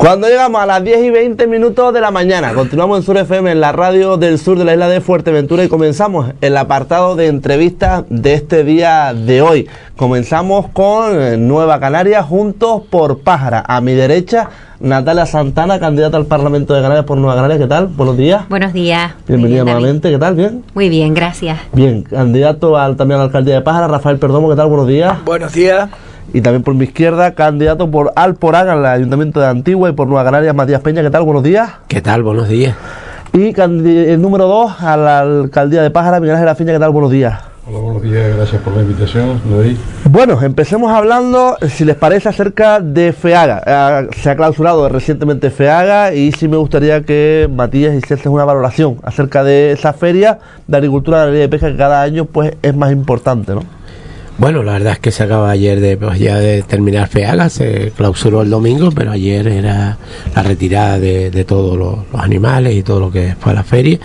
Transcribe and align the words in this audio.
Cuando 0.00 0.28
llegamos 0.28 0.62
a 0.62 0.64
las 0.64 0.82
10 0.82 1.04
y 1.04 1.10
20 1.10 1.46
minutos 1.46 1.92
de 1.92 2.00
la 2.00 2.10
mañana, 2.10 2.54
continuamos 2.54 2.96
en 2.96 3.02
Sur 3.04 3.18
FM, 3.18 3.52
en 3.52 3.60
la 3.60 3.70
radio 3.70 4.16
del 4.16 4.38
sur 4.38 4.58
de 4.58 4.64
la 4.64 4.72
isla 4.72 4.88
de 4.88 5.02
Fuerteventura 5.02 5.62
y 5.62 5.68
comenzamos 5.68 6.32
el 6.40 6.56
apartado 6.56 7.16
de 7.16 7.26
entrevistas 7.26 8.04
de 8.08 8.32
este 8.32 8.64
día 8.64 9.12
de 9.12 9.42
hoy. 9.42 9.68
Comenzamos 9.96 10.68
con 10.70 11.20
eh, 11.20 11.36
Nueva 11.36 11.78
Canaria, 11.80 12.22
Juntos 12.22 12.84
por 12.88 13.18
Pájara. 13.18 13.62
A 13.68 13.82
mi 13.82 13.92
derecha, 13.92 14.48
Natalia 14.80 15.26
Santana, 15.26 15.78
candidata 15.78 16.16
al 16.16 16.24
Parlamento 16.24 16.72
de 16.72 16.80
Canarias 16.80 17.04
por 17.04 17.18
Nueva 17.18 17.34
Canarias. 17.34 17.60
¿Qué 17.60 17.66
tal? 17.66 17.88
Buenos 17.88 18.16
días. 18.16 18.48
Buenos 18.48 18.72
días. 18.72 19.12
Bienvenida 19.28 19.64
nuevamente. 19.64 20.10
¿Qué 20.10 20.18
tal? 20.18 20.34
¿Bien? 20.34 20.64
Muy 20.72 20.88
bien, 20.88 21.12
gracias. 21.12 21.58
Bien. 21.74 22.04
Candidato 22.04 22.78
al, 22.78 22.96
también 22.96 23.16
a 23.16 23.18
la 23.18 23.24
alcaldía 23.26 23.56
de 23.56 23.60
Pájara, 23.60 23.86
Rafael 23.86 24.18
Perdomo. 24.18 24.48
¿Qué 24.48 24.56
tal? 24.56 24.68
Buenos 24.68 24.88
días. 24.88 25.22
Buenos 25.26 25.52
días. 25.52 25.90
Y 26.32 26.40
también 26.40 26.62
por 26.62 26.74
mi 26.74 26.84
izquierda, 26.84 27.34
candidato 27.34 27.90
por 27.90 28.12
Alporán 28.16 28.68
al 28.68 28.86
Ayuntamiento 28.86 29.40
de 29.40 29.46
Antigua 29.46 29.90
y 29.90 29.92
por 29.92 30.06
Nueva 30.06 30.24
Canarias, 30.24 30.54
Matías 30.54 30.80
Peña. 30.80 31.02
¿Qué 31.02 31.10
tal? 31.10 31.22
Buenos 31.22 31.42
días. 31.42 31.70
¿Qué 31.88 32.00
tal? 32.00 32.22
Buenos 32.22 32.48
días. 32.48 32.76
Y 33.32 33.54
el 33.60 34.20
número 34.20 34.46
dos 34.46 34.80
a 34.80 34.96
la 34.96 35.20
alcaldía 35.20 35.82
de 35.82 35.90
Pájara, 35.90 36.20
Miguel 36.20 36.36
Ángel 36.36 36.48
Afiña. 36.48 36.72
¿Qué 36.72 36.78
tal? 36.78 36.90
Buenos 36.90 37.10
días. 37.10 37.50
Hola, 37.68 37.78
buenos 37.78 38.02
días, 38.02 38.36
gracias 38.36 38.60
por 38.62 38.74
la 38.74 38.82
invitación, 38.82 39.40
Luis. 39.48 39.78
Bueno, 40.04 40.42
empecemos 40.42 40.90
hablando, 40.90 41.56
si 41.68 41.84
les 41.84 41.94
parece, 41.94 42.28
acerca 42.28 42.80
de 42.80 43.12
FEAGA. 43.12 43.62
Eh, 43.64 44.08
se 44.16 44.30
ha 44.30 44.34
clausurado 44.34 44.88
recientemente 44.88 45.50
FEAGA 45.50 46.12
y 46.12 46.32
sí 46.32 46.48
me 46.48 46.56
gustaría 46.56 47.02
que 47.02 47.48
Matías 47.54 47.94
hiciese 47.94 48.28
una 48.28 48.44
valoración 48.44 48.96
acerca 49.04 49.44
de 49.44 49.70
esa 49.70 49.92
feria 49.92 50.40
de 50.66 50.76
agricultura 50.76 51.26
de 51.26 51.48
pesca 51.48 51.70
que 51.70 51.76
cada 51.76 52.02
año 52.02 52.24
pues 52.24 52.56
es 52.60 52.74
más 52.74 52.90
importante, 52.90 53.54
¿no? 53.54 53.62
Bueno, 54.40 54.62
la 54.62 54.72
verdad 54.72 54.94
es 54.94 54.98
que 55.00 55.12
se 55.12 55.24
acaba 55.24 55.50
ayer 55.50 55.80
de 55.80 55.98
pues, 55.98 56.18
ya 56.18 56.38
de 56.38 56.62
terminar 56.62 57.08
FEAGA, 57.08 57.50
se 57.50 57.92
clausuró 57.94 58.40
el 58.40 58.48
domingo, 58.48 58.90
pero 58.90 59.12
ayer 59.12 59.46
era 59.46 59.98
la 60.34 60.42
retirada 60.42 60.98
de, 60.98 61.44
todos 61.44 61.76
los, 61.76 61.98
animales 62.14 62.74
y 62.74 62.82
todo 62.82 63.00
lo 63.00 63.12
que 63.12 63.36
fue 63.38 63.52
a 63.52 63.56
la 63.56 63.64
feria. 63.64 63.98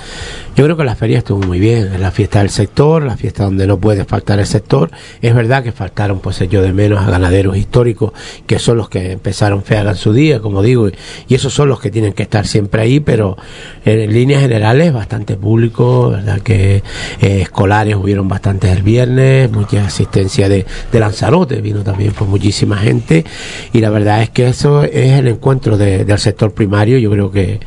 Yo 0.57 0.63
creo 0.65 0.75
que 0.75 0.83
la 0.83 0.95
feria 0.95 1.19
estuvo 1.19 1.39
muy 1.39 1.59
bien, 1.59 1.93
es 1.93 1.99
la 2.01 2.11
fiesta 2.11 2.39
del 2.39 2.49
sector, 2.49 3.03
la 3.03 3.15
fiesta 3.15 3.43
donde 3.43 3.65
no 3.65 3.77
puede 3.77 4.03
faltar 4.03 4.39
el 4.39 4.45
sector. 4.45 4.91
Es 5.21 5.33
verdad 5.33 5.63
que 5.63 5.71
faltaron, 5.71 6.19
pues 6.19 6.39
yo 6.49 6.61
de 6.61 6.73
menos, 6.73 6.99
a 7.01 7.09
ganaderos 7.09 7.55
históricos, 7.55 8.11
que 8.45 8.59
son 8.59 8.75
los 8.77 8.89
que 8.89 9.13
empezaron 9.13 9.63
FEAGA 9.63 9.91
en 9.91 9.97
su 9.97 10.11
día, 10.11 10.41
como 10.41 10.61
digo, 10.61 10.89
y 11.29 11.35
esos 11.35 11.53
son 11.53 11.69
los 11.69 11.79
que 11.79 11.91
tienen 11.91 12.11
que 12.11 12.23
estar 12.23 12.45
siempre 12.45 12.81
ahí, 12.81 12.99
pero 12.99 13.37
en 13.85 14.11
líneas 14.11 14.41
generales 14.41 14.91
bastante 14.91 15.37
público, 15.37 16.09
verdad 16.09 16.41
que 16.41 16.83
eh, 17.21 17.41
escolares 17.41 17.95
hubieron 17.95 18.27
bastantes 18.27 18.71
el 18.75 18.83
viernes, 18.83 19.49
mucha 19.49 19.89
de, 20.27 20.65
de 20.91 20.99
Lanzarote, 20.99 21.61
vino 21.61 21.83
también 21.83 22.13
por 22.13 22.27
muchísima 22.27 22.77
gente, 22.77 23.25
y 23.73 23.79
la 23.79 23.89
verdad 23.89 24.21
es 24.21 24.29
que 24.29 24.47
eso 24.47 24.83
es 24.83 25.13
el 25.13 25.27
encuentro 25.27 25.77
del 25.77 26.19
sector 26.19 26.53
primario, 26.53 26.97
yo 26.97 27.09
creo 27.11 27.31
que, 27.31 27.59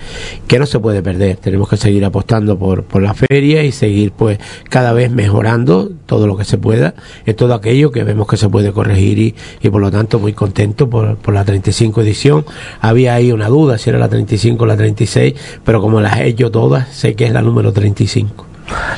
que 0.47 0.59
no 0.59 0.67
se 0.67 0.79
puede 0.79 1.03
perder, 1.03 1.37
tenemos 1.37 1.69
que 1.69 1.77
seguir 1.77 2.05
apostando 2.05 2.59
por 2.59 2.69
por, 2.85 3.03
la 3.03 3.15
feria 3.15 3.63
y 3.63 3.73
seguir 3.73 4.13
pues 4.13 4.39
cada 4.69 4.93
vez 4.93 5.11
mejorando 5.11 5.91
todo 6.07 6.27
lo 6.27 6.37
que 6.37 6.45
se 6.45 6.59
pueda 6.59 6.95
en 7.27 7.37
todo 7.37 7.55
aquello 7.55 7.91
que 7.91 8.05
vemos 8.05 8.27
que 8.27 8.37
se 8.37 8.49
puede 8.49 8.73
corregir 8.73 9.19
y, 9.19 9.35
y 9.63 9.71
por 9.71 9.81
lo 9.81 9.91
tanto 9.91 10.19
muy 10.19 10.33
contento 10.33 10.89
por, 10.89 11.17
por, 11.17 11.35
la 11.35 11.45
35 11.45 12.03
edición. 12.03 12.45
Había 12.81 13.15
ahí 13.15 13.33
una 13.33 13.49
duda 13.49 13.79
si 13.79 13.91
era 13.91 13.99
la 13.99 14.09
35 14.09 14.63
o 14.63 14.67
la 14.67 14.77
36, 14.77 15.35
pero 15.65 15.81
como 15.81 16.01
las 16.01 16.19
he 16.19 16.29
hecho 16.29 16.51
todas, 16.51 16.89
sé 16.95 17.15
que 17.15 17.27
es 17.27 17.33
la 17.33 17.43
número 17.43 17.73
35. 17.73 18.48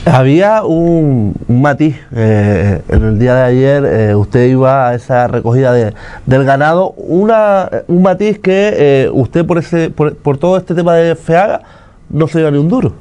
Había 0.04 0.64
un, 0.64 1.34
matiz 1.48 1.96
eh, 2.14 2.82
en 2.88 3.04
el 3.04 3.18
día 3.18 3.34
de 3.34 3.42
ayer, 3.42 3.84
eh, 3.84 4.14
usted 4.14 4.48
iba 4.48 4.88
a 4.88 4.94
esa 4.94 5.28
recogida 5.28 5.72
de, 5.72 5.94
del 6.26 6.44
ganado, 6.44 6.90
una, 6.96 7.70
un 7.86 8.02
matiz 8.02 8.38
que 8.38 8.74
eh, 8.76 9.10
usted 9.12 9.46
por, 9.46 9.58
ese, 9.58 9.90
por, 9.90 10.38
todo 10.38 10.56
este 10.56 10.74
tema 10.74 10.94
de 10.94 11.14
FEAGA 11.14 11.62
no 12.08 12.26
se 12.26 12.38
lleva 12.38 12.50
ni 12.50 12.58
un 12.58 12.68
duro. 12.68 12.92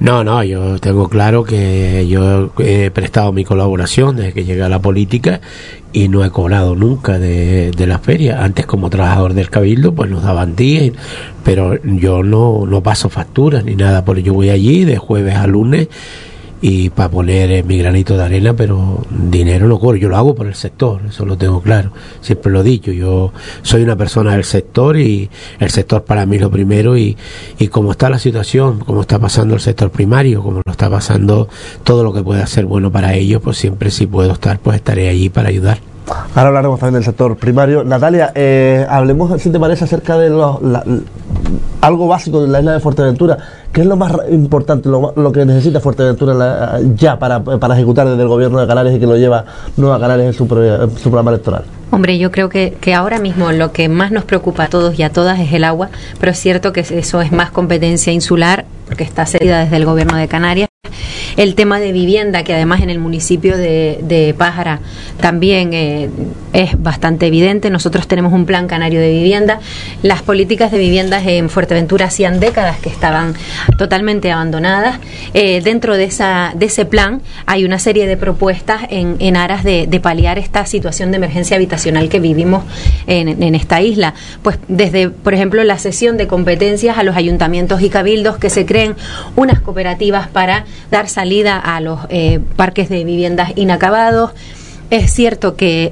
No, 0.00 0.24
no, 0.24 0.42
yo 0.42 0.78
tengo 0.80 1.08
claro 1.08 1.44
que 1.44 2.06
yo 2.08 2.50
he 2.58 2.90
prestado 2.90 3.32
mi 3.32 3.44
colaboración 3.44 4.16
desde 4.16 4.32
que 4.32 4.44
llegué 4.44 4.62
a 4.62 4.68
la 4.68 4.80
política 4.80 5.40
y 5.92 6.08
no 6.08 6.24
he 6.24 6.30
cobrado 6.30 6.74
nunca 6.74 7.18
de, 7.18 7.70
de 7.70 7.86
la 7.86 7.98
feria. 7.98 8.42
Antes 8.44 8.66
como 8.66 8.90
trabajador 8.90 9.34
del 9.34 9.50
Cabildo 9.50 9.94
pues 9.94 10.10
nos 10.10 10.24
daban 10.24 10.56
días, 10.56 10.92
pero 11.44 11.80
yo 11.82 12.22
no, 12.22 12.66
no 12.66 12.82
paso 12.82 13.08
facturas 13.08 13.64
ni 13.64 13.76
nada, 13.76 14.04
porque 14.04 14.22
yo 14.22 14.34
voy 14.34 14.50
allí 14.50 14.84
de 14.84 14.98
jueves 14.98 15.36
a 15.36 15.46
lunes 15.46 15.88
y 16.66 16.88
para 16.88 17.10
poner 17.10 17.62
mi 17.66 17.76
granito 17.76 18.16
de 18.16 18.22
arena, 18.22 18.56
pero 18.56 19.04
dinero 19.10 19.68
no 19.68 19.78
cobro, 19.78 19.98
yo 19.98 20.08
lo 20.08 20.16
hago 20.16 20.34
por 20.34 20.46
el 20.46 20.54
sector, 20.54 21.02
eso 21.06 21.26
lo 21.26 21.36
tengo 21.36 21.60
claro, 21.60 21.92
siempre 22.22 22.50
lo 22.50 22.62
he 22.62 22.64
dicho, 22.64 22.90
yo 22.90 23.34
soy 23.60 23.82
una 23.82 23.96
persona 23.96 24.32
del 24.32 24.44
sector 24.44 24.96
y 24.96 25.28
el 25.60 25.68
sector 25.68 26.04
para 26.04 26.24
mí 26.24 26.36
es 26.36 26.42
lo 26.42 26.50
primero 26.50 26.96
y, 26.96 27.18
y 27.58 27.68
como 27.68 27.90
está 27.90 28.08
la 28.08 28.18
situación, 28.18 28.78
como 28.78 29.02
está 29.02 29.18
pasando 29.18 29.54
el 29.54 29.60
sector 29.60 29.90
primario, 29.90 30.42
como 30.42 30.62
lo 30.64 30.72
está 30.72 30.88
pasando 30.88 31.50
todo 31.82 32.02
lo 32.02 32.14
que 32.14 32.22
pueda 32.22 32.46
ser 32.46 32.64
bueno 32.64 32.90
para 32.90 33.12
ellos, 33.12 33.42
pues 33.42 33.58
siempre 33.58 33.90
si 33.90 34.06
puedo 34.06 34.32
estar, 34.32 34.58
pues 34.58 34.76
estaré 34.76 35.10
allí 35.10 35.28
para 35.28 35.50
ayudar. 35.50 35.93
Ahora 36.06 36.48
hablaremos 36.48 36.80
también 36.80 36.94
del 36.94 37.04
sector 37.04 37.36
primario. 37.36 37.84
Natalia, 37.84 38.32
eh, 38.34 38.86
hablemos, 38.88 39.40
si 39.40 39.50
te 39.50 39.58
parece, 39.58 39.84
acerca 39.84 40.18
de 40.18 40.30
los, 40.30 40.58
algo 41.80 42.08
básico 42.08 42.42
de 42.42 42.48
la 42.48 42.60
isla 42.60 42.72
de 42.72 42.80
Fuerteventura. 42.80 43.38
¿Qué 43.72 43.80
es 43.80 43.86
lo 43.86 43.96
más 43.96 44.12
importante, 44.30 44.88
lo, 44.88 45.32
que 45.32 45.44
necesita 45.44 45.80
Fuerteventura 45.80 46.78
ya 46.94 47.18
para, 47.18 47.42
para, 47.42 47.74
ejecutar 47.74 48.08
desde 48.08 48.22
el 48.22 48.28
gobierno 48.28 48.60
de 48.60 48.66
Canarias 48.66 48.96
y 48.96 49.00
que 49.00 49.06
lo 49.06 49.16
lleva 49.16 49.44
Nueva 49.76 49.98
Canarias 49.98 50.28
en 50.28 50.32
su, 50.32 50.44
su 50.46 51.10
programa 51.10 51.30
electoral? 51.30 51.64
Hombre, 51.90 52.18
yo 52.18 52.30
creo 52.30 52.48
que, 52.48 52.76
que, 52.80 52.94
ahora 52.94 53.18
mismo 53.18 53.52
lo 53.52 53.72
que 53.72 53.88
más 53.88 54.10
nos 54.10 54.24
preocupa 54.24 54.64
a 54.64 54.68
todos 54.68 54.98
y 54.98 55.02
a 55.02 55.10
todas 55.10 55.38
es 55.40 55.52
el 55.52 55.64
agua, 55.64 55.90
pero 56.18 56.32
es 56.32 56.38
cierto 56.38 56.72
que 56.72 56.80
eso 56.80 57.20
es 57.20 57.32
más 57.32 57.50
competencia 57.50 58.12
insular, 58.12 58.64
porque 58.86 59.04
está 59.04 59.26
cedida 59.26 59.60
desde 59.60 59.76
el 59.76 59.84
gobierno 59.84 60.16
de 60.16 60.28
Canarias 60.28 60.68
el 61.36 61.54
tema 61.54 61.80
de 61.80 61.92
vivienda, 61.92 62.44
que 62.44 62.54
además 62.54 62.82
en 62.82 62.90
el 62.90 62.98
municipio 62.98 63.56
de, 63.56 64.34
Pájara 64.38 64.80
también 65.20 65.72
eh, 65.74 66.08
es 66.52 66.80
bastante 66.80 67.26
evidente. 67.26 67.70
Nosotros 67.70 68.06
tenemos 68.08 68.32
un 68.32 68.46
plan 68.46 68.66
canario 68.66 69.00
de 69.00 69.10
vivienda. 69.10 69.60
Las 70.02 70.22
políticas 70.22 70.70
de 70.70 70.78
viviendas 70.78 71.26
en 71.26 71.50
Fuerteventura 71.50 72.06
hacían 72.06 72.40
décadas 72.40 72.78
que 72.78 72.88
estaban 72.88 73.34
totalmente 73.78 74.30
abandonadas. 74.32 74.98
Eh, 75.34 75.60
dentro 75.62 75.96
de, 75.96 76.04
ese 76.04 76.84
plan 76.84 77.22
hay 77.46 77.64
una 77.64 77.78
serie 77.78 78.06
de 78.06 78.16
propuestas 78.16 78.82
en, 78.90 79.36
aras 79.36 79.64
de, 79.64 79.86
de, 79.86 80.00
paliar 80.00 80.38
esta 80.38 80.66
situación 80.66 81.10
de 81.10 81.16
emergencia 81.16 81.56
habitacional 81.56 82.08
que 82.08 82.20
vivimos 82.20 82.64
en, 83.06 83.42
en 83.42 83.54
esta 83.54 83.80
isla. 83.80 84.14
Pues 84.42 84.58
desde, 84.68 85.10
por 85.10 85.34
ejemplo, 85.34 85.62
la 85.64 85.78
cesión 85.78 86.16
de 86.16 86.26
competencias 86.26 86.98
a 86.98 87.02
los 87.02 87.16
ayuntamientos 87.16 87.82
y 87.82 87.88
cabildos 87.88 88.38
que 88.38 88.50
se 88.50 88.66
creen 88.66 88.94
unas 89.36 89.60
cooperativas 89.60 90.28
para 90.28 90.64
dar 90.90 91.08
salida 91.08 91.58
a 91.58 91.80
los 91.80 92.00
eh, 92.08 92.40
parques 92.56 92.88
de 92.88 93.04
viviendas 93.04 93.52
inacabados. 93.56 94.32
Es 94.94 95.12
cierto 95.12 95.56
que 95.56 95.90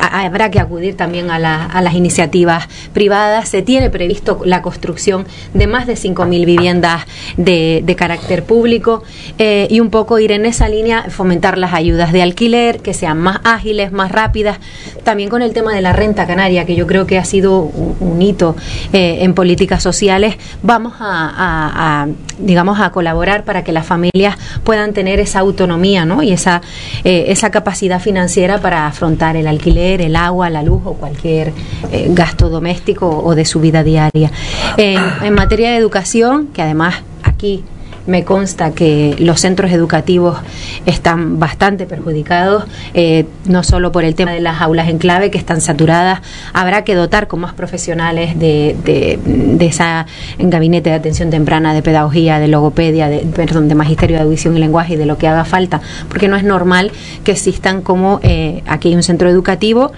habrá 0.00 0.50
que 0.52 0.60
acudir 0.60 0.96
también 0.96 1.28
a, 1.28 1.40
las 1.40 1.94
iniciativas 1.94 2.68
privadas. 2.92 3.48
Se 3.48 3.62
tiene 3.62 3.90
previsto 3.90 4.42
la 4.44 4.62
construcción 4.62 5.26
de 5.54 5.66
más 5.66 5.88
de 5.88 5.94
5.000 5.94 6.46
viviendas 6.46 7.04
de, 7.36 7.96
carácter 7.98 8.44
público 8.44 9.02
eh, 9.38 9.66
y 9.70 9.80
un 9.80 9.90
poco 9.90 10.20
ir 10.20 10.30
en 10.30 10.46
esa 10.46 10.68
línea, 10.68 11.06
fomentar 11.08 11.58
las 11.58 11.72
ayudas 11.72 12.12
de 12.12 12.22
alquiler, 12.22 12.78
que 12.78 12.94
sean 12.94 13.18
más 13.18 13.40
ágiles, 13.42 13.90
más 13.90 14.12
rápidas. 14.12 14.58
También 15.02 15.28
con 15.28 15.42
el 15.42 15.52
tema 15.52 15.74
de 15.74 15.80
la 15.80 15.92
renta 15.92 16.28
canaria, 16.28 16.64
que 16.64 16.76
yo 16.76 16.86
creo 16.86 17.08
que 17.08 17.18
ha 17.18 17.24
sido 17.24 17.58
un, 17.58 18.22
hito 18.22 18.54
eh, 18.92 19.18
en 19.22 19.34
políticas 19.34 19.82
sociales, 19.82 20.36
vamos 20.62 20.92
a, 21.00 22.06
digamos, 22.38 22.78
a 22.78 22.90
colaborar 22.92 23.42
para 23.44 23.64
que 23.64 23.72
las 23.72 23.84
familias 23.84 24.36
puedan 24.62 24.92
tener 24.92 25.18
esa 25.18 25.40
autonomía 25.40 26.04
¿no? 26.04 26.22
y 26.22 26.30
esa, 26.32 26.62
eh, 27.02 27.24
esa 27.28 27.50
capacidad 27.50 27.95
financiera 28.00 28.60
para 28.60 28.86
afrontar 28.86 29.36
el 29.36 29.46
alquiler, 29.46 30.00
el 30.00 30.16
agua, 30.16 30.50
la 30.50 30.62
luz 30.62 30.82
o 30.84 30.94
cualquier 30.94 31.52
eh, 31.92 32.08
gasto 32.10 32.48
doméstico 32.48 33.22
o 33.24 33.34
de 33.34 33.44
su 33.44 33.60
vida 33.60 33.82
diaria. 33.82 34.30
en 34.76 35.34
materia 35.34 35.70
de 35.70 35.76
educación, 35.76 36.48
que 36.48 36.62
además 36.62 36.96
aquí 37.22 37.64
me 38.06 38.24
consta 38.24 38.72
que 38.72 39.16
los 39.18 39.40
centros 39.40 39.72
educativos 39.72 40.38
están 40.86 41.38
bastante 41.38 41.86
perjudicados, 41.86 42.64
eh, 42.94 43.26
no 43.46 43.62
solo 43.62 43.92
por 43.92 44.04
el 44.04 44.14
tema 44.14 44.32
de 44.32 44.40
las 44.40 44.60
aulas 44.60 44.88
en 44.88 44.98
clave 44.98 45.30
que 45.30 45.38
están 45.38 45.60
saturadas, 45.60 46.20
habrá 46.52 46.84
que 46.84 46.94
dotar 46.94 47.26
con 47.26 47.40
más 47.40 47.54
profesionales 47.54 48.38
de, 48.38 48.76
de, 48.84 49.66
esa 49.66 50.06
gabinete 50.38 50.90
de 50.90 50.96
atención 50.96 51.30
temprana, 51.30 51.74
de 51.74 51.82
pedagogía, 51.82 52.38
de 52.38 52.48
logopedia, 52.48 53.08
de, 53.08 53.18
perdón, 53.34 53.68
de 53.68 53.74
magisterio 53.74 54.16
de 54.16 54.22
audición 54.22 54.56
y 54.56 54.60
lenguaje 54.60 54.94
y 54.94 54.96
de 54.96 55.06
lo 55.06 55.18
que 55.18 55.26
haga 55.26 55.44
falta, 55.44 55.80
porque 56.08 56.28
no 56.28 56.36
es 56.36 56.44
normal 56.44 56.92
que 57.24 57.32
existan 57.32 57.82
como 57.82 58.20
eh, 58.22 58.62
aquí 58.66 58.88
hay 58.88 58.94
un 58.94 59.02
centro 59.02 59.28
educativo 59.28 59.92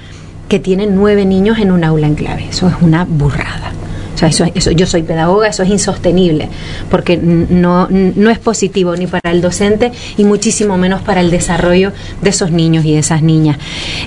que 0.49 0.59
tiene 0.59 0.87
nueve 0.87 1.27
niños 1.27 1.59
en 1.59 1.71
un 1.71 1.85
aula 1.85 2.07
en 2.07 2.15
clave, 2.15 2.47
eso 2.49 2.69
es 2.69 2.75
una 2.81 3.05
burrada 3.05 3.73
O 4.19 4.21
sea, 4.21 4.29
eso, 4.31 4.45
eso, 4.53 4.73
yo 4.73 4.85
soy 4.85 5.05
pedagoga, 5.05 5.47
eso 5.47 5.63
es 5.63 5.69
insostenible, 5.69 6.49
porque 6.91 7.17
no, 7.17 7.87
no 7.89 8.31
es 8.31 8.41
positivo 8.41 8.97
ni 8.97 9.07
para 9.07 9.31
el 9.31 9.41
docente 9.41 9.93
y 10.17 10.25
muchísimo 10.25 10.77
menos 10.77 11.03
para 11.03 11.21
el 11.21 11.31
desarrollo 11.31 11.93
de 12.21 12.31
esos 12.31 12.51
niños 12.51 12.85
y 12.85 12.95
de 12.95 12.99
esas 12.99 13.23
niñas. 13.23 13.59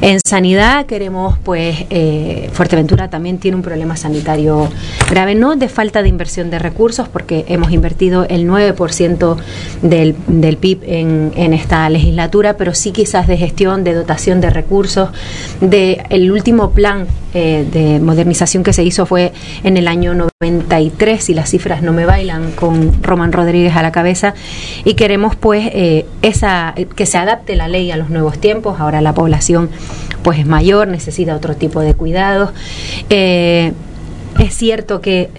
En 0.01 0.19
sanidad 0.27 0.85
queremos, 0.85 1.37
pues, 1.39 1.85
eh, 1.89 2.49
Fuerteventura 2.51 3.09
también 3.09 3.37
tiene 3.37 3.55
un 3.55 3.63
problema 3.63 3.95
sanitario 3.95 4.69
grave, 5.09 5.33
no 5.33 5.55
de 5.55 5.69
falta 5.69 6.03
de 6.03 6.09
inversión 6.09 6.49
de 6.49 6.59
recursos, 6.59 7.07
porque 7.07 7.45
hemos 7.47 7.71
invertido 7.71 8.25
el 8.27 8.45
9% 8.45 9.37
del, 9.81 10.17
del 10.27 10.57
PIB 10.57 10.81
en, 10.83 11.31
en 11.37 11.53
esta 11.53 11.89
legislatura, 11.89 12.57
pero 12.57 12.73
sí 12.73 12.91
quizás 12.91 13.27
de 13.27 13.37
gestión, 13.37 13.85
de 13.85 13.93
dotación 13.93 14.41
de 14.41 14.49
recursos, 14.49 15.09
de 15.61 16.03
último 16.31 16.71
plan 16.71 17.07
eh, 17.33 17.65
de 17.71 17.99
modernización 17.99 18.63
que 18.63 18.73
se 18.73 18.83
hizo 18.83 19.05
fue 19.05 19.31
en 19.63 19.77
el 19.77 19.87
año 19.87 20.13
93, 20.13 21.29
y 21.29 21.33
las 21.33 21.49
cifras 21.49 21.81
no 21.81 21.93
me 21.93 22.05
bailan, 22.05 22.51
con 22.51 23.01
Román 23.01 23.31
Rodríguez 23.31 23.75
a 23.75 23.81
la 23.81 23.91
cabeza, 23.91 24.33
y 24.83 24.95
queremos 24.95 25.35
pues 25.35 25.69
eh, 25.73 26.05
esa 26.21 26.73
que 26.95 27.05
se 27.05 27.17
adapte 27.17 27.55
la 27.55 27.67
ley 27.67 27.91
a 27.91 27.97
los 27.97 28.09
nuevos 28.09 28.39
tiempos, 28.39 28.79
ahora 28.79 29.01
la 29.01 29.13
población 29.13 29.69
pues 30.23 30.39
es 30.39 30.45
mayor, 30.45 30.87
necesita 30.87 31.35
otro 31.35 31.55
tipo 31.55 31.79
de 31.79 31.93
cuidados. 31.93 32.51
Eh, 33.09 33.71
es 34.39 34.55
cierto 34.55 35.01
que 35.01 35.29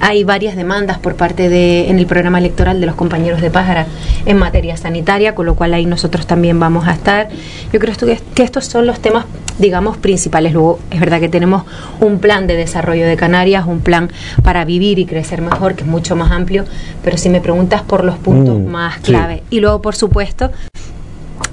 hay 0.00 0.22
varias 0.24 0.54
demandas 0.54 0.98
por 0.98 1.16
parte 1.16 1.48
de 1.48 1.88
en 1.88 1.98
el 1.98 2.06
programa 2.06 2.38
electoral 2.38 2.80
de 2.80 2.86
los 2.86 2.94
compañeros 2.94 3.40
de 3.40 3.50
Pájara 3.50 3.86
en 4.26 4.36
materia 4.36 4.76
sanitaria, 4.76 5.34
con 5.34 5.46
lo 5.46 5.54
cual 5.54 5.74
ahí 5.74 5.86
nosotros 5.86 6.26
también 6.26 6.60
vamos 6.60 6.86
a 6.86 6.92
estar. 6.92 7.28
Yo 7.72 7.80
creo 7.80 7.94
que 8.34 8.42
estos 8.42 8.66
son 8.66 8.86
los 8.86 9.00
temas, 9.00 9.24
digamos, 9.58 9.96
principales. 9.96 10.52
Luego 10.52 10.78
es 10.90 11.00
verdad 11.00 11.20
que 11.20 11.28
tenemos 11.28 11.62
un 12.00 12.18
plan 12.18 12.46
de 12.46 12.56
desarrollo 12.56 13.06
de 13.06 13.16
Canarias, 13.16 13.64
un 13.66 13.80
plan 13.80 14.10
para 14.42 14.64
vivir 14.64 14.98
y 14.98 15.06
crecer 15.06 15.40
mejor, 15.42 15.74
que 15.74 15.82
es 15.82 15.88
mucho 15.88 16.16
más 16.16 16.30
amplio, 16.32 16.64
pero 17.02 17.16
si 17.16 17.28
me 17.28 17.40
preguntas 17.40 17.82
por 17.82 18.04
los 18.04 18.16
puntos 18.16 18.58
Mm, 18.58 18.66
más 18.66 18.94
sí. 18.96 19.02
clave. 19.02 19.42
Y 19.50 19.60
luego, 19.60 19.80
por 19.82 19.94
supuesto, 19.94 20.50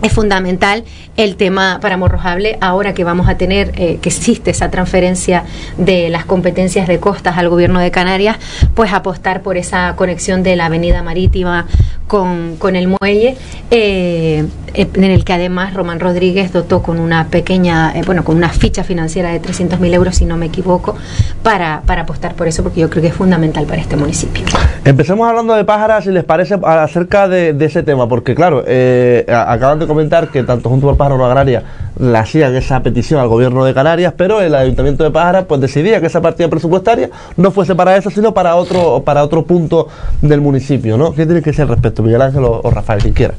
es 0.02 0.12
fundamental 0.14 0.84
el 1.18 1.36
tema 1.36 1.80
para 1.82 1.98
Morrojable, 1.98 2.58
ahora 2.62 2.94
que 2.94 3.04
vamos 3.04 3.28
a 3.28 3.38
tener, 3.38 3.72
eh, 3.76 4.00
que 4.02 4.10
existe 4.10 4.52
esa 4.52 4.72
transferencia 4.72 5.44
de 5.78 6.10
las 6.10 6.26
competencias 6.26 6.88
de 6.88 7.00
costas 7.00 7.38
al 7.38 7.50
gobierno 7.50 7.80
de 7.80 7.92
Canarias, 7.92 8.38
pues 8.74 8.94
apostar 8.94 9.42
por 9.42 9.58
esa 9.58 9.96
conexión 9.96 10.44
de 10.44 10.56
la 10.56 10.66
avenida 10.66 11.04
marítima 11.04 11.68
con, 12.08 12.58
con 12.58 12.76
el 12.76 12.88
muelle, 12.90 13.38
eh, 13.70 14.46
en 14.74 15.04
el 15.04 15.24
que 15.24 15.34
además 15.34 15.74
Román 15.74 16.00
Rodríguez 16.00 16.52
dotó 16.52 16.82
con 16.82 17.00
una 17.00 17.28
pequeña, 17.28 17.94
eh, 17.96 18.02
bueno, 18.06 18.24
con 18.24 18.36
una 18.36 18.50
ficha 18.50 18.84
financiera 18.84 19.32
de 19.32 19.42
300.000 19.42 19.94
euros, 19.94 20.16
si 20.16 20.26
no 20.26 20.38
me 20.38 20.48
equivoco, 20.48 20.96
para, 21.44 21.84
para 21.86 22.02
apostar 22.02 22.36
por 22.36 22.48
eso, 22.48 22.64
porque 22.64 22.82
yo 22.82 22.90
creo 22.90 23.02
que 23.02 23.10
es 23.10 23.14
fundamental 23.14 23.66
para 23.66 23.82
este 23.82 23.96
municipio. 23.96 24.44
Empecemos 24.84 25.28
hablando 25.28 25.54
de 25.54 25.64
pájaras, 25.64 26.04
si 26.04 26.12
les 26.12 26.24
parece, 26.24 26.58
acerca 26.62 27.28
de, 27.28 27.54
de 27.54 27.66
ese 27.66 27.84
tema, 27.84 28.10
porque 28.10 28.36
claro, 28.36 28.64
eh, 28.68 29.26
acaban 29.30 29.80
de 29.80 29.88
comentar 29.92 30.30
que 30.30 30.44
tanto 30.44 30.70
Junto 30.70 30.88
por 30.88 30.98
Pájaro 30.98 31.24
Agraria 31.26 31.64
le 32.00 32.18
hacían 32.18 32.56
esa 32.56 32.82
petición 32.82 33.20
al 33.20 33.28
gobierno 33.28 33.66
de 33.66 33.74
Canarias, 33.74 34.14
pero 34.16 34.42
el 34.42 34.56
Ayuntamiento 34.56 35.04
de 35.04 35.12
Pájara 35.12 35.46
pues 35.46 35.60
decidía 35.60 36.00
que 36.00 36.08
esa 36.08 36.22
partida 36.22 36.50
presupuestaria 36.50 37.10
no 37.38 37.52
fuese 37.52 37.76
para 37.76 37.98
eso, 37.98 38.10
sino 38.10 38.34
para 38.34 38.56
otro 38.56 39.04
para 39.04 39.24
otro 39.24 39.44
punto 39.44 39.88
del 40.22 40.42
municipio, 40.42 40.98
¿no? 40.98 41.14
¿Qué 41.14 41.26
tiene 41.26 41.42
que 41.42 41.52
ser 41.54 41.64
al 41.64 41.70
respecto, 41.70 42.04
Miguel 42.04 42.22
Ángel 42.22 42.44
o, 42.46 42.62
Rafael, 42.72 43.02
quien 43.02 43.14
quiera? 43.14 43.34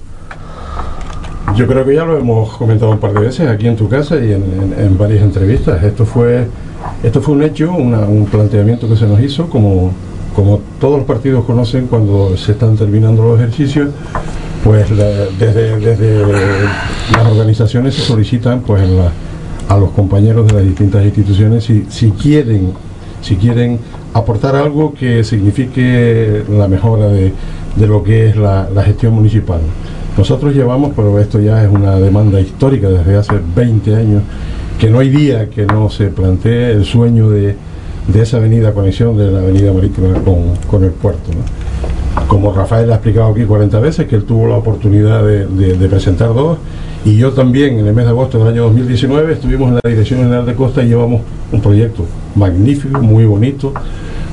Yo 1.57 1.67
creo 1.67 1.85
que 1.85 1.95
ya 1.95 2.05
lo 2.05 2.19
hemos 2.19 2.57
comentado 2.57 2.93
un 2.93 2.99
par 2.99 3.13
de 3.13 3.21
veces 3.21 3.49
aquí 3.49 3.67
en 3.67 3.77
tu 3.77 3.89
casa 3.89 4.17
y 4.17 4.33
en, 4.33 4.97
varias 4.99 5.23
entrevistas. 5.23 5.83
Esto 5.83 6.05
fue, 6.05 6.47
esto 7.03 7.21
fue 7.21 7.35
un 7.35 7.43
hecho, 7.43 7.73
un 7.73 8.27
planteamiento 8.31 8.89
que 8.89 8.97
se 8.97 9.07
nos 9.07 9.21
hizo, 9.21 9.49
como, 9.49 9.93
como 10.35 10.61
todos 10.81 10.99
los 10.99 11.07
partidos 11.07 11.45
conocen 11.45 11.87
cuando 11.89 12.37
se 12.37 12.53
están 12.53 12.77
terminando 12.77 13.23
los 13.23 13.41
ejercicios, 13.41 13.91
pues 14.65 14.89
desde, 14.91 15.79
desde 15.79 16.27
las 17.13 17.27
organizaciones 17.27 17.95
se 17.95 18.03
solicitan 18.03 18.61
pues 18.61 18.83
a 19.69 19.77
los 19.77 19.91
compañeros 19.91 20.47
de 20.47 20.53
las 20.53 20.65
distintas 20.65 21.05
instituciones 21.05 21.65
si, 21.65 21.87
si 21.89 22.11
quieren 22.11 22.73
si 23.23 23.37
quieren 23.37 23.79
aportar 24.15 24.57
algo 24.57 24.93
que 24.95 25.25
signifique 25.25 26.45
la 26.51 26.69
mejora 26.69 27.07
de, 27.07 27.33
de 27.77 27.87
lo 27.87 28.03
que 28.03 28.29
es 28.29 28.37
la, 28.37 28.69
gestión 28.85 29.15
municipal. 29.15 29.61
Nosotros 30.17 30.55
llevamos, 30.55 30.93
pero 30.95 31.19
esto 31.19 31.41
ya 31.41 31.65
es 31.65 31.71
una 31.71 31.97
demanda 31.97 32.41
histórica 32.41 32.89
desde 32.89 33.17
hace 33.17 33.35
20 33.55 33.95
años, 33.95 34.23
que 34.79 34.91
no 34.91 34.99
hay 34.99 35.09
día 35.09 35.49
que 35.49 35.65
no 35.65 35.89
se 35.89 36.09
plantee 36.09 36.73
el 36.73 36.85
sueño 36.85 37.31
de, 37.31 37.57
de 38.09 38.23
esa 38.23 38.37
avenida 38.39 38.75
conexión 38.75 39.17
de 39.17 39.31
la 39.31 39.39
avenida 39.39 39.73
marítima 39.73 40.13
con, 40.23 40.57
con 40.69 40.85
el 40.85 40.91
puerto. 40.91 41.31
Como 42.29 42.53
Rafael 42.53 42.91
ha 42.91 42.95
explicado 42.95 43.33
aquí 43.33 43.45
40 43.45 43.81
veces, 43.81 44.07
que 44.07 44.17
él 44.17 44.25
tuvo 44.25 44.47
la 44.49 44.57
oportunidad 44.57 45.25
de, 45.25 45.89
presentar 45.89 46.35
dos, 46.35 46.59
y 47.05 47.17
yo 47.17 47.33
también 47.33 47.79
en 47.79 47.87
el 47.87 47.95
mes 47.95 48.05
de 48.05 48.11
agosto 48.11 48.39
del 48.39 48.49
año 48.49 48.65
2019 48.65 49.33
estuvimos 49.33 49.69
en 49.69 49.75
la 49.75 49.81
Dirección 49.85 50.21
General 50.21 50.47
de 50.47 50.55
Costa 50.55 50.83
y 50.83 50.89
llevamos 50.89 51.23
un 51.51 51.61
proyecto 51.61 52.05
magnífico, 52.35 53.01
muy 53.01 53.25
bonito, 53.25 53.73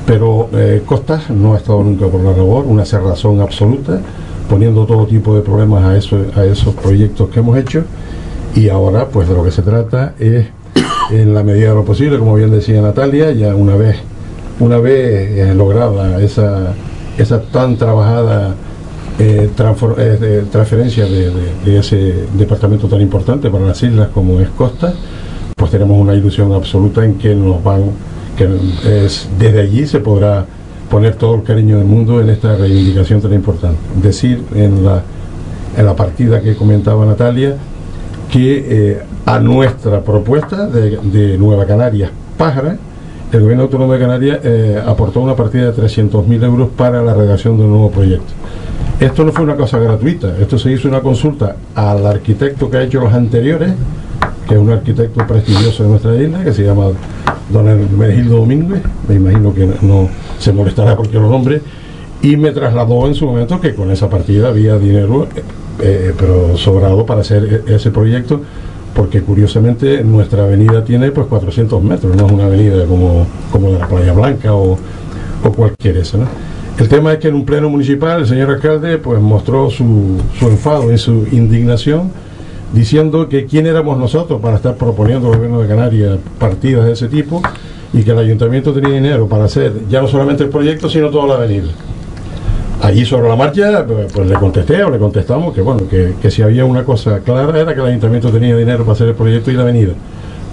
pero 0.05 0.49
eh, 0.53 0.81
Costas 0.85 1.29
no 1.29 1.53
ha 1.53 1.57
estado 1.57 1.83
nunca 1.83 2.07
por 2.07 2.21
la 2.21 2.31
labor, 2.31 2.65
una 2.65 2.85
cerrazón 2.85 3.41
absoluta, 3.41 4.01
poniendo 4.49 4.85
todo 4.85 5.05
tipo 5.05 5.35
de 5.35 5.41
problemas 5.41 5.83
a 5.83 5.97
esos 6.45 6.75
proyectos 6.75 7.29
que 7.29 7.39
hemos 7.39 7.57
hecho, 7.57 7.83
y 8.55 8.69
ahora 8.69 9.07
pues 9.07 9.29
de 9.29 9.35
lo 9.35 9.43
que 9.43 9.51
se 9.51 9.61
trata 9.61 10.15
es, 10.19 10.47
en 11.11 11.33
la 11.33 11.43
medida 11.43 11.69
de 11.69 11.75
lo 11.75 11.85
posible, 11.85 12.19
como 12.19 12.35
bien 12.35 12.51
decía 12.51 12.81
Natalia, 12.81 13.31
ya 13.31 13.55
una 13.55 13.75
vez, 13.75 13.97
una 14.59 14.77
vez 14.77 15.37
eh, 15.37 15.53
lograda 15.55 16.21
esa, 16.21 16.73
esa 17.21 17.41
tan 17.41 17.75
trabajada 17.77 18.55
eh, 19.19 19.49
eh, 19.57 20.45
transferencia 20.49 21.05
de, 21.05 21.77
ese 21.77 22.25
departamento 22.33 22.87
tan 22.87 23.01
importante 23.01 23.49
para 23.49 23.65
las 23.65 23.83
islas 23.83 24.07
como 24.13 24.39
es 24.39 24.49
Costa, 24.49 24.93
pues 25.55 25.71
tenemos 25.71 25.99
una 25.99 26.13
ilusión 26.13 26.53
absoluta 26.53 27.03
en 27.03 27.15
que 27.15 27.35
nos 27.35 27.61
van, 27.61 27.91
que 28.37 28.47
es, 29.05 29.27
desde 29.37 29.61
allí 29.61 29.85
se 29.85 29.99
podrá 29.99 30.45
poner 30.89 31.15
todo 31.15 31.35
el 31.35 31.43
cariño 31.43 31.77
del 31.77 31.85
mundo 31.85 32.21
en 32.21 32.29
esta 32.29 32.55
reivindicación 32.55 33.21
tan 33.21 33.33
importante. 33.33 33.77
Decir 34.01 34.41
en 34.55 34.85
la, 34.85 35.03
en 35.77 35.85
la 35.85 35.95
partida 35.95 36.39
que 36.41 36.55
comentaba 36.55 37.05
Natalia 37.05 37.57
que 38.31 38.65
eh, 38.69 39.03
a 39.25 39.39
nuestra 39.39 40.01
propuesta 40.01 40.67
de, 40.67 40.97
de 40.97 41.37
Nueva 41.37 41.65
Canarias 41.65 42.11
Pájara, 42.37 42.77
el 43.31 43.41
gobierno 43.41 43.63
autónomo 43.63 43.93
de 43.93 43.99
Canarias 43.99 44.39
eh, 44.43 44.81
aportó 44.85 45.21
una 45.21 45.35
partida 45.35 45.71
de 45.71 45.83
300.000 45.83 46.43
euros 46.43 46.69
para 46.75 47.01
la 47.01 47.13
redacción 47.13 47.57
de 47.57 47.63
un 47.63 47.69
nuevo 47.71 47.91
proyecto. 47.91 48.33
Esto 48.99 49.23
no 49.23 49.31
fue 49.31 49.43
una 49.43 49.55
cosa 49.55 49.77
gratuita, 49.79 50.35
esto 50.39 50.57
se 50.57 50.71
hizo 50.71 50.87
una 50.87 51.01
consulta 51.01 51.55
al 51.75 52.05
arquitecto 52.05 52.69
que 52.69 52.77
ha 52.77 52.83
hecho 52.83 52.99
los 52.99 53.13
anteriores, 53.13 53.71
que 54.47 54.55
es 54.55 54.59
un 54.59 54.71
arquitecto 54.71 55.25
prestigioso 55.27 55.83
de 55.83 55.89
nuestra 55.89 56.15
isla, 56.15 56.43
que 56.43 56.53
se 56.53 56.63
llama 56.63 56.87
don 57.49 57.67
Hermenegildo 57.67 58.37
Domínguez, 58.37 58.81
me 59.07 59.15
imagino 59.15 59.53
que 59.53 59.69
no 59.81 60.09
se 60.37 60.51
molestará 60.51 60.97
porque 60.97 61.19
lo 61.19 61.29
nombre, 61.29 61.61
y 62.21 62.35
me 62.35 62.51
trasladó 62.51 63.07
en 63.07 63.15
su 63.15 63.25
momento 63.25 63.61
que 63.61 63.73
con 63.73 63.91
esa 63.91 64.09
partida 64.09 64.49
había 64.49 64.77
dinero, 64.77 65.27
eh, 65.35 65.43
eh, 65.81 66.13
pero 66.17 66.57
sobrado 66.57 67.05
para 67.05 67.21
hacer 67.21 67.63
e- 67.67 67.75
ese 67.75 67.91
proyecto, 67.91 68.41
porque 68.95 69.21
curiosamente 69.21 70.03
nuestra 70.03 70.43
avenida 70.43 70.83
tiene 70.83 71.11
pues 71.11 71.27
400 71.27 71.83
metros, 71.83 72.15
no 72.15 72.25
es 72.25 72.31
una 72.31 72.45
avenida 72.45 72.85
como, 72.85 73.25
como 73.51 73.71
de 73.71 73.79
la 73.79 73.87
Playa 73.87 74.13
Blanca 74.13 74.53
o, 74.53 74.77
o 75.43 75.51
cualquier 75.51 75.97
esa. 75.97 76.17
El 76.77 76.87
tema 76.87 77.11
es 77.13 77.19
que 77.19 77.27
en 77.27 77.35
un 77.35 77.45
pleno 77.45 77.69
municipal 77.69 78.21
el 78.21 78.27
señor 78.27 78.51
alcalde 78.51 78.97
pues 78.97 79.19
mostró 79.19 79.69
su, 79.69 80.17
su 80.37 80.47
enfado 80.47 80.93
y 80.93 80.97
su 80.97 81.27
indignación 81.31 82.11
diciendo 82.73 83.27
que 83.27 83.45
quién 83.45 83.67
éramos 83.67 83.97
nosotros 83.97 84.39
para 84.41 84.55
estar 84.55 84.75
proponiendo 84.75 85.27
al 85.27 85.35
gobierno 85.35 85.61
de 85.61 85.67
Canarias 85.67 86.17
partidas 86.37 86.85
de 86.85 86.93
ese 86.93 87.07
tipo 87.07 87.41
y 87.93 88.03
que 88.03 88.11
el 88.11 88.19
ayuntamiento 88.19 88.71
tenía 88.73 88.93
dinero 88.93 89.27
para 89.27 89.45
hacer 89.45 89.73
ya 89.89 90.01
no 90.01 90.07
solamente 90.07 90.43
el 90.43 90.49
proyecto 90.49 90.89
sino 90.89 91.09
toda 91.09 91.27
la 91.27 91.33
avenida. 91.35 91.67
Allí 92.81 93.05
sobre 93.05 93.27
la 93.27 93.35
marcha 93.35 93.85
pues 93.85 94.27
le 94.27 94.35
contesté 94.35 94.83
o 94.83 94.89
le 94.89 94.97
contestamos 94.97 95.53
que 95.53 95.61
bueno 95.61 95.87
que, 95.89 96.13
que 96.21 96.31
si 96.31 96.41
había 96.41 96.63
una 96.65 96.83
cosa 96.85 97.19
clara 97.19 97.59
era 97.59 97.73
que 97.73 97.81
el 97.81 97.87
ayuntamiento 97.87 98.29
tenía 98.31 98.55
dinero 98.55 98.79
para 98.79 98.93
hacer 98.93 99.09
el 99.09 99.15
proyecto 99.15 99.51
y 99.51 99.55
la 99.55 99.63
avenida 99.63 99.93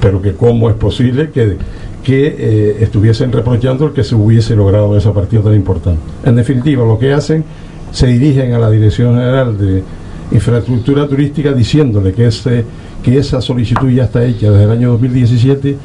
pero 0.00 0.20
que 0.20 0.34
cómo 0.34 0.68
es 0.68 0.76
posible 0.76 1.30
que, 1.30 1.56
que 2.04 2.26
eh, 2.26 2.76
estuviesen 2.80 3.32
reprochando 3.32 3.86
el 3.86 3.92
que 3.92 4.04
se 4.04 4.14
hubiese 4.14 4.54
logrado 4.54 4.96
esa 4.96 5.12
partida 5.12 5.42
tan 5.42 5.54
importante. 5.54 6.00
En 6.24 6.36
definitiva, 6.36 6.84
lo 6.84 6.98
que 6.98 7.12
hacen, 7.12 7.44
se 7.90 8.06
dirigen 8.06 8.52
a 8.52 8.58
la 8.58 8.70
Dirección 8.70 9.14
General 9.14 9.56
de 9.56 9.82
Infraestructura 10.32 11.08
Turística 11.08 11.52
diciéndole 11.52 12.12
que, 12.12 12.28
que 13.02 13.18
esa 13.18 13.40
solicitud 13.40 13.90
ya 13.90 14.04
está 14.04 14.24
hecha 14.24 14.50
desde 14.50 14.64
el 14.64 14.70
año 14.70 14.90
2017 14.92 15.76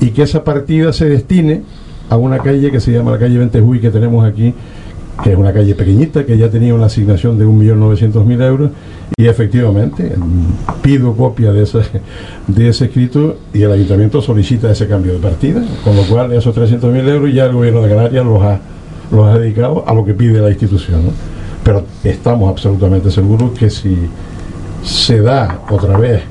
y 0.00 0.10
que 0.10 0.22
esa 0.22 0.42
partida 0.42 0.92
se 0.92 1.06
destine 1.06 1.62
a 2.08 2.16
una 2.16 2.38
calle 2.38 2.70
que 2.70 2.80
se 2.80 2.92
llama 2.92 3.12
la 3.12 3.18
calle 3.18 3.38
Ventejuy 3.38 3.80
que 3.80 3.90
tenemos 3.90 4.24
aquí, 4.24 4.52
que 5.22 5.32
es 5.32 5.36
una 5.36 5.52
calle 5.52 5.74
pequeñita, 5.74 6.24
que 6.24 6.36
ya 6.36 6.50
tenía 6.50 6.74
una 6.74 6.86
asignación 6.86 7.38
de 7.38 7.46
1.900.000 7.46 8.42
euros, 8.44 8.70
y 9.16 9.26
efectivamente 9.26 10.14
pido 10.82 11.14
copia 11.14 11.52
de 11.52 11.64
ese, 11.64 11.80
de 12.46 12.68
ese 12.68 12.86
escrito 12.86 13.36
y 13.52 13.62
el 13.62 13.72
ayuntamiento 13.72 14.22
solicita 14.22 14.70
ese 14.70 14.86
cambio 14.86 15.12
de 15.14 15.18
partida, 15.18 15.62
con 15.84 15.96
lo 15.96 16.02
cual 16.04 16.32
esos 16.32 16.56
300.000 16.56 17.08
euros 17.08 17.34
ya 17.34 17.46
el 17.46 17.52
gobierno 17.52 17.82
de 17.82 17.88
Canarias 17.88 18.24
los 18.24 18.42
ha, 18.42 18.60
los 19.10 19.26
ha 19.26 19.38
dedicado 19.38 19.84
a 19.86 19.94
lo 19.94 20.04
que 20.04 20.14
pide 20.14 20.40
la 20.40 20.50
institución. 20.50 21.02
Pero 21.62 21.84
estamos 22.04 22.48
absolutamente 22.50 23.10
seguros 23.10 23.50
que 23.58 23.68
si 23.68 23.94
se 24.82 25.20
da 25.20 25.60
otra 25.68 25.98
vez 25.98 26.22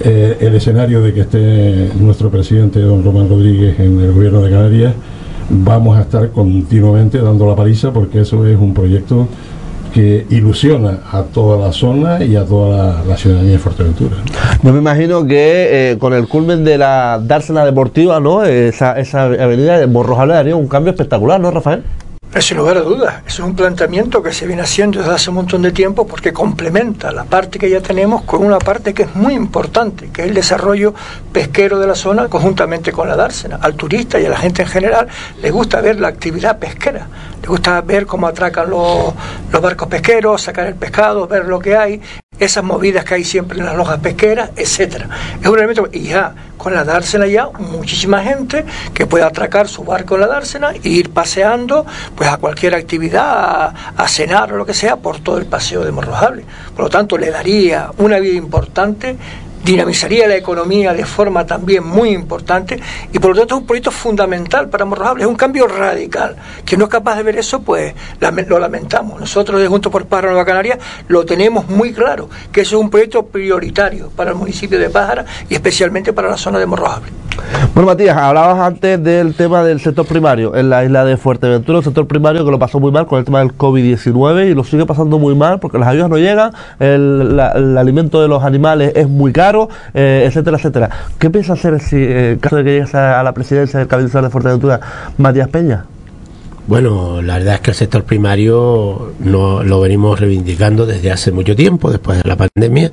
eh, 0.00 0.36
el 0.40 0.54
escenario 0.54 1.00
de 1.00 1.14
que 1.14 1.20
esté 1.20 1.90
nuestro 1.98 2.28
presidente 2.30 2.80
don 2.80 3.04
Román 3.04 3.28
Rodríguez 3.28 3.78
en 3.78 4.00
el 4.00 4.12
gobierno 4.12 4.42
de 4.42 4.50
Canarias, 4.50 4.94
vamos 5.50 5.96
a 5.96 6.02
estar 6.02 6.30
continuamente 6.30 7.18
dando 7.18 7.46
la 7.46 7.56
paliza 7.56 7.92
porque 7.92 8.20
eso 8.20 8.46
es 8.46 8.58
un 8.58 8.74
proyecto 8.74 9.28
que 9.92 10.26
ilusiona 10.30 11.00
a 11.12 11.22
toda 11.22 11.58
la 11.58 11.72
zona 11.72 12.24
y 12.24 12.34
a 12.34 12.44
toda 12.44 13.02
la, 13.06 13.16
ciudadanía 13.16 13.52
de 13.52 13.58
Fuerteventura. 13.58 14.16
Yo 14.62 14.72
me 14.72 14.78
imagino 14.78 15.26
que 15.26 15.90
eh, 15.92 15.98
con 15.98 16.14
el 16.14 16.28
culmen 16.28 16.64
de 16.64 16.78
la 16.78 17.20
dársena 17.22 17.64
deportiva, 17.64 18.18
¿no? 18.18 18.42
Esa, 18.42 18.98
esa 18.98 19.24
avenida 19.24 19.78
de 19.78 19.86
Morrojable 19.86 20.34
daría 20.34 20.56
un 20.56 20.66
cambio 20.66 20.92
espectacular, 20.92 21.40
¿no, 21.40 21.50
Rafael? 21.50 21.82
Sin 22.40 22.56
lugar 22.56 22.78
a 22.78 22.80
dudas, 22.80 23.22
es 23.26 23.38
un 23.38 23.54
planteamiento 23.54 24.22
que 24.22 24.32
se 24.32 24.46
viene 24.46 24.62
haciendo 24.62 24.98
desde 24.98 25.12
hace 25.12 25.30
un 25.30 25.36
montón 25.36 25.62
de 25.62 25.70
tiempo 25.70 26.06
porque 26.06 26.32
complementa 26.32 27.12
la 27.12 27.24
parte 27.24 27.58
que 27.58 27.70
ya 27.70 27.80
tenemos 27.80 28.22
con 28.22 28.44
una 28.44 28.58
parte 28.58 28.94
que 28.94 29.04
es 29.04 29.14
muy 29.14 29.34
importante, 29.34 30.08
que 30.10 30.22
es 30.22 30.28
el 30.28 30.34
desarrollo 30.34 30.92
pesquero 31.30 31.78
de 31.78 31.86
la 31.86 31.94
zona 31.94 32.28
conjuntamente 32.28 32.90
con 32.90 33.06
la 33.06 33.14
dársena. 33.14 33.60
Al 33.62 33.74
turista 33.74 34.18
y 34.18 34.26
a 34.26 34.30
la 34.30 34.38
gente 34.38 34.62
en 34.62 34.68
general 34.68 35.06
le 35.40 35.50
gusta 35.50 35.80
ver 35.80 36.00
la 36.00 36.08
actividad 36.08 36.58
pesquera, 36.58 37.06
le 37.40 37.48
gusta 37.48 37.80
ver 37.82 38.06
cómo 38.06 38.26
atracan 38.26 38.70
los, 38.70 39.14
los 39.52 39.62
barcos 39.62 39.86
pesqueros, 39.88 40.42
sacar 40.42 40.66
el 40.66 40.74
pescado, 40.74 41.28
ver 41.28 41.44
lo 41.44 41.60
que 41.60 41.76
hay, 41.76 42.00
esas 42.44 42.64
movidas 42.64 43.04
que 43.04 43.14
hay 43.14 43.24
siempre 43.24 43.58
en 43.58 43.66
las 43.66 43.76
lojas 43.76 44.00
pesqueras, 44.00 44.50
etcétera. 44.56 45.08
Es 45.40 45.46
un 45.46 45.58
elemento 45.58 45.88
y 45.92 46.08
ya 46.08 46.34
con 46.56 46.74
la 46.74 46.84
dársena 46.84 47.26
ya 47.26 47.48
muchísima 47.58 48.22
gente 48.22 48.64
que 48.94 49.06
puede 49.06 49.24
atracar 49.24 49.66
su 49.68 49.84
barco 49.84 50.14
en 50.14 50.22
la 50.22 50.26
dársena 50.28 50.72
e 50.72 50.88
ir 50.88 51.10
paseando 51.10 51.84
pues 52.16 52.28
a 52.28 52.36
cualquier 52.36 52.74
actividad, 52.74 53.74
a, 53.96 54.08
cenar 54.08 54.52
o 54.52 54.56
lo 54.56 54.66
que 54.66 54.74
sea 54.74 54.96
por 54.96 55.20
todo 55.20 55.38
el 55.38 55.46
paseo 55.46 55.84
de 55.84 55.90
Morrojable. 55.90 56.44
Por 56.74 56.84
lo 56.84 56.90
tanto, 56.90 57.18
le 57.18 57.30
daría 57.30 57.90
una 57.98 58.18
vida 58.18 58.36
importante 58.36 59.16
dinamizaría 59.64 60.26
la 60.26 60.36
economía 60.36 60.92
de 60.92 61.04
forma 61.04 61.46
también 61.46 61.84
muy 61.84 62.10
importante 62.10 62.80
y 63.12 63.18
por 63.18 63.30
lo 63.30 63.36
tanto 63.38 63.54
es 63.54 63.60
un 63.60 63.66
proyecto 63.66 63.90
fundamental 63.90 64.68
para 64.68 64.84
Morrojable, 64.84 65.22
es 65.22 65.28
un 65.28 65.36
cambio 65.36 65.66
radical. 65.66 66.36
Quien 66.64 66.78
no 66.78 66.86
es 66.86 66.90
capaz 66.90 67.16
de 67.16 67.22
ver 67.22 67.38
eso, 67.38 67.62
pues 67.62 67.94
lo 68.48 68.58
lamentamos. 68.58 69.20
Nosotros 69.20 69.60
de 69.60 69.68
Juntos 69.68 69.92
por 69.92 70.06
Pájara 70.06 70.28
Nueva 70.28 70.44
Canaria 70.44 70.78
lo 71.08 71.24
tenemos 71.24 71.68
muy 71.68 71.92
claro, 71.92 72.28
que 72.50 72.62
eso 72.62 72.76
es 72.76 72.82
un 72.82 72.90
proyecto 72.90 73.26
prioritario 73.26 74.10
para 74.10 74.30
el 74.30 74.36
municipio 74.36 74.78
de 74.78 74.90
Pájara 74.90 75.24
y 75.48 75.54
especialmente 75.54 76.12
para 76.12 76.28
la 76.28 76.36
zona 76.36 76.58
de 76.58 76.66
Morrojable. 76.66 77.21
Bueno, 77.74 77.86
Matías, 77.86 78.16
hablabas 78.16 78.58
antes 78.58 79.02
del 79.02 79.34
tema 79.34 79.64
del 79.64 79.80
sector 79.80 80.06
primario 80.06 80.54
en 80.54 80.68
la 80.68 80.84
isla 80.84 81.04
de 81.04 81.16
Fuerteventura, 81.16 81.78
un 81.78 81.84
sector 81.84 82.06
primario 82.06 82.44
que 82.44 82.50
lo 82.50 82.58
pasó 82.58 82.80
muy 82.80 82.92
mal 82.92 83.06
con 83.06 83.18
el 83.18 83.24
tema 83.24 83.38
del 83.38 83.56
COVID-19 83.56 84.50
y 84.50 84.54
lo 84.54 84.62
sigue 84.64 84.84
pasando 84.84 85.18
muy 85.18 85.34
mal 85.34 85.58
porque 85.58 85.78
las 85.78 85.88
ayudas 85.88 86.10
no 86.10 86.18
llegan, 86.18 86.52
el, 86.78 87.40
el 87.54 87.78
alimento 87.78 88.20
de 88.20 88.28
los 88.28 88.44
animales 88.44 88.92
es 88.94 89.08
muy 89.08 89.32
caro 89.32 89.68
eh, 89.94 90.24
etcétera, 90.26 90.56
etcétera. 90.56 90.90
¿Qué 91.18 91.30
piensa 91.30 91.54
hacer 91.54 91.80
si, 91.80 91.96
eh, 91.96 92.32
en 92.32 92.38
caso 92.38 92.56
de 92.56 92.64
que 92.64 92.70
llegue 92.70 92.96
a 92.96 93.22
la 93.22 93.32
presidencia 93.32 93.78
del 93.78 93.88
Cabildo 93.88 94.22
de 94.22 94.30
Fuerteventura, 94.30 94.80
Matías 95.18 95.48
Peña? 95.48 95.84
Bueno, 96.66 97.20
la 97.22 97.38
verdad 97.38 97.54
es 97.54 97.60
que 97.60 97.70
el 97.72 97.76
sector 97.76 98.04
primario 98.04 99.14
no 99.18 99.64
lo 99.64 99.80
venimos 99.80 100.20
reivindicando 100.20 100.86
desde 100.86 101.10
hace 101.10 101.32
mucho 101.32 101.56
tiempo, 101.56 101.90
después 101.90 102.22
de 102.22 102.28
la 102.28 102.36
pandemia. 102.36 102.92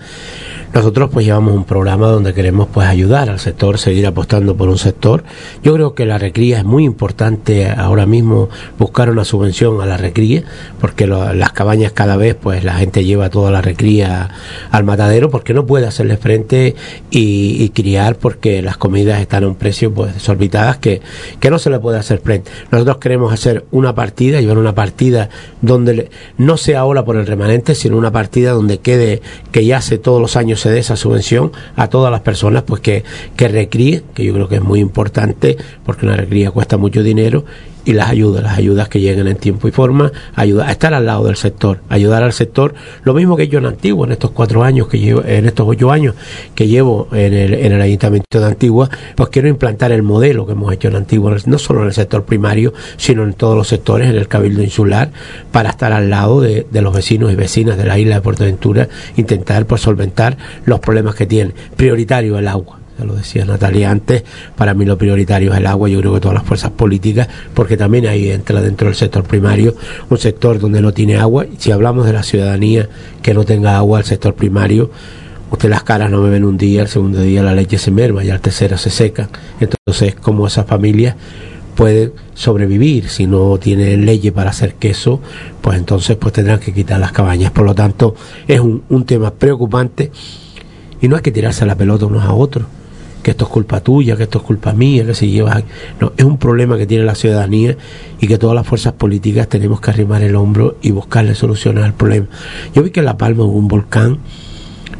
Nosotros 0.73 1.09
pues 1.11 1.25
llevamos 1.25 1.55
un 1.55 1.63
programa 1.63 2.07
donde 2.07 2.33
queremos 2.33 2.67
pues 2.71 2.87
ayudar 2.87 3.29
al 3.29 3.39
sector, 3.39 3.79
seguir 3.79 4.05
apostando 4.05 4.55
por 4.55 4.69
un 4.69 4.77
sector. 4.77 5.23
Yo 5.63 5.73
creo 5.73 5.95
que 5.95 6.05
la 6.05 6.19
recría 6.19 6.59
es 6.59 6.63
muy 6.63 6.85
importante 6.85 7.67
ahora 7.67 8.05
mismo 8.05 8.49
buscar 8.77 9.09
una 9.09 9.25
subvención 9.25 9.81
a 9.81 9.87
la 9.87 9.97
recría, 9.97 10.43
porque 10.79 11.07
las 11.07 11.51
cabañas 11.53 11.91
cada 11.91 12.17
vez 12.17 12.35
pues 12.35 12.63
la 12.63 12.75
gente 12.75 13.03
lleva 13.03 13.31
toda 13.31 13.49
la 13.49 13.61
recría 13.61 14.29
al 14.69 14.83
matadero 14.83 15.31
porque 15.31 15.55
no 15.55 15.65
puede 15.65 15.87
hacerle 15.87 16.17
frente 16.17 16.75
y, 17.09 17.69
criar 17.69 18.17
porque 18.17 18.61
las 18.61 18.77
comidas 18.77 19.21
están 19.21 19.43
a 19.43 19.47
un 19.47 19.55
precio 19.55 19.93
pues 19.93 20.13
desorbitadas 20.15 20.77
que, 20.77 21.01
que 21.39 21.49
no 21.49 21.59
se 21.59 21.69
le 21.69 21.79
puede 21.79 21.97
hacer 21.97 22.19
frente. 22.19 22.51
Nosotros 22.71 22.97
queremos 22.97 23.31
hacer 23.31 23.65
una 23.71 23.95
partida, 23.95 24.41
llevar 24.41 24.57
una 24.57 24.75
partida 24.75 25.29
donde 25.61 26.09
no 26.37 26.57
sea 26.57 26.81
ahora 26.81 27.05
por 27.05 27.15
el 27.15 27.25
remanente, 27.25 27.75
sino 27.75 27.97
una 27.97 28.11
partida 28.11 28.51
donde 28.51 28.79
quede 28.79 29.21
que 29.51 29.65
ya 29.65 29.77
hace 29.77 29.97
todos 29.97 30.19
los 30.19 30.35
años 30.35 30.58
se 30.59 30.77
esa 30.77 30.95
subvención 30.95 31.51
a 31.75 31.87
todas 31.87 32.11
las 32.11 32.21
personas 32.21 32.63
pues 32.63 32.81
que, 32.81 33.03
que 33.35 33.47
recríen, 33.47 34.03
que 34.13 34.23
yo 34.23 34.33
creo 34.33 34.47
que 34.47 34.55
es 34.55 34.63
muy 34.63 34.79
importante 34.79 35.57
porque 35.85 36.05
una 36.05 36.15
recría 36.15 36.51
cuesta 36.51 36.77
mucho 36.77 37.01
dinero 37.01 37.45
y 37.85 37.93
las 37.93 38.09
ayudas, 38.09 38.43
las 38.43 38.57
ayudas 38.57 38.89
que 38.89 38.99
lleguen 38.99 39.27
en 39.27 39.37
tiempo 39.37 39.67
y 39.67 39.71
forma, 39.71 40.11
ayudar 40.35 40.69
estar 40.69 40.93
al 40.93 41.05
lado 41.05 41.25
del 41.25 41.35
sector, 41.35 41.79
ayudar 41.89 42.23
al 42.23 42.33
sector, 42.33 42.73
lo 43.03 43.13
mismo 43.13 43.37
que 43.37 43.47
yo 43.47 43.59
en 43.59 43.65
Antigua, 43.65 44.05
en 44.05 44.13
estos 44.13 44.31
cuatro 44.31 44.63
años 44.63 44.87
que 44.87 44.99
llevo, 44.99 45.23
en 45.25 45.45
estos 45.45 45.67
ocho 45.67 45.91
años 45.91 46.15
que 46.55 46.67
llevo 46.67 47.07
en 47.11 47.33
el, 47.33 47.53
en 47.53 47.73
el 47.73 47.81
Ayuntamiento 47.81 48.39
de 48.39 48.45
Antigua, 48.45 48.89
pues 49.15 49.29
quiero 49.29 49.47
implantar 49.47 49.91
el 49.91 50.03
modelo 50.03 50.45
que 50.45 50.53
hemos 50.53 50.73
hecho 50.73 50.87
en 50.89 50.95
Antigua, 50.95 51.35
no 51.45 51.57
solo 51.57 51.81
en 51.81 51.87
el 51.87 51.93
sector 51.93 52.25
primario, 52.25 52.73
sino 52.97 53.23
en 53.23 53.33
todos 53.33 53.55
los 53.57 53.67
sectores, 53.67 54.09
en 54.09 54.15
el 54.15 54.27
Cabildo 54.27 54.63
Insular, 54.63 55.11
para 55.51 55.69
estar 55.69 55.91
al 55.91 56.09
lado 56.09 56.41
de, 56.41 56.67
de 56.69 56.81
los 56.81 56.93
vecinos 56.93 57.31
y 57.31 57.35
vecinas 57.35 57.77
de 57.77 57.85
la 57.85 57.97
isla 57.97 58.15
de 58.15 58.21
Puerto 58.21 58.43
Ventura, 58.43 58.87
intentar 59.17 59.65
pues 59.65 59.81
solventar 59.81 60.37
los 60.65 60.79
problemas 60.79 61.15
que 61.15 61.25
tienen. 61.25 61.53
Prioritario 61.75 62.37
el 62.37 62.47
agua 62.47 62.79
lo 63.05 63.15
decía 63.15 63.45
Natalia 63.45 63.91
antes, 63.91 64.23
para 64.55 64.73
mí 64.73 64.85
lo 64.85 64.97
prioritario 64.97 65.51
es 65.51 65.57
el 65.57 65.67
agua, 65.67 65.89
yo 65.89 65.99
creo 65.99 66.13
que 66.13 66.19
todas 66.19 66.35
las 66.35 66.43
fuerzas 66.43 66.71
políticas, 66.71 67.27
porque 67.53 67.77
también 67.77 68.07
ahí 68.07 68.29
entra 68.29 68.61
dentro 68.61 68.87
del 68.87 68.95
sector 68.95 69.23
primario 69.23 69.75
un 70.09 70.17
sector 70.17 70.59
donde 70.59 70.81
no 70.81 70.93
tiene 70.93 71.17
agua, 71.17 71.45
si 71.57 71.71
hablamos 71.71 72.05
de 72.05 72.13
la 72.13 72.23
ciudadanía 72.23 72.89
que 73.21 73.33
no 73.33 73.43
tenga 73.43 73.77
agua, 73.77 73.99
el 73.99 74.05
sector 74.05 74.33
primario, 74.33 74.91
usted 75.51 75.69
las 75.69 75.83
caras 75.83 76.11
no 76.11 76.21
beben 76.21 76.45
un 76.45 76.57
día, 76.57 76.81
el 76.81 76.87
segundo 76.87 77.21
día 77.21 77.43
la 77.43 77.53
leche 77.53 77.77
se 77.77 77.91
merma 77.91 78.23
y 78.23 78.29
al 78.29 78.41
tercero 78.41 78.77
se 78.77 78.89
seca, 78.89 79.29
entonces 79.59 80.15
como 80.15 80.47
esas 80.47 80.65
familias 80.65 81.15
pueden 81.79 82.11
sobrevivir 82.33 83.07
si 83.07 83.25
no 83.25 83.57
tienen 83.57 84.05
leyes 84.05 84.33
para 84.33 84.49
hacer 84.49 84.73
queso 84.73 85.21
pues 85.61 85.77
entonces 85.77 86.17
pues 86.17 86.33
tendrán 86.33 86.59
que 86.59 86.73
quitar 86.73 86.99
las 86.99 87.13
cabañas. 87.13 87.51
Por 87.51 87.63
lo 87.63 87.73
tanto 87.73 88.15
es 88.49 88.59
un, 88.59 88.83
un 88.89 89.05
tema 89.05 89.31
preocupante 89.31 90.11
y 90.99 91.07
no 91.07 91.15
hay 91.15 91.21
que 91.21 91.31
tirarse 91.31 91.65
la 91.65 91.75
pelota 91.75 92.05
unos 92.05 92.25
a 92.25 92.33
otros 92.33 92.65
que 93.23 93.31
esto 93.31 93.45
es 93.45 93.49
culpa 93.51 93.81
tuya, 93.81 94.15
que 94.15 94.23
esto 94.23 94.39
es 94.39 94.43
culpa 94.43 94.73
mía, 94.73 95.05
que 95.05 95.13
si 95.13 95.29
llevas... 95.29 95.63
No, 95.99 96.13
es 96.15 96.25
un 96.25 96.37
problema 96.37 96.77
que 96.77 96.87
tiene 96.87 97.03
la 97.03 97.15
ciudadanía 97.15 97.77
y 98.19 98.27
que 98.27 98.37
todas 98.37 98.55
las 98.55 98.65
fuerzas 98.65 98.93
políticas 98.93 99.47
tenemos 99.47 99.81
que 99.81 99.91
arrimar 99.91 100.21
el 100.23 100.35
hombro 100.35 100.77
y 100.81 100.91
buscarle 100.91 101.35
soluciones 101.35 101.83
al 101.83 101.93
problema. 101.93 102.27
Yo 102.73 102.83
vi 102.83 102.91
que 102.91 102.99
en 102.99 103.05
La 103.05 103.17
Palma 103.17 103.43
hubo 103.43 103.57
un 103.57 103.67
volcán 103.67 104.19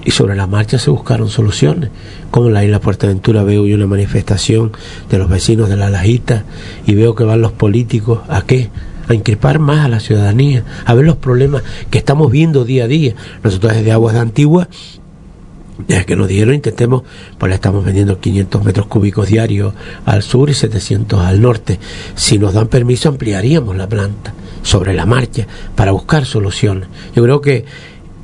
y 0.05 0.11
sobre 0.11 0.35
la 0.35 0.47
marcha 0.47 0.79
se 0.79 0.89
buscaron 0.89 1.29
soluciones. 1.29 1.89
Como 2.31 2.47
en 2.47 2.53
la 2.53 2.63
isla 2.63 2.79
Fuerteventura 2.79 3.43
veo 3.43 3.65
yo 3.65 3.75
una 3.75 3.87
manifestación 3.87 4.71
de 5.09 5.17
los 5.17 5.29
vecinos 5.29 5.69
de 5.69 5.77
la 5.77 5.89
Lajita 5.89 6.43
y 6.85 6.95
veo 6.95 7.15
que 7.15 7.23
van 7.23 7.41
los 7.41 7.51
políticos 7.51 8.19
a 8.29 8.41
qué? 8.41 8.69
a 9.07 9.15
increpar 9.15 9.57
más 9.57 9.83
a 9.85 9.87
la 9.87 9.99
ciudadanía, 9.99 10.63
a 10.85 10.93
ver 10.93 11.03
los 11.03 11.15
problemas 11.15 11.63
que 11.89 11.97
estamos 11.97 12.31
viendo 12.31 12.63
día 12.63 12.83
a 12.83 12.87
día. 12.87 13.15
Nosotros 13.43 13.73
desde 13.73 13.91
Aguas 13.91 14.13
de 14.13 14.19
Antigua 14.19 14.69
que 16.05 16.15
nos 16.15 16.27
dieron 16.27 16.53
intentemos, 16.53 17.03
pues 17.37 17.49
le 17.49 17.55
estamos 17.55 17.83
vendiendo 17.83 18.19
500 18.19 18.63
metros 18.63 18.87
cúbicos 18.87 19.27
diarios 19.27 19.73
al 20.05 20.23
sur 20.23 20.49
y 20.49 20.53
700 20.53 21.21
al 21.21 21.41
norte. 21.41 21.79
Si 22.15 22.37
nos 22.37 22.53
dan 22.53 22.67
permiso 22.67 23.09
ampliaríamos 23.09 23.75
la 23.75 23.87
planta 23.87 24.33
sobre 24.61 24.93
la 24.93 25.05
marcha 25.05 25.47
para 25.75 25.91
buscar 25.91 26.25
soluciones. 26.25 26.89
Yo 27.15 27.23
creo 27.23 27.41
que 27.41 27.65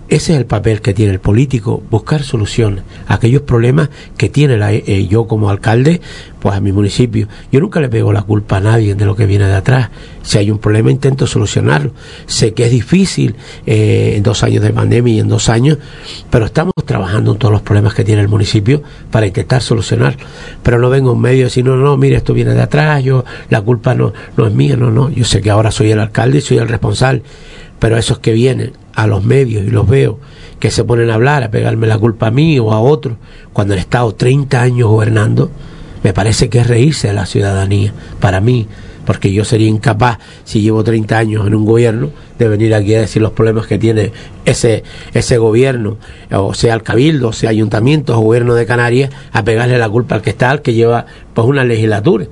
ese 0.08 0.34
es 0.34 0.40
el 0.40 0.46
papel 0.46 0.82
que 0.82 0.94
tiene 0.94 1.14
el 1.14 1.20
político, 1.20 1.82
buscar 1.90 2.22
soluciones 2.22 2.84
a 3.08 3.16
aquellos 3.16 3.42
problemas 3.42 3.90
que 4.18 4.30
tiene 4.30 4.56
la, 4.56 4.72
eh, 4.72 5.08
yo 5.08 5.26
como 5.26 5.50
alcalde, 5.50 6.00
pues 6.40 6.56
a 6.56 6.60
mi 6.60 6.72
municipio. 6.72 7.28
Yo 7.52 7.60
nunca 7.60 7.80
le 7.80 7.90
pego 7.90 8.14
la 8.14 8.22
culpa 8.22 8.58
a 8.58 8.60
nadie 8.60 8.94
de 8.94 9.04
lo 9.04 9.16
que 9.16 9.26
viene 9.26 9.48
de 9.48 9.56
atrás. 9.56 9.90
Si 10.22 10.38
hay 10.38 10.52
un 10.52 10.60
problema, 10.60 10.92
intento 10.92 11.26
solucionarlo. 11.26 11.92
Sé 12.28 12.54
que 12.54 12.66
es 12.66 12.72
difícil 12.72 13.36
eh, 13.66 14.14
en 14.16 14.22
dos 14.22 14.44
años 14.44 14.62
de 14.62 14.72
pandemia 14.72 15.16
y 15.16 15.20
en 15.22 15.28
dos 15.28 15.50
años, 15.50 15.80
pero 16.30 16.46
estamos 16.46 16.74
trabajando 16.86 17.32
en 17.32 17.40
todos 17.40 17.52
los 17.52 17.64
problemas 17.64 17.96
que 17.96 18.04
tiene 18.04 18.22
el 18.22 18.28
municipio 18.28 18.84
para 19.10 19.26
intentar 19.26 19.64
solucionar. 19.64 20.18
Pero 20.62 20.78
no 20.78 20.92
vengo 20.92 21.14
en 21.14 21.20
medio 21.20 21.40
y 21.40 21.44
decir, 21.46 21.66
no, 21.66 21.78
no, 21.78 21.98
mire, 21.98 22.18
esto 22.18 22.36
viene 22.36 22.54
de 22.54 22.62
atrás, 22.62 23.04
yo, 23.04 23.26
la 23.50 23.62
culpa 23.62 23.96
no, 23.96 24.14
no 24.38 24.46
es 24.46 24.54
mía, 24.54 24.78
no, 24.78 24.92
no. 24.92 25.10
Yo 25.10 25.26
sé 25.26 25.42
que 25.42 25.50
ahora 25.50 25.72
soy 25.72 25.90
el 25.90 26.00
alcalde 26.00 26.38
y 26.38 26.42
soy 26.42 26.58
el 26.60 26.68
responsable, 26.68 27.24
pero 27.80 27.98
esos 27.98 28.20
que 28.20 28.34
vienen 28.34 28.85
a 28.96 29.08
los 29.08 29.24
medios 29.24 29.64
y 29.66 29.70
los 29.70 29.88
veo 29.88 30.20
que 30.60 30.72
se 30.72 30.84
ponen 30.84 31.10
a 31.10 31.16
hablar, 31.16 31.44
a 31.44 31.52
pegarme 31.52 31.88
la 31.88 31.98
culpa 31.98 32.28
a 32.28 32.32
mí 32.32 32.58
o 32.60 32.72
a 32.72 32.80
otro, 32.80 33.18
cuando 33.54 33.74
han 33.74 33.80
estado 33.80 34.14
30 34.16 34.62
años 34.62 34.90
gobernando, 34.90 35.52
me 36.04 36.14
parece 36.14 36.50
que 36.50 36.60
es 36.60 36.68
reírse 36.68 37.08
de 37.08 37.14
la 37.14 37.26
ciudadanía. 37.26 37.94
Para 38.20 38.40
mí, 38.40 38.68
porque 39.06 39.32
yo 39.32 39.44
sería 39.44 39.68
incapaz, 39.68 40.20
si 40.44 40.62
llevo 40.62 40.84
30 40.84 41.18
años 41.18 41.48
en 41.48 41.56
un 41.56 41.66
gobierno, 41.66 42.10
de 42.38 42.48
venir 42.48 42.74
aquí 42.74 42.96
a 42.96 43.02
decir 43.02 43.22
los 43.22 43.32
problemas 43.32 43.68
que 43.68 43.78
tiene 43.78 44.12
ese, 44.46 44.84
ese 45.14 45.38
gobierno, 45.38 45.98
o 46.32 46.54
sea 46.54 46.74
el 46.74 46.84
cabildo, 46.84 47.30
o 47.30 47.34
sea 47.34 47.50
ayuntamiento 47.50 48.18
o 48.18 48.22
gobierno 48.22 48.56
de 48.56 48.66
Canarias, 48.66 49.12
a 49.32 49.44
pegarle 49.44 49.78
la 49.78 49.90
culpa 49.90 50.16
al 50.16 50.22
que 50.22 50.32
está, 50.32 50.52
al 50.52 50.62
que 50.62 50.74
lleva 50.74 51.06
pues 51.34 51.48
una 51.48 51.64
legislatura. 51.64 52.26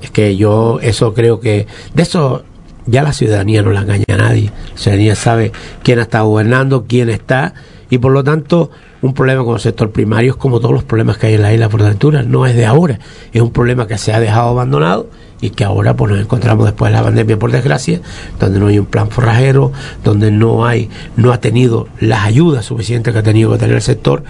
Es 0.00 0.10
que 0.10 0.36
yo 0.36 0.78
eso 0.80 1.12
creo 1.12 1.40
que 1.40 1.66
de 1.94 2.02
eso 2.02 2.44
ya 2.88 3.02
la 3.02 3.12
ciudadanía 3.12 3.62
no 3.62 3.70
la 3.70 3.80
engaña 3.80 4.04
a 4.08 4.16
nadie. 4.16 4.52
La 4.72 4.78
ciudadanía 4.78 5.16
sabe 5.16 5.52
quién 5.82 5.98
está 5.98 6.22
gobernando, 6.22 6.86
quién 6.88 7.10
está, 7.10 7.54
y 7.90 7.98
por 7.98 8.12
lo 8.12 8.24
tanto 8.24 8.70
un 9.00 9.14
problema 9.14 9.44
con 9.44 9.54
el 9.54 9.60
sector 9.60 9.90
primario 9.90 10.32
es 10.32 10.36
como 10.36 10.60
todos 10.60 10.74
los 10.74 10.84
problemas 10.84 11.18
que 11.18 11.28
hay 11.28 11.34
en 11.34 11.42
la 11.42 11.52
isla 11.52 11.68
Portaventura, 11.68 12.22
no 12.22 12.46
es 12.46 12.56
de 12.56 12.66
ahora, 12.66 12.98
es 13.32 13.40
un 13.40 13.50
problema 13.50 13.86
que 13.86 13.96
se 13.96 14.12
ha 14.12 14.20
dejado 14.20 14.48
abandonado 14.48 15.08
y 15.40 15.50
que 15.50 15.64
ahora 15.64 15.94
pues 15.94 16.12
nos 16.12 16.20
encontramos 16.20 16.66
después 16.66 16.90
de 16.90 16.98
la 16.98 17.04
pandemia 17.04 17.38
por 17.38 17.52
desgracia, 17.52 18.00
donde 18.40 18.58
no 18.58 18.66
hay 18.66 18.78
un 18.78 18.86
plan 18.86 19.10
forrajero, 19.10 19.72
donde 20.02 20.30
no 20.32 20.66
hay, 20.66 20.90
no 21.16 21.32
ha 21.32 21.40
tenido 21.40 21.86
las 22.00 22.24
ayudas 22.24 22.64
suficientes 22.64 23.12
que 23.12 23.20
ha 23.20 23.22
tenido 23.22 23.52
que 23.52 23.58
tener 23.58 23.76
el 23.76 23.82
sector. 23.82 24.24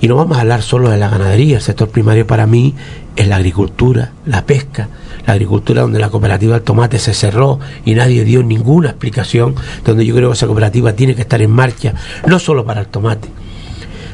Y 0.00 0.06
no 0.08 0.16
vamos 0.16 0.38
a 0.38 0.42
hablar 0.42 0.62
solo 0.62 0.90
de 0.90 0.96
la 0.96 1.08
ganadería, 1.08 1.56
el 1.56 1.62
sector 1.62 1.88
primario 1.88 2.26
para 2.26 2.46
mí 2.46 2.74
es 3.16 3.28
la 3.28 3.36
agricultura, 3.36 4.12
la 4.26 4.44
pesca, 4.44 4.88
la 5.28 5.34
agricultura 5.34 5.82
donde 5.82 5.98
la 5.98 6.08
cooperativa 6.08 6.54
del 6.54 6.62
tomate 6.62 6.98
se 6.98 7.12
cerró 7.12 7.60
y 7.84 7.94
nadie 7.94 8.24
dio 8.24 8.42
ninguna 8.42 8.88
explicación, 8.88 9.54
donde 9.84 10.06
yo 10.06 10.14
creo 10.14 10.30
que 10.30 10.34
esa 10.34 10.46
cooperativa 10.46 10.94
tiene 10.94 11.14
que 11.14 11.20
estar 11.20 11.42
en 11.42 11.50
marcha, 11.50 11.92
no 12.26 12.38
solo 12.38 12.64
para 12.64 12.80
el 12.80 12.86
tomate, 12.86 13.28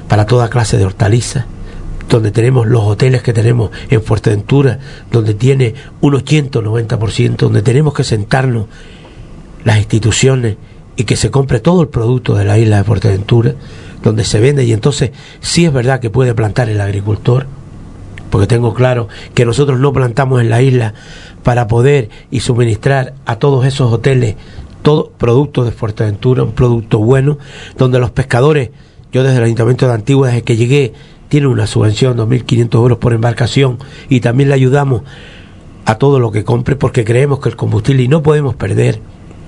para 0.09 0.26
toda 0.26 0.50
clase 0.50 0.76
de 0.76 0.85
hortalizas, 0.85 1.44
donde 2.09 2.33
tenemos 2.33 2.66
los 2.66 2.83
hoteles 2.83 3.23
que 3.23 3.33
tenemos 3.33 3.71
en 3.90 4.02
Fuerteventura, 4.02 4.80
donde 5.12 5.35
tiene 5.35 5.75
un 6.00 6.16
80 6.16 6.59
o 6.59 6.62
90%, 6.62 7.37
donde 7.37 7.62
tenemos 7.62 7.94
que 7.94 8.02
sentarnos 8.02 8.66
las 9.62 9.78
instituciones 9.78 10.56
y 10.97 11.04
que 11.04 11.14
se 11.14 11.30
compre 11.30 11.61
todo 11.61 11.83
el 11.83 11.88
producto 11.88 12.35
de 12.35 12.44
la 12.44 12.59
isla 12.59 12.78
de 12.78 12.85
Fuerteventura, 12.85 13.54
donde 14.02 14.25
se 14.25 14.40
vende. 14.40 14.64
Y 14.64 14.73
entonces 14.73 15.12
sí 15.40 15.64
es 15.64 15.73
verdad 15.73 16.00
que 16.00 16.11
puede 16.11 16.35
plantar 16.35 16.68
el 16.71 16.80
agricultor, 16.80 17.47
porque 18.34 18.48
tengo 18.48 18.74
claro 18.74 19.06
que 19.32 19.44
nosotros 19.44 19.78
no 19.78 19.92
plantamos 19.92 20.40
en 20.40 20.50
la 20.50 20.60
isla 20.60 20.92
para 21.44 21.68
poder 21.68 22.08
y 22.32 22.40
suministrar 22.40 23.14
a 23.26 23.36
todos 23.36 23.64
esos 23.64 23.92
hoteles 23.92 24.34
todo 24.82 25.12
producto 25.16 25.64
de 25.64 25.70
Fuerteventura, 25.70 26.42
un 26.42 26.50
producto 26.50 26.98
bueno, 26.98 27.38
donde 27.78 28.00
los 28.00 28.10
pescadores, 28.10 28.70
yo 29.12 29.22
desde 29.22 29.36
el 29.36 29.44
Ayuntamiento 29.44 29.86
de 29.86 29.94
Antigua, 29.94 30.26
desde 30.26 30.42
que 30.42 30.56
llegué, 30.56 30.94
tiene 31.28 31.46
una 31.46 31.68
subvención 31.68 32.16
de 32.16 32.24
2.500 32.24 32.74
euros 32.74 32.98
por 32.98 33.12
embarcación 33.12 33.78
y 34.08 34.18
también 34.18 34.48
le 34.48 34.56
ayudamos 34.56 35.02
a 35.84 35.94
todo 35.94 36.18
lo 36.18 36.32
que 36.32 36.42
compre 36.42 36.74
porque 36.74 37.04
creemos 37.04 37.38
que 37.38 37.50
el 37.50 37.54
combustible 37.54 38.02
y 38.02 38.08
no 38.08 38.24
podemos 38.24 38.56
perder 38.56 38.98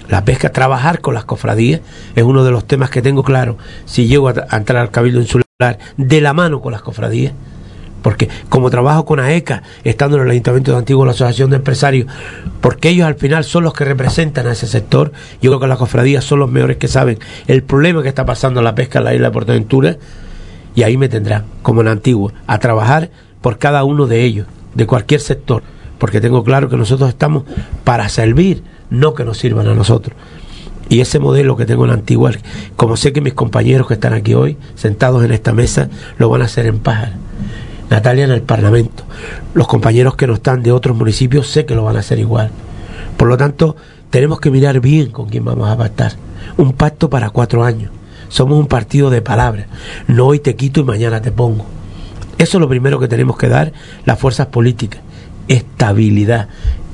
la 0.09 0.25
pesca, 0.25 0.53
trabajar 0.53 1.01
con 1.01 1.15
las 1.15 1.25
cofradías 1.25 1.81
es 2.15 2.23
uno 2.23 2.45
de 2.45 2.53
los 2.53 2.65
temas 2.69 2.91
que 2.91 3.03
tengo 3.03 3.25
claro 3.25 3.59
si 3.85 4.07
llego 4.07 4.29
a, 4.29 4.47
entrar 4.53 4.77
al 4.77 4.93
Cabildo 4.93 5.21
Insular 5.21 5.81
de 5.97 6.21
la 6.21 6.33
mano 6.35 6.61
con 6.61 6.71
las 6.71 6.83
cofradías 6.83 7.33
porque 8.07 8.29
como 8.49 8.71
trabajo 8.71 9.05
con 9.05 9.19
AECA, 9.19 9.65
estando 9.83 10.17
en 10.17 10.23
el 10.23 10.31
Ayuntamiento 10.31 10.71
de 10.71 10.79
Antiguo, 10.79 11.05
la 11.05 11.11
Asociación 11.11 11.51
de 11.51 11.57
Empresarios, 11.57 12.07
porque 12.61 12.91
ellos 12.91 13.05
al 13.05 13.17
final 13.17 13.43
son 13.43 13.65
los 13.65 13.73
que 13.73 13.85
representan 13.85 14.47
a 14.47 14.53
ese 14.53 14.69
sector, 14.69 15.11
yo 15.43 15.51
creo 15.51 15.59
que 15.59 15.67
las 15.67 15.77
cofradías 15.77 16.23
son 16.23 16.39
los 16.39 16.49
mejores 16.49 16.77
que 16.77 16.87
saben 16.87 17.19
el 17.49 17.65
problema 17.65 18.05
que 18.05 18.09
está 18.09 18.25
pasando 18.25 18.63
la 18.63 18.77
pesca 18.77 19.01
en 19.01 19.07
la 19.07 19.15
isla 19.17 19.27
de 19.27 19.33
Portaventura, 19.33 19.97
y 20.77 20.85
ahí 20.85 20.97
me 20.97 21.09
tendrán, 21.09 21.47
como 21.63 21.81
en 21.81 21.89
Antigua, 21.89 22.33
a 22.47 22.61
trabajar 22.61 23.11
por 23.41 23.59
cada 23.59 23.83
uno 23.83 24.07
de 24.07 24.23
ellos, 24.23 24.47
de 24.77 24.87
cualquier 24.87 25.21
sector, 25.21 25.65
porque 25.99 26.21
tengo 26.21 26.45
claro 26.45 26.69
que 26.69 26.77
nosotros 26.77 27.09
estamos 27.09 27.43
para 27.83 28.09
servir, 28.09 28.63
no 28.89 29.15
que 29.15 29.25
nos 29.25 29.39
sirvan 29.39 29.67
a 29.67 29.75
nosotros. 29.75 30.17
Y 30.89 31.01
ese 31.01 31.19
modelo 31.19 31.57
que 31.57 31.67
tengo 31.67 31.85
en 31.87 31.91
Antigua, 31.91 32.31
como 32.77 32.97
sé 32.97 33.13
que 33.13 33.21
mis 33.21 33.35
compañeros 33.35 33.89
que 33.89 33.95
están 33.95 34.13
aquí 34.13 34.35
hoy, 34.35 34.57
sentados 34.77 35.25
en 35.25 35.33
esta 35.33 35.53
mesa, 35.53 35.89
lo 36.19 36.29
van 36.29 36.43
a 36.43 36.45
hacer 36.45 36.67
en 36.67 36.79
Pájaro. 36.79 37.26
Natalia 37.91 38.25
en 38.25 38.33
el 38.33 38.43
Parlamento. 38.43 39.05
Los 39.55 39.69
compañeros 39.69 40.17
que 40.17 40.27
no 40.27 40.35
están 40.35 40.63
de 40.63 40.73
otros 40.73 40.97
municipios 40.97 41.49
sé 41.49 41.67
que 41.67 41.75
lo 41.75 41.85
van 41.85 41.97
a 41.97 42.01
hacer 42.01 42.19
igual. 42.19 42.51
Por 43.17 43.29
lo 43.29 43.37
tanto, 43.37 43.77
tenemos 44.11 44.41
que 44.41 44.51
mirar 44.51 44.81
bien 44.81 45.11
con 45.11 45.29
quién 45.29 45.45
vamos 45.45 45.69
a 45.69 45.77
pactar. 45.77 46.13
Un 46.57 46.73
pacto 46.73 47.11
para 47.11 47.31
cuatro 47.31 47.65
años. 47.65 47.91
Somos 48.29 48.59
un 48.59 48.67
partido 48.67 49.11
de 49.11 49.23
palabras. 49.23 49.67
No 50.09 50.27
hoy 50.27 50.41
te 50.41 50.57
quito 50.57 50.81
y 50.81 50.85
mañana 50.85 51.21
te 51.21 51.31
pongo. 51.31 51.65
Eso 52.39 52.59
es 52.59 52.61
lo 52.61 52.69
primero 52.69 52.99
que 52.99 53.09
tenemos 53.09 53.37
que 53.37 53.49
dar 53.49 53.73
las 54.05 54.19
fuerzas 54.19 54.49
políticas. 54.49 55.01
Estabilidad. 55.49 56.49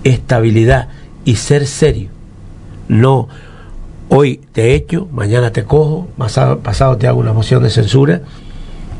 Estabilidad 0.05 0.89
y 1.25 1.37
ser 1.37 1.67
serio. 1.67 2.11
No, 2.89 3.29
hoy 4.09 4.41
te 4.53 4.75
echo, 4.75 5.09
mañana 5.13 5.53
te 5.53 5.65
cojo, 5.65 6.09
pasado, 6.19 6.59
pasado 6.59 6.97
te 6.99 7.07
hago 7.07 7.19
una 7.19 7.33
moción 7.33 7.63
de 7.63 7.71
censura. 7.71 8.23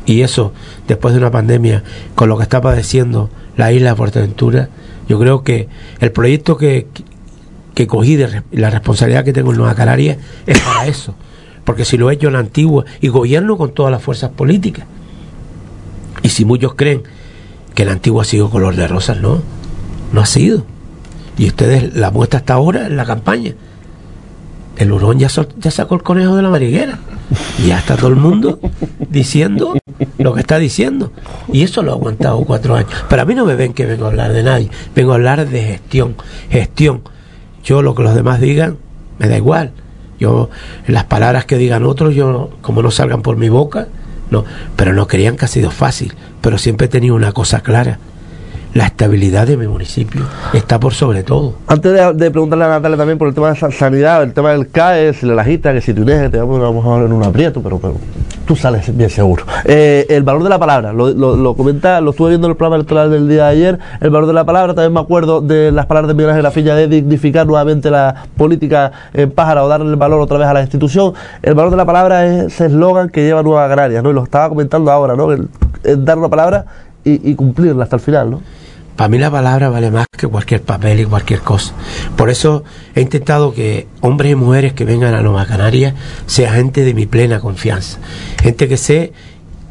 Y 0.05 0.21
eso, 0.21 0.53
después 0.87 1.13
de 1.13 1.19
una 1.19 1.31
pandemia, 1.31 1.83
con 2.15 2.29
lo 2.29 2.37
que 2.37 2.43
está 2.43 2.61
padeciendo 2.61 3.29
la 3.55 3.71
isla 3.71 3.91
de 3.91 3.95
Fuerteventura, 3.95 4.69
yo 5.07 5.19
creo 5.19 5.43
que 5.43 5.69
el 5.99 6.11
proyecto 6.11 6.57
que, 6.57 6.87
que 7.73 7.87
cogí 7.87 8.15
de 8.15 8.43
la 8.51 8.69
responsabilidad 8.69 9.23
que 9.23 9.33
tengo 9.33 9.51
en 9.51 9.57
Nueva 9.57 9.75
Canarias 9.75 10.17
es 10.45 10.59
para 10.59 10.87
eso 10.87 11.15
porque 11.63 11.85
si 11.85 11.97
lo 11.97 12.09
he 12.09 12.15
hecho 12.15 12.27
en 12.27 12.33
la 12.33 12.39
antigua 12.39 12.85
y 13.01 13.07
gobierno 13.07 13.57
con 13.57 13.73
todas 13.73 13.91
las 13.91 14.01
fuerzas 14.01 14.31
políticas. 14.31 14.85
Y 16.21 16.29
si 16.29 16.45
muchos 16.45 16.75
creen 16.75 17.03
que 17.73 17.85
la 17.85 17.93
antigua 17.93 18.23
ha 18.23 18.25
sido 18.25 18.49
color 18.49 18.75
de 18.75 18.87
rosas, 18.87 19.19
no, 19.19 19.41
no 20.11 20.21
ha 20.21 20.25
sido. 20.25 20.65
Y 21.37 21.47
ustedes 21.47 21.95
la 21.95 22.11
muestra 22.11 22.39
hasta 22.39 22.53
ahora 22.53 22.87
en 22.87 22.97
la 22.97 23.05
campaña. 23.05 23.53
El 24.77 24.91
hurón 24.91 25.19
ya, 25.19 25.29
ya 25.57 25.71
sacó 25.71 25.95
el 25.95 26.03
conejo 26.03 26.35
de 26.35 26.41
la 26.41 26.49
mariguera. 26.49 26.99
Y 27.59 27.67
ya 27.67 27.79
está 27.79 27.95
todo 27.95 28.09
el 28.09 28.15
mundo 28.15 28.59
diciendo 29.09 29.73
lo 30.17 30.33
que 30.33 30.41
está 30.41 30.59
diciendo. 30.59 31.11
Y 31.51 31.63
eso 31.63 31.83
lo 31.83 31.91
ha 31.91 31.95
aguantado 31.95 32.43
cuatro 32.45 32.75
años. 32.75 32.91
Pero 33.09 33.21
a 33.21 33.25
mí 33.25 33.35
no 33.35 33.45
me 33.45 33.55
ven 33.55 33.73
que 33.73 33.85
vengo 33.85 34.05
a 34.05 34.09
hablar 34.09 34.33
de 34.33 34.43
nadie. 34.43 34.69
Vengo 34.95 35.11
a 35.11 35.15
hablar 35.15 35.47
de 35.47 35.63
gestión. 35.63 36.15
Gestión. 36.49 37.01
Yo 37.63 37.81
lo 37.81 37.95
que 37.95 38.03
los 38.03 38.15
demás 38.15 38.41
digan, 38.41 38.77
me 39.19 39.27
da 39.27 39.37
igual. 39.37 39.71
Yo, 40.19 40.49
las 40.87 41.05
palabras 41.05 41.45
que 41.45 41.57
digan 41.57 41.83
otros, 41.83 42.13
yo, 42.15 42.51
como 42.61 42.81
no 42.81 42.91
salgan 42.91 43.21
por 43.21 43.37
mi 43.37 43.49
boca, 43.49 43.87
no. 44.29 44.45
Pero 44.75 44.93
no 44.93 45.07
creían 45.07 45.37
que 45.37 45.45
ha 45.45 45.49
sido 45.49 45.71
fácil. 45.71 46.13
Pero 46.41 46.57
siempre 46.57 46.85
he 46.85 46.89
tenido 46.89 47.15
una 47.15 47.31
cosa 47.31 47.61
clara 47.61 47.99
la 48.73 48.87
estabilidad 48.87 49.45
de 49.47 49.57
mi 49.57 49.67
municipio 49.67 50.23
está 50.53 50.79
por 50.79 50.93
sobre 50.93 51.23
todo. 51.23 51.55
Antes 51.67 52.17
de, 52.17 52.31
preguntarle 52.31 52.65
a 52.65 52.69
Natalia 52.69 52.97
también 52.97 53.17
por 53.17 53.27
el 53.27 53.33
tema 53.33 53.53
de 53.53 53.71
sanidad, 53.71 54.23
el 54.23 54.33
tema 54.33 54.51
del 54.51 54.69
CAE, 54.69 55.13
si 55.13 55.25
la 55.25 55.35
lajita, 55.35 55.73
que 55.73 55.81
si 55.81 55.93
tú 55.93 56.03
te 56.05 56.27
vamos 56.37 56.85
a 56.85 56.93
hablar 56.93 57.05
en 57.05 57.13
un 57.13 57.23
aprieto, 57.23 57.61
pero, 57.61 57.79
pero 57.79 57.95
tú 58.45 58.55
sales 58.55 58.95
bien 58.95 59.09
seguro. 59.09 59.45
Eh, 59.65 60.05
el 60.09 60.23
valor 60.23 60.43
de 60.43 60.49
la 60.49 60.59
palabra, 60.59 60.91
lo, 60.91 61.09
lo, 61.11 61.35
lo 61.35 61.51
estuve 61.51 62.29
viendo 62.29 62.47
en 62.47 62.51
el 62.51 62.57
programa 62.57 62.75
electoral 62.77 63.11
del 63.11 63.27
día 63.27 63.45
de 63.45 63.51
ayer, 63.51 63.79
el 64.01 64.09
valor 64.09 64.27
de 64.27 64.33
la 64.33 64.43
palabra, 64.43 64.73
también 64.73 64.93
me 64.93 64.99
acuerdo 64.99 65.41
de 65.41 65.71
las 65.71 65.85
palabras 65.85 66.07
de 66.07 66.13
Miguel 66.15 66.31
Ángel 66.31 66.43
Grafilla 66.43 66.75
de 66.75 66.87
dignificar 66.87 67.45
nuevamente 67.45 67.91
la 67.91 68.25
política 68.35 68.91
en 69.13 69.31
pájara 69.31 69.63
o 69.63 69.67
darle 69.67 69.89
el 69.89 69.95
valor 69.95 70.19
otra 70.19 70.37
vez 70.37 70.47
a 70.47 70.53
la 70.53 70.61
institución. 70.61 71.13
El 71.41 71.53
valor 71.53 71.71
de 71.71 71.77
la 71.77 71.85
palabra 71.85 72.25
es 72.25 72.53
ese 72.53 72.65
eslogan 72.65 73.09
que 73.09 73.23
lleva 73.23 73.43
Nueva 73.43 73.65
Agraria, 73.65 74.01
¿no? 74.01 74.09
Y 74.09 74.13
lo 74.13 74.23
estaba 74.23 74.49
comentando 74.49 74.91
ahora, 74.91 75.15
¿no? 75.15 75.31
El, 75.31 75.47
dar 75.83 76.17
una 76.17 76.29
palabra 76.29 76.65
y, 77.03 77.35
cumplirla 77.35 77.83
hasta 77.83 77.97
el 77.97 78.01
final, 78.01 78.31
¿no? 78.31 78.41
Para 78.95 79.09
mí 79.09 79.17
la 79.17 79.31
palabra 79.31 79.69
vale 79.69 79.89
más 79.89 80.05
que 80.15 80.27
cualquier 80.27 80.61
papel 80.61 80.99
y 80.99 81.05
cualquier 81.05 81.39
cosa. 81.39 81.73
Por 82.15 82.29
eso 82.29 82.63
he 82.93 83.01
intentado 83.01 83.53
que 83.53 83.87
hombres 84.01 84.33
y 84.33 84.35
mujeres 84.35 84.73
que 84.73 84.85
vengan 84.85 85.15
a 85.15 85.21
Nueva 85.21 85.47
Canarias 85.47 85.95
sea 86.27 86.53
gente 86.53 86.83
de 86.83 86.93
mi 86.93 87.07
plena 87.07 87.39
confianza. 87.39 87.97
Gente 88.41 88.67
que 88.67 88.77
sé 88.77 89.13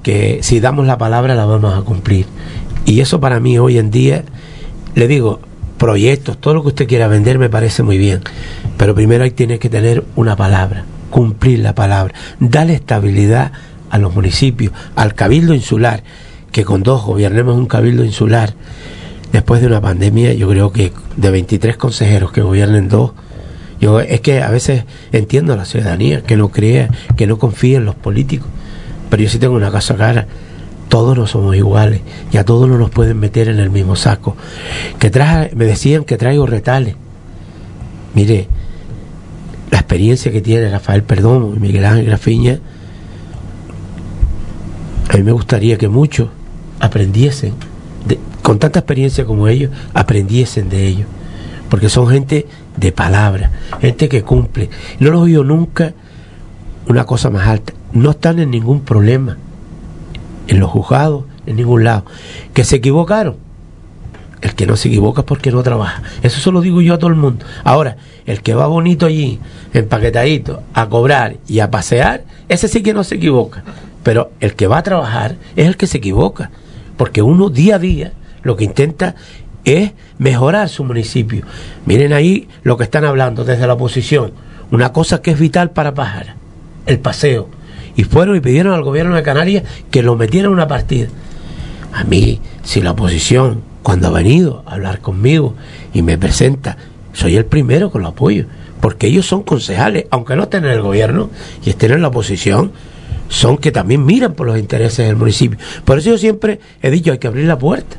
que 0.02 0.40
si 0.42 0.58
damos 0.58 0.86
la 0.86 0.98
palabra 0.98 1.36
la 1.36 1.44
vamos 1.44 1.78
a 1.78 1.82
cumplir. 1.82 2.26
Y 2.84 3.00
eso 3.00 3.20
para 3.20 3.38
mí 3.38 3.58
hoy 3.58 3.78
en 3.78 3.92
día, 3.92 4.24
le 4.96 5.06
digo, 5.06 5.40
proyectos, 5.78 6.38
todo 6.38 6.54
lo 6.54 6.62
que 6.62 6.68
usted 6.68 6.88
quiera 6.88 7.06
vender 7.06 7.38
me 7.38 7.48
parece 7.48 7.82
muy 7.82 7.98
bien. 7.98 8.20
Pero 8.76 8.94
primero 8.94 9.24
hay 9.24 9.30
tiene 9.30 9.58
que 9.60 9.68
tener 9.68 10.04
una 10.16 10.36
palabra, 10.36 10.84
cumplir 11.10 11.60
la 11.60 11.74
palabra, 11.74 12.14
darle 12.40 12.74
estabilidad 12.74 13.52
a 13.90 13.98
los 13.98 14.14
municipios, 14.14 14.72
al 14.96 15.14
cabildo 15.14 15.54
insular, 15.54 16.02
que 16.52 16.64
con 16.64 16.82
dos 16.82 17.04
gobiernemos 17.04 17.56
un 17.56 17.66
cabildo 17.66 18.04
insular 18.04 18.54
después 19.32 19.62
de 19.62 19.66
una 19.66 19.80
pandemia, 19.80 20.34
yo 20.34 20.48
creo 20.48 20.70
que 20.70 20.92
de 21.16 21.30
23 21.30 21.76
consejeros 21.76 22.32
que 22.32 22.42
gobiernen 22.42 22.88
dos, 22.88 23.12
yo 23.80 23.98
es 24.00 24.20
que 24.20 24.42
a 24.42 24.50
veces 24.50 24.84
entiendo 25.10 25.54
a 25.54 25.56
la 25.56 25.64
ciudadanía 25.64 26.22
que 26.22 26.36
no 26.36 26.50
crea, 26.50 26.90
que 27.16 27.26
no 27.26 27.38
confía 27.38 27.78
en 27.78 27.86
los 27.86 27.94
políticos, 27.94 28.48
pero 29.10 29.22
yo 29.22 29.28
sí 29.28 29.38
tengo 29.38 29.54
una 29.54 29.70
cosa 29.70 29.96
clara, 29.96 30.26
todos 30.88 31.16
no 31.16 31.26
somos 31.26 31.56
iguales 31.56 32.02
y 32.30 32.36
a 32.36 32.44
todos 32.44 32.68
no 32.68 32.76
nos 32.76 32.90
pueden 32.90 33.18
meter 33.18 33.48
en 33.48 33.58
el 33.58 33.70
mismo 33.70 33.96
saco. 33.96 34.36
Que 34.98 35.08
traje, 35.08 35.50
me 35.56 35.64
decían 35.64 36.04
que 36.04 36.18
traigo 36.18 36.46
retales. 36.46 36.96
Mire, 38.14 38.46
la 39.70 39.78
experiencia 39.78 40.30
que 40.30 40.42
tiene 40.42 40.70
Rafael 40.70 41.02
Perdomo 41.02 41.54
y 41.56 41.58
Miguel 41.58 41.86
Ángel 41.86 42.04
Grafiña, 42.04 42.60
a 45.08 45.16
mí 45.16 45.22
me 45.22 45.32
gustaría 45.32 45.78
que 45.78 45.88
muchos 45.88 46.28
aprendiesen 46.82 47.54
con 48.42 48.58
tanta 48.58 48.80
experiencia 48.80 49.24
como 49.24 49.48
ellos, 49.48 49.70
aprendiesen 49.94 50.68
de 50.68 50.86
ellos. 50.86 51.06
porque 51.70 51.88
son 51.88 52.06
gente 52.08 52.46
de 52.76 52.92
palabra, 52.92 53.50
gente 53.80 54.10
que 54.10 54.22
cumple. 54.22 54.68
No 54.98 55.10
los 55.10 55.22
oído 55.22 55.42
nunca 55.42 55.94
una 56.86 57.06
cosa 57.06 57.30
más 57.30 57.48
alta. 57.48 57.72
No 57.92 58.10
están 58.10 58.40
en 58.40 58.50
ningún 58.50 58.82
problema, 58.82 59.38
en 60.48 60.60
los 60.60 60.70
juzgados, 60.70 61.24
en 61.46 61.56
ningún 61.56 61.84
lado. 61.84 62.04
Que 62.52 62.64
se 62.64 62.76
equivocaron. 62.76 63.36
El 64.42 64.54
que 64.54 64.66
no 64.66 64.76
se 64.76 64.88
equivoca 64.88 65.22
es 65.22 65.26
porque 65.26 65.50
no 65.50 65.62
trabaja. 65.62 66.02
Eso 66.22 66.40
se 66.40 66.50
lo 66.50 66.60
digo 66.60 66.82
yo 66.82 66.92
a 66.92 66.98
todo 66.98 67.08
el 67.08 67.16
mundo. 67.16 67.46
Ahora, 67.64 67.96
el 68.26 68.42
que 68.42 68.54
va 68.54 68.66
bonito 68.66 69.06
allí, 69.06 69.38
empaquetadito, 69.72 70.62
a 70.74 70.90
cobrar 70.90 71.36
y 71.48 71.60
a 71.60 71.70
pasear, 71.70 72.24
ese 72.50 72.68
sí 72.68 72.82
que 72.82 72.92
no 72.92 73.02
se 73.02 73.14
equivoca. 73.14 73.64
Pero 74.02 74.32
el 74.40 74.54
que 74.56 74.66
va 74.66 74.78
a 74.78 74.82
trabajar 74.82 75.36
es 75.56 75.68
el 75.68 75.78
que 75.78 75.86
se 75.86 75.98
equivoca. 75.98 76.50
Porque 77.02 77.20
uno 77.20 77.50
día 77.50 77.74
a 77.74 77.78
día 77.80 78.12
lo 78.44 78.54
que 78.54 78.62
intenta 78.62 79.16
es 79.64 79.90
mejorar 80.18 80.68
su 80.68 80.84
municipio. 80.84 81.44
Miren 81.84 82.12
ahí 82.12 82.46
lo 82.62 82.76
que 82.76 82.84
están 82.84 83.04
hablando 83.04 83.44
desde 83.44 83.66
la 83.66 83.72
oposición. 83.72 84.30
Una 84.70 84.92
cosa 84.92 85.20
que 85.20 85.32
es 85.32 85.40
vital 85.40 85.72
para 85.72 85.94
Pájara, 85.94 86.36
el 86.86 87.00
paseo. 87.00 87.48
Y 87.96 88.04
fueron 88.04 88.36
y 88.36 88.40
pidieron 88.40 88.72
al 88.72 88.84
gobierno 88.84 89.16
de 89.16 89.24
Canarias 89.24 89.64
que 89.90 90.04
lo 90.04 90.14
metiera 90.14 90.46
en 90.46 90.52
una 90.52 90.68
partida. 90.68 91.08
A 91.92 92.04
mí, 92.04 92.40
si 92.62 92.80
la 92.80 92.92
oposición, 92.92 93.62
cuando 93.82 94.06
ha 94.06 94.12
venido 94.12 94.62
a 94.64 94.74
hablar 94.74 95.00
conmigo 95.00 95.56
y 95.92 96.02
me 96.02 96.18
presenta, 96.18 96.76
soy 97.12 97.34
el 97.34 97.46
primero 97.46 97.90
que 97.90 97.98
lo 97.98 98.06
apoyo. 98.06 98.46
Porque 98.80 99.08
ellos 99.08 99.26
son 99.26 99.42
concejales, 99.42 100.06
aunque 100.12 100.36
no 100.36 100.44
estén 100.44 100.66
en 100.66 100.70
el 100.70 100.82
gobierno 100.82 101.30
y 101.66 101.70
estén 101.70 101.90
en 101.90 102.02
la 102.02 102.08
oposición, 102.08 102.70
son 103.32 103.56
que 103.56 103.72
también 103.72 104.04
miran 104.04 104.34
por 104.34 104.46
los 104.46 104.58
intereses 104.58 105.06
del 105.06 105.16
municipio. 105.16 105.58
Por 105.86 105.98
eso 105.98 106.10
yo 106.10 106.18
siempre 106.18 106.60
he 106.82 106.90
dicho, 106.90 107.12
hay 107.12 107.18
que 107.18 107.28
abrir 107.28 107.46
la 107.46 107.58
puerta. 107.58 107.96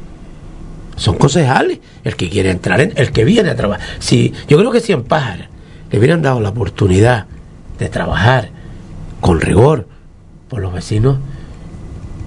Son 0.96 1.17
concejales, 1.17 1.80
el 2.04 2.15
que 2.15 2.30
quiere 2.30 2.52
entrar, 2.52 2.80
en, 2.80 2.93
el 2.96 3.12
que 3.12 3.24
viene 3.24 3.50
a 3.50 3.56
trabajar. 3.56 3.84
Si, 3.98 4.32
yo 4.48 4.60
creo 4.60 4.72
que 4.72 4.80
si 4.80 4.93
en 4.93 5.04
Pájara 5.04 5.50
le 5.91 5.98
hubieran 5.98 6.22
dado 6.22 6.39
la 6.39 6.50
oportunidad 6.50 7.26
de 7.80 7.89
trabajar 7.89 8.52
con 9.22 9.41
rigor 9.41 9.88
por 10.50 10.62
los 10.62 10.72
vecinos, 10.72 11.17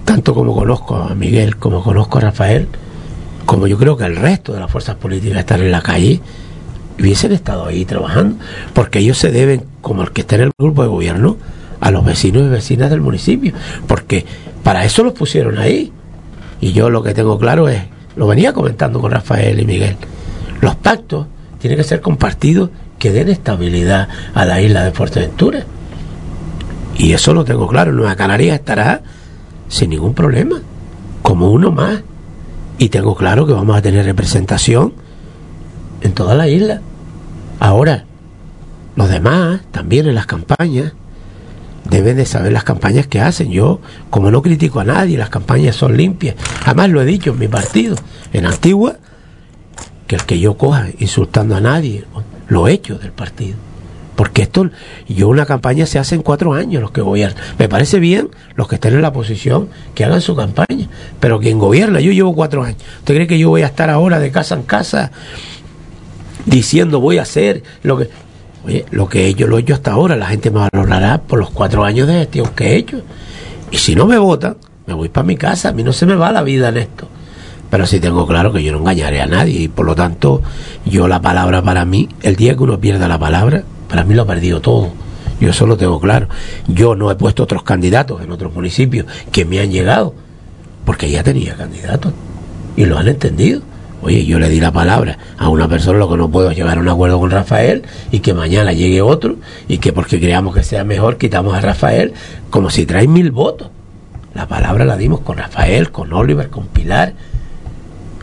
tanto 0.03 0.33
como 0.33 0.53
conozco 0.53 0.97
a 0.97 1.15
Miguel, 1.15 1.55
como 1.55 1.81
conozco 1.81 2.17
a 2.17 2.21
Rafael, 2.21 2.67
como 3.45 3.67
yo 3.67 3.77
creo 3.77 3.95
que 3.95 4.03
el 4.03 4.17
resto 4.17 4.51
de 4.51 4.59
las 4.59 4.69
fuerzas 4.69 4.97
políticas 4.97 5.39
están 5.39 5.61
en 5.61 5.71
la 5.71 5.81
calle, 5.81 6.19
hubiesen 6.99 7.31
estado 7.31 7.67
ahí 7.67 7.85
trabajando, 7.85 8.35
porque 8.73 8.99
ellos 8.99 9.17
se 9.17 9.31
deben, 9.31 9.63
como 9.79 10.01
el 10.01 10.11
que 10.11 10.21
está 10.21 10.35
en 10.35 10.41
el 10.41 10.51
grupo 10.59 10.81
de 10.81 10.89
gobierno, 10.89 11.37
a 11.79 11.91
los 11.91 12.03
vecinos 12.03 12.43
y 12.43 12.49
vecinas 12.49 12.89
del 12.89 13.01
municipio, 13.01 13.53
porque 13.87 14.25
para 14.63 14.85
eso 14.85 15.03
los 15.03 15.13
pusieron 15.13 15.57
ahí. 15.57 15.91
Y 16.59 16.73
yo 16.73 16.89
lo 16.89 17.03
que 17.03 17.13
tengo 17.13 17.37
claro 17.37 17.69
es, 17.69 17.83
lo 18.15 18.27
venía 18.27 18.53
comentando 18.53 18.99
con 18.99 19.11
Rafael 19.11 19.59
y 19.59 19.65
Miguel, 19.65 19.95
los 20.61 20.75
pactos 20.75 21.27
tienen 21.59 21.77
que 21.77 21.83
ser 21.83 22.01
compartidos 22.01 22.69
que 22.99 23.11
den 23.11 23.29
estabilidad 23.29 24.07
a 24.33 24.45
la 24.45 24.61
isla 24.61 24.83
de 24.83 24.91
Fuerteventura. 24.91 25.65
Y 26.97 27.13
eso 27.13 27.33
lo 27.33 27.45
tengo 27.45 27.67
claro, 27.67 27.91
Nueva 27.91 28.15
Canarias 28.15 28.59
estará 28.59 29.01
sin 29.69 29.91
ningún 29.91 30.13
problema, 30.13 30.61
como 31.21 31.51
uno 31.51 31.71
más. 31.71 32.01
Y 32.79 32.89
tengo 32.89 33.15
claro 33.15 33.45
que 33.45 33.53
vamos 33.53 33.75
a 33.75 33.81
tener 33.81 34.05
representación 34.05 34.93
en 36.01 36.13
toda 36.13 36.35
la 36.35 36.47
isla. 36.47 36.81
Ahora, 37.59 38.05
los 38.95 39.09
demás, 39.09 39.61
también 39.71 40.07
en 40.07 40.15
las 40.15 40.25
campañas, 40.25 40.93
deben 41.89 42.17
de 42.17 42.25
saber 42.25 42.51
las 42.51 42.63
campañas 42.63 43.07
que 43.07 43.19
hacen. 43.19 43.51
Yo, 43.51 43.79
como 44.09 44.31
no 44.31 44.41
critico 44.41 44.79
a 44.79 44.83
nadie, 44.83 45.17
las 45.17 45.29
campañas 45.29 45.75
son 45.75 45.97
limpias. 45.97 46.35
Además 46.65 46.89
lo 46.89 47.01
he 47.01 47.05
dicho 47.05 47.31
en 47.31 47.39
mi 47.39 47.47
partido, 47.47 47.95
en 48.33 48.45
Antigua, 48.45 48.97
que 50.07 50.15
el 50.15 50.23
que 50.23 50.39
yo 50.39 50.57
coja 50.57 50.87
insultando 50.99 51.55
a 51.55 51.61
nadie, 51.61 52.05
lo 52.47 52.67
he 52.67 52.73
hecho 52.73 52.97
del 52.97 53.11
partido. 53.11 53.55
Porque 54.15 54.41
esto, 54.41 54.71
yo 55.07 55.27
una 55.27 55.45
campaña 55.45 55.85
se 55.85 55.99
hace 55.99 56.15
en 56.15 56.23
cuatro 56.23 56.53
años 56.53 56.81
los 56.81 56.89
que 56.89 57.01
gobiernan. 57.01 57.37
Me 57.59 57.69
parece 57.69 57.99
bien 57.99 58.29
los 58.55 58.67
que 58.67 58.75
estén 58.75 58.95
en 58.95 59.03
la 59.03 59.13
posición 59.13 59.69
que 59.93 60.05
hagan 60.05 60.21
su 60.21 60.35
campaña. 60.35 60.89
Pero 61.19 61.39
quien 61.39 61.59
gobierna, 61.59 61.99
yo 61.99 62.11
llevo 62.11 62.33
cuatro 62.33 62.63
años. 62.63 62.81
¿Usted 62.99 63.13
cree 63.13 63.27
que 63.27 63.37
yo 63.37 63.49
voy 63.49 63.61
a 63.61 63.67
estar 63.67 63.91
ahora 63.91 64.19
de 64.19 64.31
casa 64.31 64.55
en 64.55 64.63
casa 64.63 65.11
diciendo 66.47 66.99
voy 66.99 67.19
a 67.19 67.23
hacer 67.23 67.61
lo 67.83 67.97
que 67.97 68.09
Oye, 68.67 68.85
lo 68.91 69.07
que 69.07 69.27
hecho 69.27 69.47
lo 69.47 69.57
he 69.57 69.61
hecho 69.61 69.75
hasta 69.75 69.93
ahora, 69.93 70.17
la 70.17 70.25
gente 70.25 70.51
me 70.51 70.67
valorará 70.69 71.21
por 71.21 71.39
los 71.39 71.51
cuatro 71.51 71.85
años 71.85 72.05
de 72.05 72.15
gestión 72.15 72.49
que 72.53 72.73
he 72.73 72.75
hecho. 72.75 73.01
Y 73.71 73.77
si 73.77 73.95
no 73.95 74.05
me 74.05 74.17
votan, 74.17 74.57
me 74.85 74.93
voy 74.93 75.07
para 75.07 75.25
mi 75.25 75.37
casa, 75.37 75.69
a 75.69 75.71
mí 75.71 75.83
no 75.83 75.93
se 75.93 76.05
me 76.05 76.15
va 76.15 76.33
la 76.33 76.43
vida 76.43 76.67
en 76.67 76.77
esto. 76.77 77.07
Pero 77.69 77.85
sí 77.85 78.01
tengo 78.01 78.27
claro 78.27 78.51
que 78.51 78.61
yo 78.61 78.73
no 78.73 78.79
engañaré 78.79 79.21
a 79.21 79.25
nadie 79.25 79.61
y 79.61 79.67
por 79.69 79.85
lo 79.85 79.95
tanto 79.95 80.41
yo 80.85 81.07
la 81.07 81.21
palabra 81.21 81.61
para 81.61 81.85
mí, 81.85 82.09
el 82.21 82.35
día 82.35 82.57
que 82.57 82.63
uno 82.63 82.77
pierda 82.77 83.07
la 83.07 83.17
palabra, 83.17 83.63
para 83.87 84.03
mí 84.03 84.13
lo 84.13 84.23
ha 84.23 84.27
perdido 84.27 84.59
todo. 84.59 84.91
Yo 85.39 85.51
eso 85.51 85.65
lo 85.65 85.77
tengo 85.77 86.01
claro. 86.01 86.27
Yo 86.67 86.93
no 86.95 87.09
he 87.09 87.15
puesto 87.15 87.43
otros 87.43 87.63
candidatos 87.63 88.21
en 88.21 88.31
otros 88.31 88.53
municipios 88.53 89.05
que 89.31 89.45
me 89.45 89.61
han 89.61 89.71
llegado, 89.71 90.13
porque 90.83 91.09
ya 91.09 91.23
tenía 91.23 91.55
candidatos 91.55 92.11
y 92.75 92.85
lo 92.85 92.97
han 92.97 93.07
entendido. 93.07 93.61
Oye, 94.07 94.25
yo 94.25 94.39
le 94.39 94.47
di 94.47 94.61
la 94.61 94.71
palabra 94.71 95.17
a 95.37 95.49
una 95.49 95.67
persona, 95.67 95.99
lo 95.99 96.09
que 96.09 96.15
no 96.15 96.31
puedo 96.31 96.49
llegar 96.53 96.77
a 96.77 96.79
un 96.79 96.87
acuerdo 96.87 97.19
con 97.19 97.29
Rafael 97.29 97.83
y 98.09 98.19
que 98.21 98.33
mañana 98.33 98.71
llegue 98.71 99.01
otro 99.01 99.35
y 99.67 99.79
que 99.79 99.91
porque 99.91 100.17
creamos 100.17 100.55
que 100.55 100.63
sea 100.63 100.85
mejor 100.85 101.17
quitamos 101.17 101.53
a 101.53 101.59
Rafael 101.59 102.13
como 102.49 102.69
si 102.69 102.85
trae 102.85 103.09
mil 103.09 103.31
votos. 103.31 103.69
La 104.33 104.47
palabra 104.47 104.85
la 104.85 104.95
dimos 104.95 105.19
con 105.19 105.35
Rafael, 105.35 105.91
con 105.91 106.13
Oliver, 106.13 106.49
con 106.49 106.67
Pilar, 106.67 107.15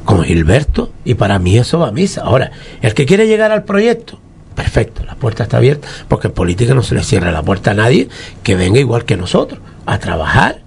con 0.07 0.25
Gilberto 0.25 0.91
y 1.05 1.17
para 1.17 1.39
mí 1.39 1.59
eso 1.59 1.79
va 1.79 1.89
a 1.89 1.93
misa. 1.93 2.23
Ahora, 2.23 2.51
el 2.81 2.95
que 2.95 3.05
quiere 3.05 3.27
llegar 3.27 3.53
al 3.53 3.65
proyecto, 3.65 4.19
perfecto, 4.55 5.05
la 5.05 5.17
puerta 5.17 5.43
está 5.43 5.59
abierta 5.59 5.87
porque 6.09 6.29
en 6.29 6.33
política 6.33 6.73
no 6.73 6.83
se 6.83 6.95
le 6.95 7.03
cierra 7.03 7.31
la 7.31 7.43
puerta 7.43 7.73
a 7.73 7.75
nadie 7.75 8.09
que 8.43 8.55
venga 8.55 8.81
igual 8.81 9.05
que 9.05 9.19
nosotros 9.19 9.61
a 9.85 9.99
trabajar 9.99 10.64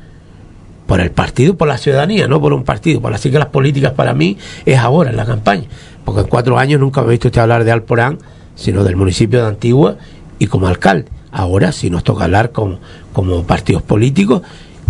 por 0.87 1.01
el 1.01 1.11
partido, 1.11 1.55
por 1.55 1.67
la 1.67 1.77
ciudadanía, 1.77 2.27
no 2.27 2.41
por 2.41 2.53
un 2.53 2.63
partido. 2.63 3.01
Por 3.01 3.13
así 3.13 3.29
que 3.29 3.37
las 3.37 3.49
políticas 3.49 3.91
para 3.91 4.13
mí 4.13 4.37
es 4.65 4.79
ahora, 4.79 5.11
en 5.11 5.17
la 5.17 5.25
campaña. 5.25 5.65
Porque 6.03 6.21
en 6.21 6.27
cuatro 6.27 6.57
años 6.57 6.79
nunca 6.79 7.01
me 7.01 7.07
he 7.07 7.11
visto 7.11 7.27
usted 7.27 7.41
hablar 7.41 7.63
de 7.63 7.71
Alporán, 7.71 8.17
sino 8.55 8.83
del 8.83 8.95
municipio 8.95 9.41
de 9.41 9.47
Antigua 9.47 9.97
y 10.39 10.47
como 10.47 10.67
alcalde. 10.67 11.09
Ahora 11.31 11.71
sí 11.71 11.89
nos 11.89 12.03
toca 12.03 12.23
hablar 12.23 12.51
como, 12.51 12.79
como 13.13 13.43
partidos 13.43 13.83
políticos 13.83 14.41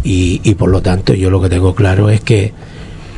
y, 0.04 0.40
y 0.44 0.56
por 0.56 0.70
lo 0.70 0.82
tanto 0.82 1.14
yo 1.14 1.30
lo 1.30 1.42
que 1.42 1.50
tengo 1.50 1.76
claro 1.76 2.10
es 2.10 2.22
que 2.22 2.54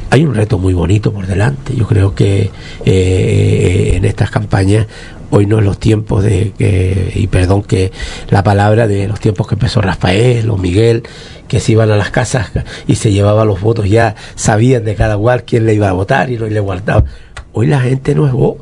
hay 0.10 0.26
un 0.26 0.34
reto 0.34 0.58
muy 0.58 0.74
bonito 0.74 1.14
por 1.14 1.28
delante. 1.28 1.76
Yo 1.76 1.86
creo 1.86 2.16
que 2.16 2.50
eh, 2.86 3.92
en 3.96 4.06
estas 4.06 4.32
campañas 4.32 4.88
hoy 5.32 5.46
no 5.46 5.60
es 5.60 5.66
los 5.66 5.80
tiempos 5.80 6.24
de 6.24 6.54
que, 6.58 7.12
y 7.16 7.28
perdón 7.28 7.64
que 7.64 7.92
la 8.30 8.44
palabra 8.44 8.88
de 8.88 9.08
los 9.08 9.20
tiempos 9.20 9.48
que 9.48 9.56
empezó 9.56 9.82
Rafael 9.82 10.50
o 10.50 10.58
Miguel, 10.58 11.04
que 11.48 11.60
se 11.60 11.74
iban 11.74 11.92
a 11.92 11.98
las 11.98 12.12
casas 12.12 12.52
y 12.88 12.96
se 12.96 13.12
llevaban 13.12 13.48
los 13.48 13.62
votos, 13.62 13.90
ya 13.90 14.16
sabían 14.36 14.86
de 14.86 14.96
cada 14.96 15.18
cual 15.18 15.44
quién 15.44 15.66
le 15.66 15.74
iba 15.74 15.90
a 15.90 15.94
votar 15.94 16.30
y 16.30 16.38
no 16.38 16.46
le 16.46 16.60
guardaba. 16.60 17.06
Hoy 17.54 17.68
la 17.68 17.82
gente 17.82 18.16
no 18.16 18.28
es 18.28 18.34
vos. 18.34 18.58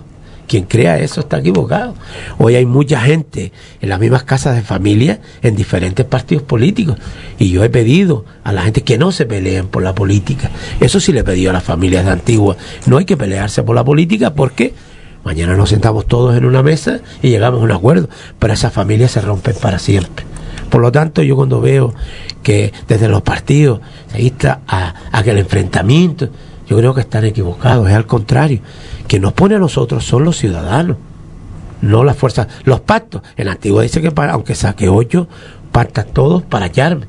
Quien 0.48 0.64
crea 0.64 0.98
eso 0.98 1.20
está 1.20 1.40
equivocado. 1.40 1.94
Hoy 2.38 2.56
hay 2.56 2.66
mucha 2.66 3.02
gente 3.02 3.52
en 3.82 3.90
las 3.90 4.00
mismas 4.00 4.24
casas 4.24 4.56
de 4.56 4.62
familia, 4.62 5.20
en 5.42 5.58
diferentes 5.58 6.06
partidos 6.06 6.42
políticos. 6.44 6.98
Y 7.38 7.50
yo 7.50 7.66
he 7.66 7.70
pedido 7.70 8.24
a 8.46 8.54
la 8.54 8.62
gente 8.62 8.82
que 8.82 8.98
no 8.98 9.12
se 9.12 9.26
peleen 9.26 9.68
por 9.68 9.84
la 9.84 9.94
política. 9.94 10.50
Eso 10.80 11.02
sí 11.02 11.12
le 11.12 11.20
he 11.20 11.24
pedido 11.26 11.50
a 11.50 11.54
las 11.54 11.66
familias 11.66 12.06
de 12.06 12.12
Antigua. 12.12 12.56
No 12.86 12.98
hay 12.98 13.04
que 13.04 13.18
pelearse 13.18 13.62
por 13.64 13.76
la 13.76 13.84
política 13.84 14.36
porque 14.36 14.74
mañana 15.28 15.58
nos 15.58 15.70
sentamos 15.70 16.08
todos 16.08 16.38
en 16.38 16.46
una 16.46 16.64
mesa 16.64 17.02
y 17.22 17.30
llegamos 17.30 17.60
a 17.60 17.64
un 17.66 17.72
acuerdo. 17.72 18.08
Pero 18.40 18.54
esas 18.54 18.72
familias 18.72 19.12
se 19.12 19.20
rompen 19.20 19.56
para 19.62 19.78
siempre. 19.78 20.26
Por 20.70 20.82
lo 20.82 20.90
tanto, 20.90 21.22
yo 21.22 21.36
cuando 21.36 21.60
veo 21.60 21.94
que 22.44 22.72
desde 22.88 23.10
los 23.10 23.24
partidos 23.24 23.82
se 24.10 24.22
insta 24.22 24.62
a, 24.68 25.22
que 25.24 25.32
el 25.32 25.40
enfrentamiento, 25.40 26.30
yo 26.66 26.78
creo 26.78 26.94
que 26.94 27.02
están 27.02 27.26
equivocados, 27.26 27.90
es 27.90 27.96
al 27.96 28.06
contrario. 28.06 28.62
Quien 29.08 29.22
nos 29.22 29.34
pone 29.34 29.56
a 29.56 29.60
nosotros 29.60 30.06
son 30.06 30.24
los 30.24 30.38
ciudadanos, 30.38 30.96
no 31.82 32.06
las 32.06 32.16
fuerzas. 32.16 32.48
Los 32.64 32.80
pactos, 32.80 33.22
en 33.36 33.50
Antigua 33.50 33.84
dice 33.84 34.02
que 34.02 34.12
para, 34.12 34.32
aunque 34.32 34.56
saque 34.56 34.88
ocho, 34.88 35.28
pactan 35.74 36.08
todos 36.14 36.42
para 36.44 36.68
hallarme. 36.68 37.06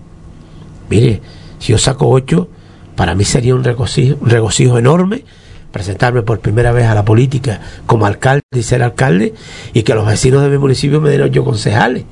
Mire, 0.91 1.23
si 1.61 1.71
yo 1.71 1.79
saco 1.79 2.09
ocho, 2.09 2.49
para 2.97 3.15
mí 3.15 3.25
sería 3.25 3.55
un 3.55 3.63
regocijo, 3.63 4.19
un 4.21 4.31
regocijo 4.31 4.77
enorme 4.77 5.25
presentarme 5.73 6.23
por 6.23 6.41
primera 6.41 6.73
vez 6.73 6.87
a 6.87 6.95
la 6.95 7.05
política 7.05 7.61
como 7.87 8.07
alcalde 8.07 8.43
y 8.55 8.63
ser 8.63 8.83
alcalde 8.83 9.35
y 9.75 9.83
que 9.83 9.95
los 9.95 10.07
vecinos 10.07 10.43
de 10.43 10.49
mi 10.49 10.59
municipio 10.59 11.01
me 11.01 11.11
den 11.11 11.23
ocho 11.23 11.45
concejales. 11.45 12.05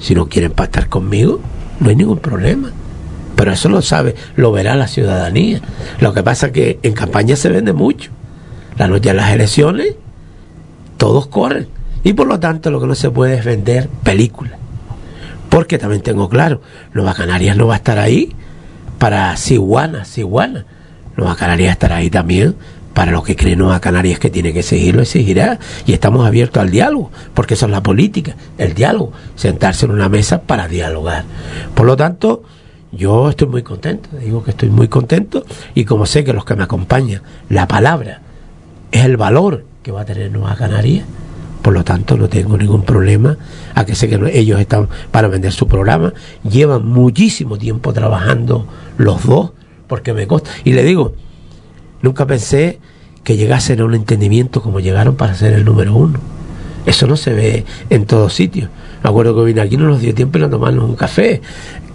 Si 0.00 0.14
no 0.14 0.28
quieren 0.28 0.52
pactar 0.52 0.88
conmigo, 0.88 1.40
no 1.80 1.90
hay 1.90 1.96
ningún 1.96 2.18
problema. 2.18 2.72
Pero 3.36 3.52
eso 3.52 3.68
lo 3.68 3.82
sabe, 3.82 4.14
lo 4.36 4.52
verá 4.52 4.74
la 4.74 4.86
ciudadanía. 4.86 5.60
Lo 6.00 6.12
que 6.12 6.22
pasa 6.22 6.46
es 6.46 6.52
que 6.52 6.78
en 6.82 6.92
campaña 6.92 7.36
se 7.36 7.48
vende 7.48 7.72
mucho. 7.72 8.10
La 8.76 8.88
noche 8.88 9.10
de 9.10 9.14
las 9.14 9.32
elecciones, 9.32 9.94
todos 10.96 11.26
corren. 11.26 11.68
Y 12.02 12.12
por 12.12 12.26
lo 12.26 12.38
tanto 12.38 12.70
lo 12.70 12.80
que 12.80 12.86
no 12.86 12.94
se 12.94 13.10
puede 13.10 13.36
es 13.36 13.44
vender 13.44 13.88
películas. 14.02 14.58
Porque 15.48 15.78
también 15.78 16.02
tengo 16.02 16.28
claro, 16.28 16.60
Nueva 16.92 17.14
Canarias 17.14 17.56
no 17.56 17.66
va 17.66 17.74
a 17.74 17.76
estar 17.78 17.98
ahí 17.98 18.34
para 18.98 19.36
Siguana, 19.36 20.04
Siguana. 20.04 20.66
Nueva 21.16 21.36
Canarias 21.36 21.72
estará 21.72 21.96
ahí 21.96 22.10
también. 22.10 22.54
Para 22.94 23.10
lo 23.10 23.24
que 23.24 23.34
cree 23.34 23.56
Nueva 23.56 23.80
Canarias 23.80 24.20
que 24.20 24.30
tiene 24.30 24.52
que 24.52 24.62
seguirlo, 24.62 25.02
exigirá. 25.02 25.58
Y 25.84 25.92
estamos 25.92 26.24
abiertos 26.24 26.62
al 26.62 26.70
diálogo, 26.70 27.10
porque 27.34 27.54
eso 27.54 27.66
es 27.66 27.72
la 27.72 27.82
política, 27.82 28.36
el 28.56 28.74
diálogo, 28.74 29.12
sentarse 29.34 29.86
en 29.86 29.90
una 29.90 30.08
mesa 30.08 30.42
para 30.42 30.68
dialogar. 30.68 31.24
Por 31.74 31.86
lo 31.86 31.96
tanto, 31.96 32.44
yo 32.92 33.30
estoy 33.30 33.48
muy 33.48 33.64
contento, 33.64 34.10
digo 34.16 34.44
que 34.44 34.52
estoy 34.52 34.70
muy 34.70 34.86
contento, 34.86 35.44
y 35.74 35.84
como 35.84 36.06
sé 36.06 36.22
que 36.22 36.32
los 36.32 36.44
que 36.44 36.54
me 36.54 36.62
acompañan, 36.62 37.22
la 37.48 37.66
palabra 37.66 38.20
es 38.92 39.04
el 39.04 39.16
valor 39.16 39.64
que 39.82 39.90
va 39.90 40.02
a 40.02 40.04
tener 40.04 40.30
Nueva 40.30 40.54
Canarias, 40.54 41.04
por 41.62 41.72
lo 41.72 41.82
tanto 41.82 42.16
no 42.16 42.28
tengo 42.28 42.56
ningún 42.56 42.82
problema. 42.82 43.36
A 43.74 43.84
que 43.84 43.96
sé 43.96 44.08
que 44.08 44.20
ellos 44.38 44.60
están 44.60 44.88
para 45.10 45.26
vender 45.26 45.50
su 45.50 45.66
programa, 45.66 46.12
llevan 46.48 46.86
muchísimo 46.86 47.58
tiempo 47.58 47.92
trabajando 47.92 48.68
los 48.98 49.24
dos, 49.24 49.50
porque 49.86 50.12
me 50.12 50.26
consta, 50.26 50.50
y 50.64 50.72
le 50.72 50.82
digo, 50.82 51.14
Nunca 52.04 52.26
pensé 52.26 52.80
que 53.22 53.38
llegasen 53.38 53.80
a 53.80 53.86
un 53.86 53.94
entendimiento 53.94 54.60
como 54.60 54.78
llegaron 54.78 55.16
para 55.16 55.34
ser 55.34 55.54
el 55.54 55.64
número 55.64 55.94
uno. 55.94 56.18
Eso 56.84 57.06
no 57.06 57.16
se 57.16 57.32
ve 57.32 57.64
en 57.88 58.04
todos 58.04 58.34
sitios. 58.34 58.68
Me 59.02 59.08
acuerdo 59.08 59.34
que 59.34 59.44
vine 59.44 59.62
aquí, 59.62 59.78
no 59.78 59.88
nos 59.88 60.02
dio 60.02 60.14
tiempo 60.14 60.36
y 60.36 60.42
nos 60.42 60.50
tomamos 60.50 60.84
un 60.84 60.96
café. 60.96 61.40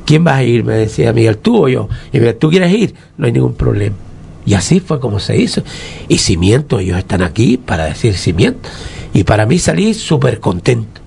¿Quién 0.06 0.24
vas 0.24 0.38
a 0.38 0.44
ir? 0.44 0.64
Me 0.64 0.74
decía 0.74 1.14
Miguel, 1.14 1.38
tú 1.38 1.66
o 1.66 1.70
yo. 1.70 1.90
Y 2.12 2.20
me 2.20 2.34
¿tú 2.34 2.50
quieres 2.50 2.74
ir? 2.74 2.96
No 3.20 3.28
hay 3.28 3.34
ningún 3.34 3.54
problema. 3.54 3.96
Y 4.48 4.56
así 4.56 4.80
fue 4.80 5.00
como 5.00 5.20
se 5.20 5.38
hizo. 5.38 5.62
Y 6.08 6.18
cimiento, 6.18 6.80
ellos 6.80 6.98
están 6.98 7.22
aquí 7.22 7.58
para 7.58 7.86
decir 7.86 8.16
cimiento. 8.16 8.68
Y 9.14 9.26
para 9.26 9.46
mí 9.46 9.60
salí 9.60 9.94
súper 9.94 10.40
contento. 10.40 11.02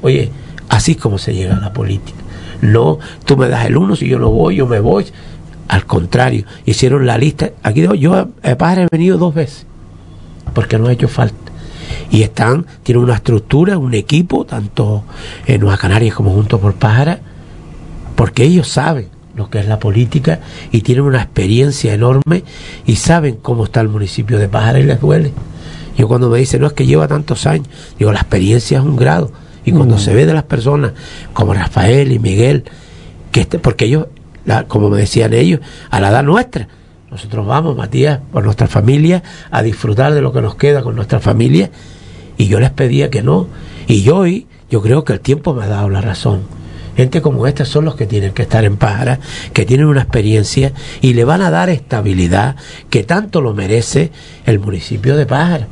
Oye, 0.00 0.30
así 0.68 0.92
es 0.92 0.98
como 0.98 1.18
se 1.18 1.34
llega 1.34 1.56
a 1.56 1.60
la 1.60 1.72
política. 1.72 2.18
No, 2.62 3.00
tú 3.24 3.36
me 3.36 3.48
das 3.48 3.66
el 3.66 3.76
uno, 3.76 3.96
si 3.96 4.06
yo 4.06 4.20
no 4.20 4.30
voy, 4.30 4.54
yo 4.54 4.68
me 4.68 4.78
voy. 4.78 5.06
Al 5.68 5.86
contrario, 5.86 6.44
hicieron 6.66 7.06
la 7.06 7.18
lista. 7.18 7.50
Aquí 7.62 7.86
yo 7.98 8.14
a 8.14 8.56
Pájara 8.56 8.82
he 8.82 8.88
venido 8.90 9.18
dos 9.18 9.34
veces, 9.34 9.66
porque 10.54 10.78
no 10.78 10.88
ha 10.88 10.92
hecho 10.92 11.08
falta. 11.08 11.36
Y 12.10 12.22
están, 12.22 12.66
tienen 12.82 13.04
una 13.04 13.14
estructura, 13.14 13.78
un 13.78 13.94
equipo, 13.94 14.44
tanto 14.44 15.04
en 15.46 15.60
Nueva 15.60 15.78
Canarias 15.78 16.14
como 16.14 16.30
junto 16.32 16.60
por 16.60 16.74
Pájara, 16.74 17.20
porque 18.14 18.44
ellos 18.44 18.68
saben 18.68 19.08
lo 19.34 19.50
que 19.50 19.58
es 19.58 19.66
la 19.66 19.78
política 19.78 20.40
y 20.70 20.82
tienen 20.82 21.04
una 21.04 21.22
experiencia 21.22 21.92
enorme 21.92 22.44
y 22.86 22.96
saben 22.96 23.36
cómo 23.42 23.64
está 23.64 23.80
el 23.80 23.88
municipio 23.88 24.38
de 24.38 24.48
Pájara 24.48 24.78
y 24.78 24.84
les 24.84 25.00
duele. 25.00 25.32
Yo 25.96 26.08
cuando 26.08 26.28
me 26.28 26.38
dicen, 26.38 26.60
no 26.60 26.66
es 26.66 26.72
que 26.72 26.86
lleva 26.86 27.08
tantos 27.08 27.46
años, 27.46 27.68
digo, 27.98 28.12
la 28.12 28.20
experiencia 28.20 28.78
es 28.78 28.84
un 28.84 28.96
grado. 28.96 29.32
Y 29.64 29.72
cuando 29.72 29.96
mm. 29.96 29.98
se 29.98 30.14
ve 30.14 30.26
de 30.26 30.34
las 30.34 30.42
personas 30.44 30.92
como 31.32 31.54
Rafael 31.54 32.12
y 32.12 32.18
Miguel, 32.18 32.64
que 33.32 33.42
este, 33.42 33.58
porque 33.58 33.86
ellos 33.86 34.06
como 34.68 34.90
me 34.90 34.98
decían 34.98 35.32
ellos, 35.32 35.60
a 35.90 36.00
la 36.00 36.10
edad 36.10 36.22
nuestra. 36.22 36.68
Nosotros 37.10 37.46
vamos, 37.46 37.76
Matías, 37.76 38.20
por 38.32 38.44
nuestra 38.44 38.66
familia, 38.66 39.22
a 39.50 39.62
disfrutar 39.62 40.14
de 40.14 40.20
lo 40.20 40.32
que 40.32 40.42
nos 40.42 40.56
queda 40.56 40.82
con 40.82 40.96
nuestra 40.96 41.20
familia. 41.20 41.70
Y 42.36 42.48
yo 42.48 42.58
les 42.58 42.70
pedía 42.70 43.10
que 43.10 43.22
no. 43.22 43.46
Y 43.86 44.08
hoy, 44.10 44.46
yo 44.70 44.82
creo 44.82 45.04
que 45.04 45.12
el 45.12 45.20
tiempo 45.20 45.54
me 45.54 45.64
ha 45.64 45.68
dado 45.68 45.88
la 45.88 46.00
razón. 46.00 46.42
Gente 46.96 47.22
como 47.22 47.46
esta 47.46 47.64
son 47.64 47.84
los 47.84 47.96
que 47.96 48.06
tienen 48.06 48.32
que 48.32 48.42
estar 48.42 48.64
en 48.64 48.76
Pájara, 48.76 49.18
que 49.52 49.64
tienen 49.64 49.86
una 49.86 50.02
experiencia 50.02 50.72
y 51.00 51.14
le 51.14 51.24
van 51.24 51.42
a 51.42 51.50
dar 51.50 51.68
estabilidad 51.68 52.56
que 52.88 53.02
tanto 53.02 53.40
lo 53.40 53.52
merece 53.52 54.12
el 54.46 54.60
municipio 54.60 55.16
de 55.16 55.26
Pájara. 55.26 55.66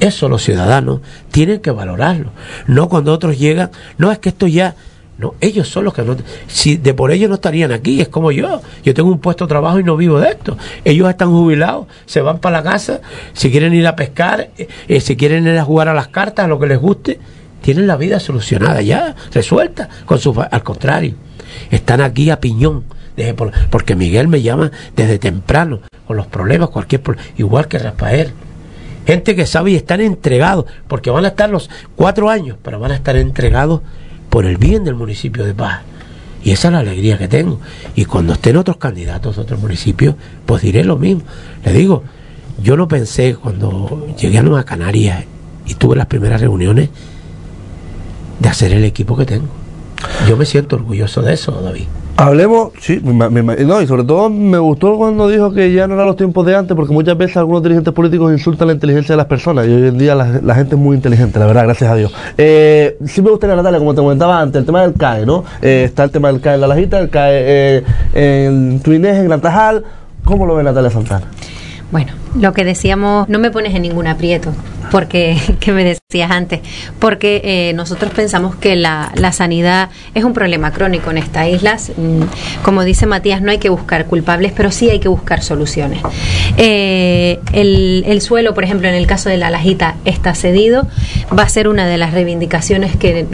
Eso 0.00 0.28
los 0.28 0.42
ciudadanos 0.42 1.00
tienen 1.30 1.60
que 1.60 1.70
valorarlo. 1.70 2.30
No 2.66 2.88
cuando 2.88 3.12
otros 3.12 3.38
llegan, 3.38 3.70
no 3.96 4.12
es 4.12 4.18
que 4.18 4.30
esto 4.30 4.46
ya 4.46 4.74
no, 5.16 5.34
ellos 5.40 5.68
son 5.68 5.84
los 5.84 5.94
que 5.94 6.02
no. 6.02 6.16
Si 6.48 6.76
de 6.76 6.92
por 6.92 7.12
ellos 7.12 7.28
no 7.28 7.36
estarían 7.36 7.70
aquí, 7.70 8.00
es 8.00 8.08
como 8.08 8.32
yo. 8.32 8.60
Yo 8.82 8.94
tengo 8.94 9.10
un 9.10 9.20
puesto 9.20 9.44
de 9.44 9.48
trabajo 9.48 9.78
y 9.78 9.84
no 9.84 9.96
vivo 9.96 10.18
de 10.18 10.30
esto. 10.30 10.56
Ellos 10.84 11.08
están 11.08 11.30
jubilados, 11.30 11.86
se 12.06 12.20
van 12.20 12.38
para 12.38 12.58
la 12.58 12.70
casa, 12.70 13.00
si 13.32 13.50
quieren 13.50 13.74
ir 13.74 13.86
a 13.86 13.94
pescar, 13.94 14.50
eh, 14.56 15.00
si 15.00 15.16
quieren 15.16 15.46
ir 15.46 15.56
a 15.56 15.64
jugar 15.64 15.88
a 15.88 15.94
las 15.94 16.08
cartas, 16.08 16.46
a 16.46 16.48
lo 16.48 16.58
que 16.58 16.66
les 16.66 16.78
guste, 16.78 17.20
tienen 17.62 17.86
la 17.86 17.96
vida 17.96 18.18
solucionada 18.18 18.82
ya, 18.82 19.14
resuelta. 19.32 19.88
Con 20.04 20.18
su, 20.18 20.38
al 20.50 20.62
contrario, 20.62 21.14
están 21.70 22.00
aquí 22.00 22.30
a 22.30 22.40
piñón. 22.40 22.84
Porque 23.70 23.94
Miguel 23.94 24.26
me 24.26 24.42
llama 24.42 24.72
desde 24.96 25.20
temprano 25.20 25.78
con 26.08 26.16
los 26.16 26.26
problemas, 26.26 26.70
cualquier 26.70 27.00
igual 27.36 27.68
que 27.68 27.78
Rafael. 27.78 28.32
Gente 29.06 29.36
que 29.36 29.46
sabe 29.46 29.70
y 29.70 29.76
están 29.76 30.00
entregados, 30.00 30.64
porque 30.88 31.10
van 31.10 31.24
a 31.24 31.28
estar 31.28 31.48
los 31.48 31.70
cuatro 31.94 32.28
años, 32.28 32.56
pero 32.62 32.80
van 32.80 32.90
a 32.90 32.96
estar 32.96 33.16
entregados 33.16 33.82
por 34.34 34.46
el 34.46 34.56
bien 34.56 34.82
del 34.82 34.96
municipio 34.96 35.44
de 35.44 35.54
Paz. 35.54 35.82
Y 36.42 36.50
esa 36.50 36.66
es 36.66 36.72
la 36.72 36.80
alegría 36.80 37.16
que 37.16 37.28
tengo. 37.28 37.60
Y 37.94 38.04
cuando 38.04 38.32
estén 38.32 38.56
otros 38.56 38.78
candidatos 38.78 39.36
de 39.36 39.42
otros 39.42 39.60
municipios, 39.60 40.16
pues 40.44 40.60
diré 40.60 40.82
lo 40.82 40.96
mismo. 40.96 41.22
Le 41.64 41.72
digo, 41.72 42.02
yo 42.60 42.76
no 42.76 42.88
pensé 42.88 43.36
cuando 43.36 44.08
llegué 44.18 44.38
a 44.38 44.42
Nueva 44.42 44.64
Canarias 44.64 45.24
y 45.66 45.74
tuve 45.74 45.94
las 45.94 46.06
primeras 46.06 46.40
reuniones 46.40 46.88
de 48.40 48.48
hacer 48.48 48.72
el 48.72 48.82
equipo 48.82 49.16
que 49.16 49.24
tengo. 49.24 49.63
Yo 50.28 50.36
me 50.36 50.44
siento 50.44 50.76
orgulloso 50.76 51.22
de 51.22 51.34
eso, 51.34 51.52
David. 51.52 51.84
Hablemos, 52.16 52.70
sí, 52.78 53.00
no, 53.02 53.82
y 53.82 53.86
sobre 53.88 54.04
todo 54.04 54.30
me 54.30 54.58
gustó 54.58 54.96
cuando 54.96 55.26
dijo 55.26 55.52
que 55.52 55.72
ya 55.72 55.88
no 55.88 55.94
eran 55.94 56.06
los 56.06 56.16
tiempos 56.16 56.46
de 56.46 56.54
antes, 56.54 56.76
porque 56.76 56.92
muchas 56.92 57.18
veces 57.18 57.38
algunos 57.38 57.60
dirigentes 57.64 57.92
políticos 57.92 58.30
insultan 58.30 58.68
la 58.68 58.74
inteligencia 58.74 59.14
de 59.14 59.16
las 59.16 59.26
personas, 59.26 59.66
y 59.66 59.72
hoy 59.72 59.88
en 59.88 59.98
día 59.98 60.14
la, 60.14 60.54
gente 60.54 60.76
es 60.76 60.80
muy 60.80 60.94
inteligente, 60.94 61.40
la 61.40 61.46
verdad, 61.46 61.64
gracias 61.64 61.90
a 61.90 61.96
Dios. 61.96 62.14
Eh, 62.38 62.98
sí 63.04 63.20
me 63.20 63.30
gustaría, 63.30 63.56
Natalia, 63.56 63.80
como 63.80 63.94
te 63.94 64.00
comentaba 64.00 64.40
antes, 64.40 64.60
el 64.60 64.64
tema 64.64 64.82
del 64.82 64.94
CAE, 64.94 65.26
¿no? 65.26 65.44
Eh, 65.60 65.82
está 65.86 66.04
el 66.04 66.12
tema 66.12 66.28
del 66.30 66.40
CAE 66.40 66.54
en 66.54 66.60
La 66.60 66.66
Lajita, 66.68 67.00
el 67.00 67.10
CAE 67.10 67.32
eh, 67.34 67.84
en 68.14 68.78
Tuinés, 68.78 69.16
en 69.16 69.24
Gran 69.24 69.40
Tajal. 69.40 69.84
¿Cómo 70.24 70.46
lo 70.46 70.54
ve 70.54 70.62
Natalia 70.62 70.90
Santana? 70.90 71.26
Bueno, 71.90 72.12
lo 72.40 72.52
que 72.52 72.64
decíamos, 72.64 73.28
no 73.28 73.38
me 73.38 73.50
pones 73.50 73.74
en 73.74 73.82
ningún 73.82 74.06
aprieto, 74.06 74.52
porque, 74.90 75.36
que 75.60 75.72
me 75.72 75.84
decías 75.84 76.30
antes, 76.30 76.60
porque 76.98 77.40
eh, 77.44 77.72
nosotros 77.74 78.12
pensamos 78.12 78.56
que 78.56 78.76
la, 78.76 79.12
la, 79.16 79.32
sanidad 79.32 79.90
es 80.14 80.24
un 80.24 80.32
problema 80.32 80.72
crónico 80.72 81.10
en 81.10 81.18
estas 81.18 81.48
islas. 81.48 81.92
Mm, 81.96 82.22
como 82.64 82.84
dice 82.84 83.06
Matías, 83.06 83.42
no 83.42 83.50
hay 83.50 83.58
que 83.58 83.68
buscar 83.68 84.06
culpables, 84.06 84.52
pero 84.56 84.70
sí 84.70 84.90
hay 84.90 84.98
que 84.98 85.08
buscar 85.08 85.42
soluciones. 85.42 86.00
Eh, 86.56 87.38
el, 87.52 88.04
el, 88.06 88.20
suelo, 88.20 88.54
por 88.54 88.64
ejemplo, 88.64 88.88
en 88.88 88.94
el 88.94 89.06
caso 89.06 89.28
de 89.28 89.36
la 89.36 89.50
Lajita, 89.50 89.96
está 90.04 90.34
cedido, 90.34 90.86
va 91.36 91.44
a 91.44 91.48
ser 91.48 91.68
una 91.68 91.86
de 91.86 91.98
las 91.98 92.12
reivindicaciones 92.12 92.96
que 92.96 93.26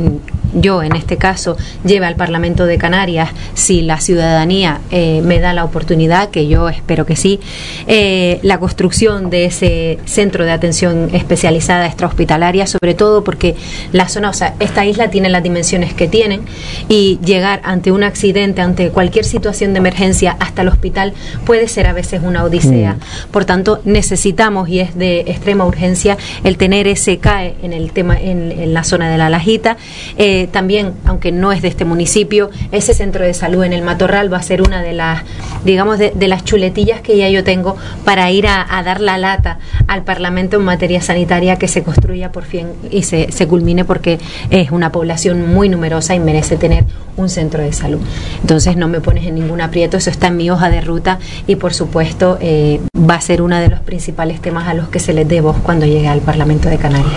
yo 0.55 0.83
en 0.83 0.95
este 0.97 1.17
caso 1.17 1.57
lleve 1.85 2.07
al 2.07 2.17
Parlamento 2.17 2.67
de 2.67 2.79
Canarias 2.79 3.31
si 3.55 3.83
la 3.83 4.01
ciudadanía 4.01 4.81
eh, 4.91 5.21
me 5.23 5.39
da 5.41 5.53
la 5.53 5.65
oportunidad, 5.65 6.31
que 6.31 6.49
yo 6.49 6.69
espero 6.69 7.07
que 7.07 7.17
sí, 7.17 7.41
eh, 7.87 8.39
la 8.43 8.59
construcción 8.59 9.31
de 9.31 9.47
ese 9.47 9.99
centro 10.05 10.45
de 10.45 10.53
atención 10.53 11.11
especializada 11.13 11.87
extrahospitalaria, 11.87 12.67
sobre 12.67 12.95
todo 12.95 13.25
porque 13.25 13.55
la 13.93 14.09
zona, 14.09 14.31
o 14.31 14.33
sea, 14.33 14.55
esta 14.61 14.85
isla 14.85 15.11
tiene 15.11 15.29
las 15.29 15.43
dimensiones 15.43 15.95
que 15.95 16.09
tienen 16.09 16.43
y 16.89 17.19
llegar 17.25 17.61
ante 17.65 17.93
un 17.93 18.03
accidente, 18.03 18.61
ante 18.61 18.91
cualquier 18.91 19.25
situación 19.25 19.73
de 19.73 19.79
emergencia 19.79 20.37
hasta 20.41 20.63
el 20.63 20.69
hospital 20.69 21.15
puede 21.45 21.69
ser 21.69 21.87
a 21.87 21.93
veces 21.93 22.21
una 22.25 22.45
odisea. 22.45 22.95
Mm. 22.95 23.31
Por 23.31 23.45
tanto, 23.45 23.81
necesitamos 23.85 24.69
y 24.69 24.81
es 24.81 24.97
de 24.97 25.21
extrema 25.21 25.65
urgencia 25.65 26.17
el 26.45 26.57
tener 26.57 26.89
ese 26.89 27.19
CAE 27.19 27.55
en 27.63 27.73
el 27.73 27.93
tema 27.93 28.19
en, 28.21 28.41
la 28.73 28.85
zona 28.85 29.11
de 29.11 29.19
la 29.19 29.31
Lajita. 29.31 29.77
Eh, 30.17 30.40
también, 30.47 30.95
aunque 31.05 31.33
no 31.33 31.53
es 31.53 31.63
de 31.63 31.69
este 31.69 31.85
municipio, 31.85 32.51
ese 32.73 32.95
centro 32.95 33.25
de 33.25 33.35
salud 33.35 33.65
en 33.65 33.73
el 33.73 33.83
Matorral 33.83 34.33
va 34.33 34.39
a 34.39 34.43
ser 34.43 34.63
una 34.63 34.83
de 34.83 34.93
las, 34.93 35.23
digamos, 35.65 35.99
de, 35.99 36.15
las 36.29 36.45
chuletillas 36.45 37.01
que 37.01 37.17
ya 37.17 37.29
yo 37.29 37.43
tengo 37.45 37.77
para 38.05 38.31
ir 38.31 38.47
a, 38.47 38.67
dar 38.85 39.01
la 39.01 39.19
lata 39.19 39.59
al 39.89 40.05
Parlamento 40.05 40.57
en 40.57 40.63
materia 40.63 41.01
sanitaria 41.03 41.57
que 41.57 41.69
se 41.69 41.83
construya 41.83 42.33
por 42.33 42.45
fin 42.45 42.69
y 42.91 43.03
se, 43.03 43.31
se 43.33 43.47
culmine 43.47 43.85
porque 43.85 44.19
es 44.51 44.71
una 44.71 44.93
población 44.93 45.53
muy 45.53 45.69
numerosa 45.69 46.15
y 46.15 46.21
merece 46.21 46.57
tener 46.57 46.85
un 47.17 47.29
centro 47.29 47.63
de 47.63 47.73
salud. 47.73 48.01
Entonces 48.41 48.77
no 48.77 48.89
me 48.89 49.01
pones 49.01 49.27
en 49.27 49.35
ningún 49.35 49.61
aprieto, 49.61 49.97
eso 49.97 50.11
está 50.11 50.29
en 50.29 50.37
mi 50.37 50.51
hoja 50.51 50.71
de 50.71 50.81
ruta 50.81 51.19
y 51.47 51.57
por 51.57 51.75
supuesto 51.75 52.39
eh, 52.41 52.81
va 52.97 53.15
a 53.15 53.21
ser 53.21 53.43
uno 53.43 53.59
de 53.59 53.69
los 53.69 53.81
principales 53.81 54.41
temas 54.41 54.69
a 54.69 54.75
los 54.75 54.89
que 54.89 54.99
se 54.99 55.13
les 55.13 55.29
dé 55.29 55.41
voz 55.41 55.57
cuando 55.63 55.87
llegue 55.87 56.09
al 56.09 56.21
Parlamento 56.21 56.69
de 56.69 56.79
Canarias. 56.79 57.15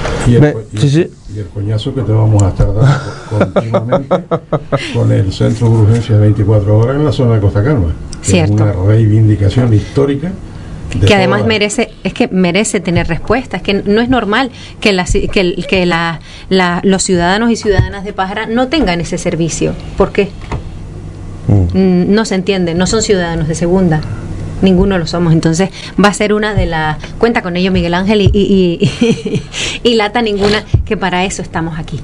Y 1.35 1.39
el, 1.39 1.47
coñazo 1.47 1.93
que 1.95 2.01
te 2.01 2.11
vamos 2.11 2.41
a 2.43 2.49
estar 2.49 2.67
dando 2.73 2.89
continuamente 3.29 4.23
con 4.93 5.11
el 5.11 5.31
centro 5.33 5.69
de 5.69 5.75
urgencia 5.75 6.15
de 6.15 6.21
24 6.21 6.77
horas 6.77 6.95
en 6.95 7.05
la 7.05 7.11
zona 7.11 7.35
de 7.35 7.41
Costa 7.41 7.63
Calma. 7.63 7.93
Es 8.23 8.49
una 8.49 8.71
reivindicación 8.71 9.73
histórica 9.73 10.31
que 10.99 11.13
además 11.13 11.45
merece 11.45 11.91
es 12.03 12.13
que 12.13 12.27
merece 12.27 12.79
tener 12.79 13.07
respuesta 13.07 13.57
es 13.57 13.63
que 13.63 13.73
no 13.73 14.01
es 14.01 14.09
normal 14.09 14.51
que, 14.79 14.93
la, 14.93 15.05
que, 15.05 15.65
que 15.67 15.85
la, 15.85 16.19
los 16.83 17.03
ciudadanos 17.03 17.49
y 17.49 17.55
ciudadanas 17.55 18.03
de 18.03 18.13
Pájara 18.13 18.45
no 18.45 18.67
tengan 18.67 19.01
ese 19.01 19.17
servicio 19.17 19.73
¿por 19.97 20.11
qué? 20.11 20.29
Mm. 21.47 21.77
Mm, 21.77 22.13
no 22.13 22.25
se 22.25 22.35
entiende 22.35 22.75
no 22.75 22.85
son 22.85 23.01
ciudadanos 23.01 23.47
de 23.47 23.55
segunda 23.55 24.01
ninguno 24.63 24.97
lo 24.97 25.05
somos. 25.05 25.33
Entonces 25.33 25.69
va 26.03 26.09
a 26.09 26.13
ser 26.13 26.33
una 26.33 26.55
de 26.55 26.65
las 26.65 26.97
cuenta 27.19 27.41
con 27.41 27.55
ello 27.55 27.71
Miguel 27.71 27.93
Ángel 27.93 28.21
y, 28.21 28.31
y, 28.33 28.79
y, 28.81 29.43
y 29.83 29.95
lata 29.95 30.21
ninguna 30.21 30.63
que 30.85 30.97
para 30.97 31.25
eso 31.25 31.41
estamos 31.41 31.77
aquí 31.77 31.99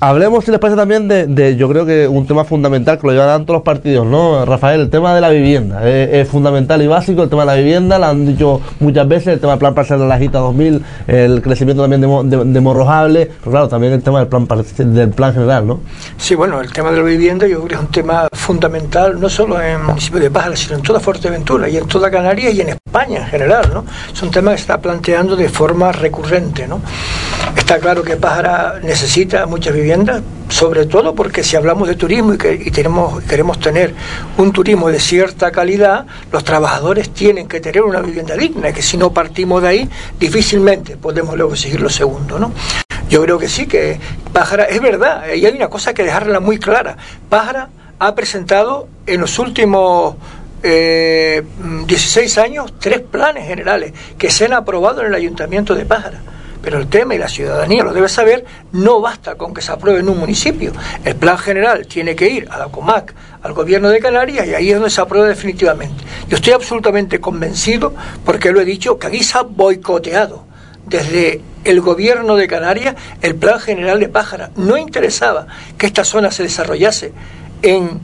hablemos, 0.00 0.44
si 0.44 0.50
les 0.50 0.60
parece, 0.60 0.76
también 0.76 1.08
de, 1.08 1.56
yo 1.56 1.68
creo 1.68 1.86
que 1.86 2.08
un 2.08 2.26
tema 2.26 2.44
fundamental 2.44 2.98
que 2.98 3.06
lo 3.06 3.12
llevan 3.12 3.44
todos 3.44 3.58
los 3.58 3.64
partidos, 3.64 4.06
¿no? 4.06 4.44
Rafael, 4.44 4.80
el 4.80 4.90
tema 4.90 5.14
de 5.14 5.20
la 5.20 5.30
vivienda. 5.30 5.88
Es, 5.88 6.28
fundamental 6.28 6.82
y 6.82 6.86
básico 6.86 7.22
el 7.22 7.28
tema 7.28 7.42
de 7.42 7.46
la 7.46 7.54
vivienda, 7.54 7.98
lo 7.98 8.06
han 8.06 8.26
dicho 8.26 8.60
muchas 8.80 9.06
veces, 9.06 9.28
el 9.28 9.40
tema 9.40 9.52
del 9.52 9.60
plan 9.60 9.74
parcial 9.74 9.98
de 9.98 10.06
la 10.06 10.18
Gita 10.18 10.38
2000, 10.38 10.84
el 11.06 11.42
crecimiento 11.42 11.82
también 11.82 12.00
de, 12.00 12.44
de, 12.44 12.60
morrojable, 12.60 13.30
pero 13.38 13.50
claro, 13.50 13.68
también 13.68 13.92
el 13.92 14.02
tema 14.02 14.20
del 14.20 14.28
plan, 14.28 14.46
del 14.78 15.10
plan 15.10 15.32
general, 15.32 15.66
¿no? 15.66 15.80
Sí, 16.16 16.34
bueno, 16.34 16.60
el 16.60 16.72
tema 16.72 16.90
de 16.90 16.98
la 16.98 17.02
vivienda 17.02 17.46
yo 17.46 17.58
creo 17.58 17.68
que 17.68 17.74
es 17.74 17.80
un 17.80 17.88
tema 17.88 18.28
fundamental, 18.32 19.20
no 19.20 19.28
solo 19.28 19.60
en 19.60 19.72
el 19.72 19.78
municipio 19.78 20.20
de 20.20 20.30
Pájara, 20.30 20.56
sino 20.56 20.76
en 20.76 20.82
toda 20.82 21.00
Fuerteventura 21.00 21.68
y 21.68 21.76
en 21.76 21.86
toda 21.86 22.10
Canarias 22.10 22.54
y 22.54 22.60
en 22.62 22.68
España 22.70 23.18
en 23.18 23.26
general, 23.26 23.70
¿no? 23.72 23.84
Es 24.12 24.22
un 24.22 24.30
tema 24.30 24.52
que 24.52 24.58
se 24.58 24.62
está 24.62 24.80
planteando 24.80 25.36
de 25.36 25.48
forma 25.48 25.92
recurrente, 25.92 26.66
¿no? 26.66 26.80
Está 27.56 27.78
claro 27.78 28.02
que 28.02 28.16
Pájara 28.16 28.80
necesita 28.82 29.03
muchas 29.46 29.74
viviendas, 29.74 30.22
sobre 30.48 30.86
todo 30.86 31.14
porque 31.14 31.42
si 31.42 31.56
hablamos 31.56 31.88
de 31.88 31.94
turismo 31.94 32.34
y, 32.34 32.38
que, 32.38 32.70
tenemos, 32.70 33.22
queremos 33.24 33.58
tener 33.60 33.94
un 34.38 34.52
turismo 34.52 34.88
de 34.90 35.00
cierta 35.00 35.50
calidad, 35.50 36.06
los 36.32 36.44
trabajadores 36.44 37.10
tienen 37.10 37.46
que 37.48 37.60
tener 37.60 37.82
una 37.82 38.00
vivienda 38.00 38.36
digna, 38.36 38.72
que 38.72 38.82
si 38.82 38.96
no 38.96 39.12
partimos 39.12 39.62
de 39.62 39.68
ahí, 39.68 39.90
difícilmente 40.18 40.96
podemos 40.96 41.36
luego 41.36 41.56
seguir 41.56 41.80
lo 41.80 41.90
segundo, 41.90 42.38
¿no? 42.38 42.52
Yo 43.08 43.22
creo 43.22 43.38
que 43.38 43.48
sí, 43.48 43.66
que 43.66 43.98
Pájara, 44.32 44.64
es 44.64 44.80
verdad, 44.80 45.32
y 45.34 45.44
hay 45.46 45.54
una 45.54 45.68
cosa 45.68 45.94
que 45.94 46.02
dejarla 46.02 46.40
muy 46.40 46.58
clara, 46.58 46.96
Pájara 47.28 47.68
ha 47.98 48.14
presentado 48.14 48.88
en 49.06 49.20
los 49.20 49.38
últimos 49.38 50.16
16 50.62 52.36
eh, 52.36 52.40
años 52.40 52.72
tres 52.80 53.00
planes 53.00 53.46
generales 53.46 53.92
que 54.16 54.30
se 54.30 54.46
han 54.46 54.54
aprobado 54.54 55.02
en 55.02 55.08
el 55.08 55.14
Ayuntamiento 55.14 55.74
de 55.74 55.84
Pájara. 55.84 56.20
Pero 56.64 56.78
el 56.78 56.88
tema, 56.88 57.14
y 57.14 57.18
la 57.18 57.28
ciudadanía 57.28 57.84
lo 57.84 57.92
debe 57.92 58.08
saber, 58.08 58.46
no 58.72 59.02
basta 59.02 59.34
con 59.34 59.52
que 59.52 59.60
se 59.60 59.70
apruebe 59.70 60.00
en 60.00 60.08
un 60.08 60.18
municipio. 60.18 60.72
El 61.04 61.14
plan 61.14 61.36
general 61.36 61.86
tiene 61.86 62.16
que 62.16 62.26
ir 62.26 62.48
a 62.50 62.58
la 62.58 62.68
COMAC, 62.68 63.14
al 63.42 63.52
gobierno 63.52 63.90
de 63.90 64.00
Canarias, 64.00 64.46
y 64.46 64.54
ahí 64.54 64.70
es 64.70 64.74
donde 64.76 64.88
se 64.88 65.02
aprueba 65.02 65.28
definitivamente. 65.28 66.02
Yo 66.26 66.36
estoy 66.36 66.54
absolutamente 66.54 67.20
convencido, 67.20 67.92
porque 68.24 68.50
lo 68.50 68.62
he 68.62 68.64
dicho, 68.64 68.98
que 68.98 69.08
aquí 69.08 69.22
se 69.22 69.36
ha 69.36 69.42
boicoteado 69.42 70.46
desde 70.86 71.42
el 71.64 71.82
gobierno 71.82 72.34
de 72.36 72.48
Canarias 72.48 72.94
el 73.20 73.34
plan 73.34 73.60
general 73.60 74.00
de 74.00 74.08
Pájara. 74.08 74.50
No 74.56 74.78
interesaba 74.78 75.46
que 75.76 75.84
esta 75.84 76.04
zona 76.04 76.30
se 76.30 76.44
desarrollase 76.44 77.12
en 77.60 78.00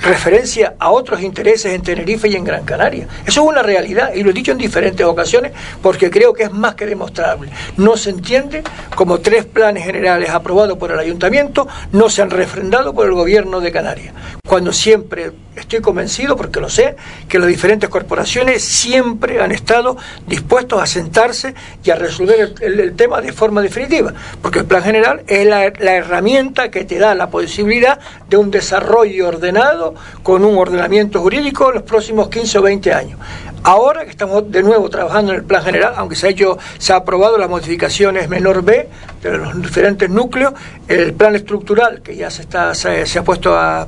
referencia 0.00 0.74
a 0.78 0.90
otros 0.90 1.22
intereses 1.22 1.72
en 1.72 1.82
Tenerife 1.82 2.28
y 2.28 2.36
en 2.36 2.44
Gran 2.44 2.64
Canaria. 2.64 3.06
Eso 3.26 3.42
es 3.42 3.48
una 3.48 3.62
realidad 3.62 4.12
y 4.14 4.22
lo 4.22 4.30
he 4.30 4.32
dicho 4.32 4.52
en 4.52 4.58
diferentes 4.58 5.04
ocasiones 5.04 5.52
porque 5.82 6.10
creo 6.10 6.32
que 6.32 6.44
es 6.44 6.52
más 6.52 6.74
que 6.74 6.86
demostrable. 6.86 7.50
No 7.76 7.96
se 7.96 8.10
entiende 8.10 8.62
como 8.94 9.20
tres 9.20 9.44
planes 9.44 9.84
generales 9.84 10.30
aprobados 10.30 10.78
por 10.78 10.90
el 10.90 10.98
ayuntamiento 10.98 11.68
no 11.92 12.08
se 12.08 12.22
han 12.22 12.30
refrendado 12.30 12.94
por 12.94 13.06
el 13.06 13.14
gobierno 13.14 13.60
de 13.60 13.72
Canarias. 13.72 14.14
Cuando 14.46 14.72
siempre 14.72 15.32
estoy 15.60 15.80
convencido, 15.80 16.36
porque 16.36 16.60
lo 16.60 16.68
sé, 16.68 16.96
que 17.28 17.38
las 17.38 17.48
diferentes 17.48 17.88
corporaciones 17.88 18.62
siempre 18.62 19.40
han 19.40 19.52
estado 19.52 19.96
dispuestos 20.26 20.82
a 20.82 20.86
sentarse 20.86 21.54
y 21.84 21.90
a 21.90 21.96
resolver 21.96 22.54
el, 22.60 22.94
tema 22.96 23.20
de 23.20 23.32
forma 23.32 23.62
definitiva, 23.62 24.12
porque 24.42 24.60
el 24.60 24.64
plan 24.64 24.82
general 24.82 25.22
es 25.26 25.46
la, 25.46 25.64
herramienta 25.66 26.70
que 26.70 26.84
te 26.84 26.98
da 26.98 27.14
la 27.14 27.30
posibilidad 27.30 27.98
de 28.28 28.36
un 28.36 28.50
desarrollo 28.50 29.28
ordenado 29.28 29.94
con 30.22 30.44
un 30.44 30.56
ordenamiento 30.58 31.20
jurídico 31.20 31.68
en 31.68 31.76
los 31.76 31.84
próximos 31.84 32.28
15 32.28 32.58
o 32.58 32.62
20 32.62 32.92
años. 32.92 33.18
Ahora 33.62 34.04
que 34.04 34.10
estamos 34.10 34.50
de 34.50 34.62
nuevo 34.62 34.88
trabajando 34.88 35.32
en 35.32 35.40
el 35.40 35.44
plan 35.44 35.62
general, 35.62 35.92
aunque 35.96 36.16
se 36.16 36.28
ha 36.28 36.30
hecho, 36.30 36.58
se 36.78 36.94
ha 36.94 36.96
aprobado 36.96 37.36
las 37.36 37.48
modificaciones 37.48 38.28
menor 38.28 38.62
B 38.62 38.88
de 39.22 39.36
los 39.36 39.60
diferentes 39.60 40.08
núcleos, 40.08 40.54
el 40.88 41.12
plan 41.12 41.36
estructural 41.36 42.00
que 42.00 42.16
ya 42.16 42.30
se 42.30 42.42
está 42.42 42.74
se 42.74 43.18
ha 43.18 43.22
puesto 43.22 43.54
a, 43.54 43.86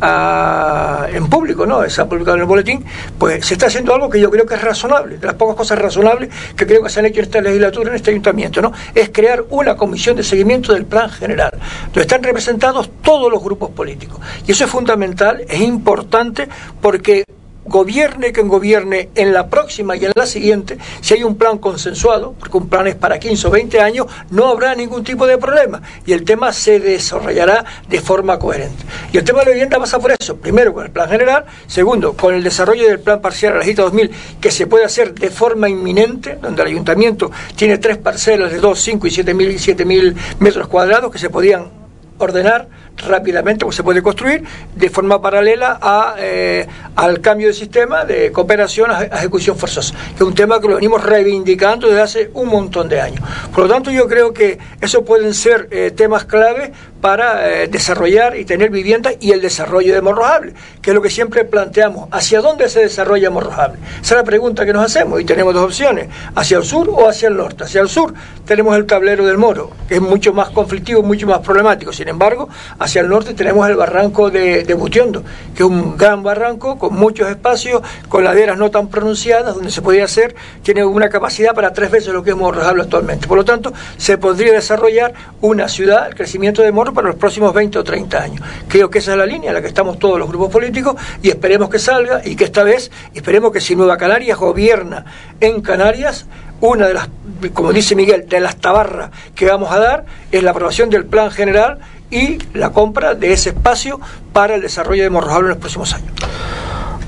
en 0.00 1.28
público, 1.28 1.66
¿no? 1.66 1.88
Se 1.88 2.00
ha 2.00 2.08
publicado 2.08 2.36
en 2.36 2.42
el 2.42 2.46
boletín, 2.46 2.84
pues 3.18 3.44
se 3.46 3.54
está 3.54 3.66
haciendo 3.66 3.94
algo 3.94 4.08
que 4.08 4.20
yo 4.20 4.30
creo 4.30 4.46
que 4.46 4.54
es 4.54 4.62
razonable, 4.62 5.18
de 5.18 5.26
las 5.26 5.34
pocas 5.34 5.56
cosas 5.56 5.78
razonables 5.78 6.30
que 6.56 6.66
creo 6.66 6.82
que 6.82 6.88
se 6.88 7.00
han 7.00 7.06
hecho 7.06 7.20
en 7.20 7.24
esta 7.24 7.40
legislatura, 7.40 7.90
en 7.90 7.96
este 7.96 8.10
ayuntamiento, 8.10 8.62
¿no? 8.62 8.72
Es 8.94 9.10
crear 9.10 9.44
una 9.50 9.76
comisión 9.76 10.16
de 10.16 10.22
seguimiento 10.22 10.72
del 10.72 10.84
plan 10.84 11.10
general, 11.10 11.52
donde 11.86 12.02
están 12.02 12.22
representados 12.22 12.90
todos 13.02 13.30
los 13.30 13.42
grupos 13.42 13.70
políticos. 13.70 14.20
Y 14.46 14.52
eso 14.52 14.64
es 14.64 14.70
fundamental, 14.70 15.44
es 15.48 15.60
importante, 15.60 16.48
porque 16.80 17.24
gobierne 17.68 18.32
quien 18.32 18.48
gobierne 18.48 19.10
en 19.14 19.32
la 19.32 19.48
próxima 19.48 19.96
y 19.96 20.04
en 20.04 20.12
la 20.14 20.26
siguiente, 20.26 20.78
si 21.00 21.14
hay 21.14 21.22
un 21.22 21.36
plan 21.36 21.58
consensuado, 21.58 22.34
porque 22.38 22.56
un 22.56 22.68
plan 22.68 22.86
es 22.86 22.94
para 22.94 23.18
15 23.18 23.46
o 23.46 23.50
20 23.50 23.80
años, 23.80 24.06
no 24.30 24.48
habrá 24.48 24.74
ningún 24.74 25.04
tipo 25.04 25.26
de 25.26 25.38
problema. 25.38 25.82
Y 26.06 26.12
el 26.12 26.24
tema 26.24 26.52
se 26.52 26.80
desarrollará 26.80 27.64
de 27.88 28.00
forma 28.00 28.38
coherente. 28.38 28.84
Y 29.12 29.18
el 29.18 29.24
tema 29.24 29.40
de 29.40 29.46
la 29.46 29.50
vivienda 29.52 29.78
pasa 29.78 29.98
por 29.98 30.12
eso, 30.18 30.36
primero 30.36 30.72
con 30.72 30.84
el 30.84 30.90
plan 30.90 31.08
general, 31.08 31.44
segundo 31.66 32.14
con 32.14 32.34
el 32.34 32.42
desarrollo 32.42 32.88
del 32.88 33.00
plan 33.00 33.20
parcial 33.20 33.54
a 33.54 33.58
la 33.58 33.64
2000, 33.72 34.10
que 34.40 34.50
se 34.50 34.66
puede 34.66 34.84
hacer 34.84 35.14
de 35.14 35.30
forma 35.30 35.68
inminente, 35.68 36.38
donde 36.40 36.62
el 36.62 36.68
ayuntamiento 36.68 37.30
tiene 37.56 37.78
tres 37.78 37.98
parcelas 37.98 38.50
de 38.50 38.58
2, 38.58 38.80
5 38.80 39.06
y 39.06 39.10
7 39.10 39.34
mil, 39.34 39.58
7 39.58 39.84
mil 39.84 40.16
metros 40.38 40.68
cuadrados 40.68 41.12
que 41.12 41.18
se 41.18 41.30
podían 41.30 41.70
ordenar 42.18 42.68
rápidamente, 43.06 43.60
como 43.60 43.72
se 43.72 43.82
puede 43.82 44.02
construir, 44.02 44.44
de 44.74 44.90
forma 44.90 45.20
paralela 45.20 45.78
a, 45.80 46.14
eh, 46.18 46.66
al 46.96 47.20
cambio 47.20 47.48
de 47.48 47.54
sistema 47.54 48.04
de 48.04 48.32
cooperación 48.32 48.90
a 48.90 49.02
ejecución 49.04 49.56
forzosa, 49.56 49.94
que 49.94 50.16
es 50.16 50.22
un 50.22 50.34
tema 50.34 50.60
que 50.60 50.68
lo 50.68 50.74
venimos 50.76 51.02
reivindicando 51.02 51.88
desde 51.88 52.02
hace 52.02 52.30
un 52.34 52.48
montón 52.48 52.88
de 52.88 53.00
años. 53.00 53.22
Por 53.54 53.64
lo 53.64 53.70
tanto, 53.70 53.90
yo 53.90 54.08
creo 54.08 54.32
que 54.32 54.58
esos 54.80 55.04
pueden 55.04 55.34
ser 55.34 55.68
eh, 55.70 55.92
temas 55.94 56.24
clave 56.24 56.72
para 57.00 57.62
eh, 57.62 57.68
desarrollar 57.68 58.36
y 58.36 58.44
tener 58.44 58.70
vivienda 58.70 59.10
y 59.20 59.32
el 59.32 59.40
desarrollo 59.40 59.94
de 59.94 60.00
Morrojable, 60.00 60.54
que 60.82 60.90
es 60.90 60.94
lo 60.94 61.02
que 61.02 61.10
siempre 61.10 61.44
planteamos. 61.44 62.08
¿Hacia 62.10 62.40
dónde 62.40 62.68
se 62.68 62.80
desarrolla 62.80 63.30
Morrojable? 63.30 63.78
Esa 64.02 64.14
es 64.14 64.18
la 64.18 64.24
pregunta 64.24 64.66
que 64.66 64.72
nos 64.72 64.84
hacemos 64.84 65.20
y 65.20 65.24
tenemos 65.24 65.54
dos 65.54 65.64
opciones, 65.64 66.08
hacia 66.34 66.58
el 66.58 66.64
sur 66.64 66.90
o 66.90 67.08
hacia 67.08 67.28
el 67.28 67.36
norte. 67.36 67.64
Hacia 67.64 67.80
el 67.80 67.88
sur 67.88 68.14
tenemos 68.44 68.76
el 68.76 68.86
tablero 68.86 69.26
del 69.26 69.38
Moro, 69.38 69.70
que 69.88 69.96
es 69.96 70.00
mucho 70.00 70.32
más 70.32 70.50
conflictivo, 70.50 71.02
mucho 71.02 71.26
más 71.26 71.38
problemático. 71.40 71.92
Sin 71.92 72.08
embargo, 72.08 72.48
el 72.96 73.08
norte 73.08 73.34
tenemos 73.34 73.68
el 73.68 73.76
barranco 73.76 74.30
de, 74.30 74.64
de 74.64 74.74
Butiondo, 74.74 75.22
que 75.54 75.62
es 75.62 75.68
un 75.68 75.96
gran 75.96 76.22
barranco 76.22 76.78
con 76.78 76.94
muchos 76.94 77.28
espacios, 77.28 77.82
con 78.08 78.24
laderas 78.24 78.58
no 78.58 78.70
tan 78.70 78.88
pronunciadas, 78.88 79.54
donde 79.54 79.70
se 79.70 79.82
podría 79.82 80.04
hacer, 80.04 80.34
tiene 80.62 80.84
una 80.84 81.08
capacidad 81.08 81.54
para 81.54 81.72
tres 81.72 81.90
veces 81.90 82.12
lo 82.12 82.22
que 82.22 82.30
es 82.30 82.36
Morrojable 82.36 82.82
actualmente. 82.82 83.26
Por 83.26 83.36
lo 83.36 83.44
tanto, 83.44 83.72
se 83.96 84.18
podría 84.18 84.52
desarrollar 84.52 85.12
una 85.40 85.68
ciudad, 85.68 86.08
el 86.08 86.14
crecimiento 86.14 86.62
de 86.62 86.72
Morro 86.72 86.92
para 86.92 87.08
los 87.08 87.16
próximos 87.16 87.52
20 87.52 87.78
o 87.78 87.84
30 87.84 88.22
años. 88.22 88.42
Creo 88.68 88.90
que 88.90 88.98
esa 88.98 89.12
es 89.12 89.18
la 89.18 89.26
línea 89.26 89.50
en 89.50 89.54
la 89.54 89.60
que 89.60 89.68
estamos 89.68 89.98
todos 89.98 90.18
los 90.18 90.28
grupos 90.28 90.50
políticos 90.50 90.96
y 91.22 91.28
esperemos 91.28 91.68
que 91.68 91.78
salga 91.78 92.22
y 92.24 92.36
que 92.36 92.44
esta 92.44 92.62
vez, 92.62 92.90
esperemos 93.14 93.52
que 93.52 93.60
si 93.60 93.76
Nueva 93.76 93.96
Canarias 93.96 94.38
gobierna 94.38 95.04
en 95.40 95.60
Canarias, 95.60 96.26
una 96.60 96.88
de 96.88 96.94
las, 96.94 97.08
como 97.54 97.72
dice 97.72 97.94
Miguel, 97.94 98.28
de 98.28 98.40
las 98.40 98.56
tabarras 98.56 99.10
que 99.34 99.46
vamos 99.46 99.70
a 99.70 99.78
dar 99.78 100.04
es 100.32 100.42
la 100.42 100.50
aprobación 100.50 100.90
del 100.90 101.06
plan 101.06 101.30
general 101.30 101.78
y 102.10 102.38
la 102.54 102.70
compra 102.70 103.14
de 103.14 103.32
ese 103.32 103.50
espacio 103.50 104.00
para 104.32 104.54
el 104.54 104.62
desarrollo 104.62 105.02
de 105.02 105.10
Morrojable 105.10 105.46
en 105.46 105.50
los 105.50 105.58
próximos 105.58 105.92
años. 105.94 106.12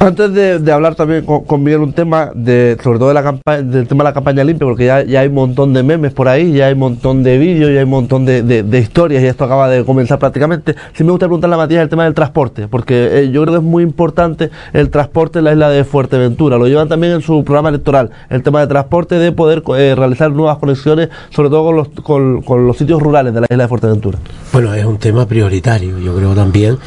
Antes 0.03 0.33
de, 0.33 0.73
hablar 0.73 0.95
también 0.95 1.27
con, 1.27 1.63
Miguel 1.63 1.81
un 1.81 1.93
tema 1.93 2.31
de, 2.35 2.79
sobre 2.83 2.99
todo 2.99 3.09
de 3.09 3.15
la 3.15 3.23
campaña, 3.23 3.61
del 3.61 3.87
tema 3.87 4.03
de 4.03 4.09
la 4.09 4.15
campaña 4.15 4.43
limpia, 4.43 4.67
porque 4.67 4.87
ya, 4.87 4.97
hay 4.97 5.27
un 5.27 5.35
montón 5.35 5.75
de 5.75 5.83
memes 5.83 6.15
por 6.15 6.27
ahí, 6.27 6.55
ya 6.55 6.69
hay 6.69 6.73
un 6.73 6.79
montón 6.79 7.23
de 7.23 7.37
vídeos, 7.37 7.71
ya 7.71 7.81
hay 7.81 7.85
un 7.85 7.91
montón 7.91 8.25
de, 8.25 8.79
historias 8.79 9.23
y 9.23 9.27
esto 9.27 9.45
acaba 9.45 9.69
de 9.69 9.85
comenzar 9.85 10.19
prácticamente. 10.19 10.75
Sí 10.95 11.05
me 11.05 11.11
gusta 11.11 11.27
preguntarle 11.27 11.55
a 11.55 11.59
Matías 11.59 11.83
el 11.83 11.91
tema 11.91 12.05
del 12.05 12.15
transporte, 12.15 12.67
porque 12.67 13.21
eh, 13.21 13.31
yo 13.31 13.43
creo 13.43 13.53
que 13.53 13.59
es 13.59 13.63
muy 13.63 13.83
importante 13.83 14.49
el 14.73 14.89
transporte 14.89 15.41
en 15.41 15.45
la 15.45 15.53
isla 15.53 15.69
de 15.69 15.85
Fuerteventura. 15.85 16.57
Lo 16.57 16.67
llevan 16.67 16.89
también 16.89 17.13
en 17.13 17.21
su 17.21 17.45
programa 17.45 17.69
electoral, 17.69 18.11
el 18.31 18.43
tema 18.43 18.61
de 18.61 18.69
transporte, 18.69 19.17
de 19.17 19.33
poder 19.33 19.63
eh, 19.77 19.95
realizar 19.95 20.31
nuevas 20.31 20.57
conexiones, 20.57 21.11
sobre 21.29 21.51
todo 21.51 21.65
con 21.67 21.77
los, 21.77 21.89
con, 22.03 22.41
con 22.41 22.67
los 22.67 22.79
sitios 22.79 23.03
rurales 23.03 23.35
de 23.35 23.43
la 23.43 23.49
isla 23.51 23.65
de 23.65 23.69
Fuerteventura. 23.69 24.19
Bueno, 24.51 24.73
es 24.73 24.85
un 24.87 24.97
tema 24.97 25.27
prioritario, 25.27 25.99
yo 25.99 26.17
creo 26.17 26.35
también. 26.35 26.79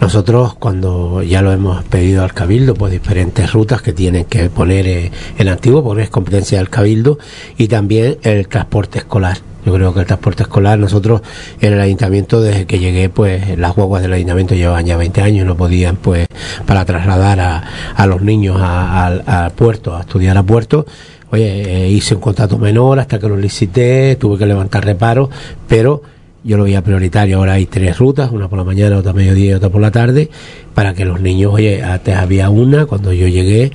Nosotros 0.00 0.54
cuando 0.54 1.22
ya 1.22 1.42
lo 1.42 1.52
hemos 1.52 1.82
pedido 1.84 2.22
al 2.22 2.32
Cabildo, 2.32 2.74
pues 2.74 2.92
diferentes 2.92 3.52
rutas 3.52 3.82
que 3.82 3.92
tienen 3.92 4.26
que 4.26 4.48
poner 4.48 4.86
eh, 4.86 5.10
en 5.38 5.48
activo, 5.48 5.82
porque 5.82 6.02
es 6.02 6.10
competencia 6.10 6.58
del 6.58 6.70
Cabildo, 6.70 7.18
y 7.56 7.68
también 7.68 8.18
el 8.22 8.46
transporte 8.46 8.98
escolar. 8.98 9.38
Yo 9.66 9.74
creo 9.74 9.92
que 9.92 10.00
el 10.00 10.06
transporte 10.06 10.44
escolar, 10.44 10.78
nosotros 10.78 11.22
en 11.60 11.72
el 11.72 11.80
ayuntamiento, 11.80 12.40
desde 12.40 12.64
que 12.64 12.78
llegué, 12.78 13.08
pues 13.08 13.58
las 13.58 13.74
guaguas 13.74 14.00
del 14.02 14.12
ayuntamiento 14.12 14.54
llevaban 14.54 14.86
ya 14.86 14.96
20 14.96 15.20
años, 15.20 15.46
no 15.46 15.56
podían, 15.56 15.96
pues, 15.96 16.28
para 16.64 16.84
trasladar 16.84 17.40
a, 17.40 17.64
a 17.94 18.06
los 18.06 18.22
niños 18.22 18.56
al 18.60 19.52
puerto, 19.56 19.96
a 19.96 20.00
estudiar 20.00 20.38
a 20.38 20.42
puerto. 20.44 20.86
Oye, 21.30 21.86
eh, 21.86 21.88
hice 21.90 22.14
un 22.14 22.20
contrato 22.22 22.56
menor 22.56 23.00
hasta 23.00 23.18
que 23.18 23.28
lo 23.28 23.36
licité, 23.36 24.16
tuve 24.16 24.38
que 24.38 24.46
levantar 24.46 24.84
reparos, 24.84 25.28
pero 25.66 26.02
yo 26.48 26.56
lo 26.56 26.64
veía 26.64 26.82
prioritario. 26.82 27.36
Ahora 27.36 27.52
hay 27.52 27.66
tres 27.66 27.98
rutas, 27.98 28.32
una 28.32 28.48
por 28.48 28.58
la 28.58 28.64
mañana, 28.64 28.96
otra 28.96 29.12
mediodía 29.12 29.50
y 29.50 29.54
otra 29.54 29.68
por 29.68 29.82
la 29.82 29.90
tarde, 29.90 30.30
para 30.74 30.94
que 30.94 31.04
los 31.04 31.20
niños, 31.20 31.52
oye, 31.52 31.82
antes 31.82 32.16
había 32.16 32.48
una 32.48 32.86
cuando 32.86 33.12
yo 33.12 33.28
llegué 33.28 33.70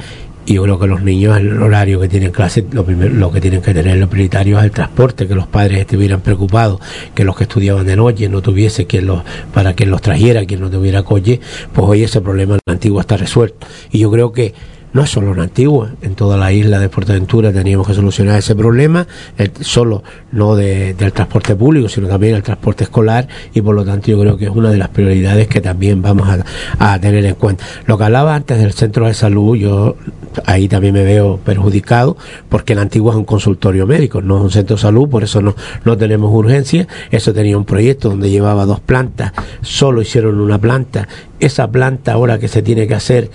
y 0.48 0.56
yo 0.56 0.64
creo 0.64 0.80
que 0.80 0.88
los 0.88 1.04
niños, 1.04 1.38
el 1.38 1.62
horario 1.62 2.00
que 2.00 2.10
tienen 2.10 2.32
clase, 2.32 2.66
lo, 2.72 2.84
primero, 2.84 3.14
lo 3.14 3.32
que 3.32 3.40
tienen 3.40 3.62
que 3.62 3.76
tener 3.76 3.98
lo 3.98 4.10
prioritario 4.10 4.58
es 4.58 4.66
el 4.66 4.72
transporte, 4.72 5.28
que 5.28 5.36
los 5.36 5.46
padres 5.46 5.82
estuvieran 5.82 6.22
preocupados, 6.22 6.82
que 7.14 7.24
los 7.24 7.38
que 7.38 7.44
estudiaban 7.44 7.86
de 7.86 7.96
noche 7.96 8.28
no 8.28 8.42
tuviese 8.42 8.88
quien 8.88 9.06
los, 9.06 9.22
para 9.54 9.74
quien 9.74 9.92
los 9.92 10.02
trajera, 10.02 10.44
quien 10.46 10.60
no 10.60 10.72
tuviera 10.72 11.04
coche, 11.04 11.40
pues 11.72 11.88
hoy 11.88 12.04
ese 12.04 12.22
problema 12.22 12.58
antigua 12.66 13.02
está 13.02 13.18
resuelto. 13.18 13.68
Y 13.92 14.00
yo 14.00 14.12
creo 14.12 14.34
que 14.34 14.54
no 14.94 15.04
es 15.04 15.10
solo 15.10 15.34
en 15.34 15.40
Antigua, 15.40 15.90
en 16.02 16.16
toda 16.16 16.38
la 16.38 16.52
isla 16.52 16.80
de 16.80 16.88
Fuerteventura 16.88 17.52
teníamos 17.52 17.88
que 17.88 17.94
solucionar 17.94 18.38
ese 18.38 18.56
problema, 18.56 19.08
solo 19.60 20.04
no 20.32 20.56
del 20.56 21.12
transporte 21.12 21.56
público, 21.56 21.90
sino 21.90 22.08
también 22.08 22.36
el 22.36 22.44
transporte 22.44 22.84
escolar 22.84 23.28
y 23.54 23.62
por 23.62 23.76
lo 23.76 23.84
tanto 23.84 24.12
yo 24.12 24.20
creo 24.20 24.38
que 24.38 24.46
es 24.46 24.52
una 24.52 24.70
de 24.70 24.78
las 24.78 24.90
prioridades 24.90 25.48
que 25.48 25.62
también 25.62 26.02
vamos 26.02 26.28
a, 26.80 27.00
tener 27.00 27.26
en 27.26 27.36
cuenta. 27.36 27.66
Lo 27.88 27.98
que 27.98 28.04
hablaba 28.04 28.36
antes 28.36 28.60
del 28.60 28.72
centro 28.74 29.08
de 29.08 29.14
salud, 29.14 29.58
yo 29.58 29.96
ahí 30.46 30.68
también 30.68 30.94
me 30.94 31.04
veo 31.04 31.38
perjudicado 31.38 32.16
porque 32.50 32.74
en 32.74 32.80
Antigua 32.80 33.14
es 33.14 33.18
un 33.18 33.26
consultorio 33.26 33.88
médico, 33.88 34.22
no 34.22 34.38
es 34.38 34.44
un 34.44 34.52
centro 34.52 34.76
de 34.76 34.82
salud, 34.82 35.10
por 35.10 35.24
eso 35.24 35.42
no, 35.42 35.56
no 35.86 35.98
tenemos 35.98 36.32
urgencia. 36.34 36.88
Eso 37.12 37.34
tenía 37.34 37.58
un 37.58 37.66
proyecto 37.66 38.10
donde 38.10 38.30
llevaba 38.30 38.66
dos 38.66 38.80
plantas, 38.80 39.34
solo 39.62 40.02
hicieron 40.02 40.40
una 40.40 40.60
planta. 40.60 41.08
Esa 41.40 41.70
planta 41.70 42.14
ahora 42.14 42.40
que 42.40 42.48
se 42.48 42.62
tiene 42.62 42.88
que 42.88 42.94
hacer 42.94 43.32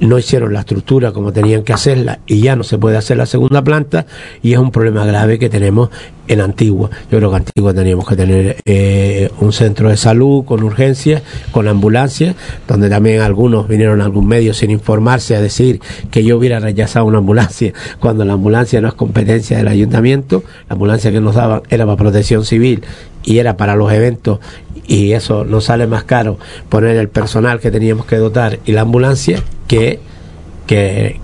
no 0.00 0.18
hicieron 0.18 0.52
la 0.52 0.60
estructura 0.60 1.12
como 1.12 1.32
tenían 1.32 1.62
que 1.62 1.72
hacerla 1.72 2.20
y 2.26 2.40
ya 2.40 2.56
no 2.56 2.64
se 2.64 2.78
puede 2.78 2.96
hacer 2.96 3.16
la 3.16 3.26
segunda 3.26 3.62
planta 3.62 4.06
y 4.42 4.52
es 4.52 4.58
un 4.58 4.70
problema 4.70 5.06
grave 5.06 5.38
que 5.38 5.48
tenemos 5.48 5.90
en 6.28 6.40
Antigua. 6.40 6.90
Yo 7.10 7.18
creo 7.18 7.30
que 7.30 7.36
Antigua 7.36 7.74
teníamos 7.74 8.06
que 8.06 8.14
tener 8.14 8.56
eh, 8.64 9.30
un 9.40 9.52
centro 9.52 9.88
de 9.88 9.96
salud 9.96 10.44
con 10.44 10.62
urgencia, 10.62 11.22
con 11.50 11.66
ambulancia, 11.66 12.34
donde 12.68 12.88
también 12.88 13.20
algunos 13.20 13.66
vinieron 13.66 14.00
a 14.00 14.04
algún 14.04 14.28
medio 14.28 14.54
sin 14.54 14.70
informarse 14.70 15.34
a 15.34 15.40
decir 15.40 15.80
que 16.10 16.22
yo 16.22 16.36
hubiera 16.36 16.60
rechazado 16.60 17.06
una 17.06 17.18
ambulancia 17.18 17.72
cuando 17.98 18.24
la 18.24 18.34
ambulancia 18.34 18.80
no 18.80 18.88
es 18.88 18.94
competencia 18.94 19.56
del 19.56 19.68
ayuntamiento, 19.68 20.44
la 20.68 20.74
ambulancia 20.74 21.10
que 21.10 21.20
nos 21.20 21.34
daban 21.34 21.62
era 21.70 21.84
para 21.84 21.96
protección 21.96 22.44
civil 22.44 22.84
y 23.24 23.38
era 23.38 23.56
para 23.56 23.74
los 23.74 23.92
eventos 23.92 24.38
y 24.86 25.12
eso 25.12 25.44
nos 25.44 25.64
sale 25.64 25.86
más 25.86 26.04
caro 26.04 26.38
poner 26.68 26.96
el 26.96 27.08
personal 27.08 27.60
que 27.60 27.70
teníamos 27.70 28.06
que 28.06 28.16
dotar 28.16 28.58
y 28.64 28.72
la 28.72 28.82
ambulancia 28.82 29.42
que, 29.70 30.00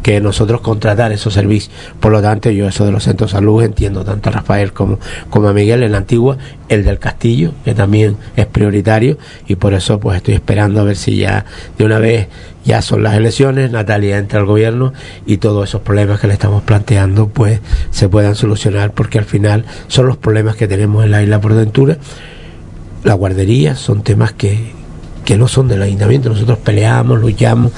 que, 0.02 0.20
nosotros 0.20 0.60
contratar 0.60 1.10
esos 1.10 1.34
servicios. 1.34 1.74
Por 1.98 2.12
lo 2.12 2.22
tanto, 2.22 2.48
yo 2.50 2.68
eso 2.68 2.84
de 2.86 2.92
los 2.92 3.02
centros 3.02 3.32
de 3.32 3.38
salud 3.38 3.62
entiendo 3.62 4.04
tanto 4.04 4.28
a 4.28 4.32
Rafael 4.32 4.72
como, 4.72 5.00
como 5.30 5.48
a 5.48 5.52
Miguel 5.52 5.82
en 5.82 5.92
la 5.92 5.98
antigua, 5.98 6.36
el 6.68 6.84
del 6.84 7.00
castillo, 7.00 7.52
que 7.64 7.74
también 7.74 8.16
es 8.36 8.46
prioritario, 8.46 9.18
y 9.48 9.56
por 9.56 9.74
eso 9.74 9.98
pues 9.98 10.18
estoy 10.18 10.34
esperando 10.34 10.80
a 10.80 10.84
ver 10.84 10.94
si 10.94 11.16
ya 11.16 11.44
de 11.76 11.84
una 11.84 11.98
vez 11.98 12.28
ya 12.64 12.82
son 12.82 13.02
las 13.02 13.14
elecciones, 13.14 13.72
Natalia 13.72 14.18
entra 14.18 14.38
al 14.38 14.46
gobierno 14.46 14.92
y 15.26 15.38
todos 15.38 15.68
esos 15.68 15.80
problemas 15.80 16.20
que 16.20 16.28
le 16.28 16.32
estamos 16.32 16.62
planteando 16.62 17.28
pues 17.28 17.60
se 17.90 18.08
puedan 18.08 18.36
solucionar 18.36 18.92
porque 18.92 19.18
al 19.18 19.24
final 19.24 19.64
son 19.88 20.06
los 20.06 20.16
problemas 20.16 20.54
que 20.54 20.68
tenemos 20.68 21.04
en 21.04 21.10
la 21.10 21.22
isla 21.22 21.40
por 21.40 21.54
Ventura. 21.54 21.98
La 23.02 23.14
guardería 23.14 23.76
son 23.76 24.02
temas 24.02 24.32
que, 24.32 24.75
que 25.26 25.36
no 25.36 25.48
son 25.48 25.68
del 25.68 25.82
ayuntamiento. 25.82 26.30
Nosotros 26.30 26.56
peleamos, 26.58 27.20
luchamos. 27.20 27.72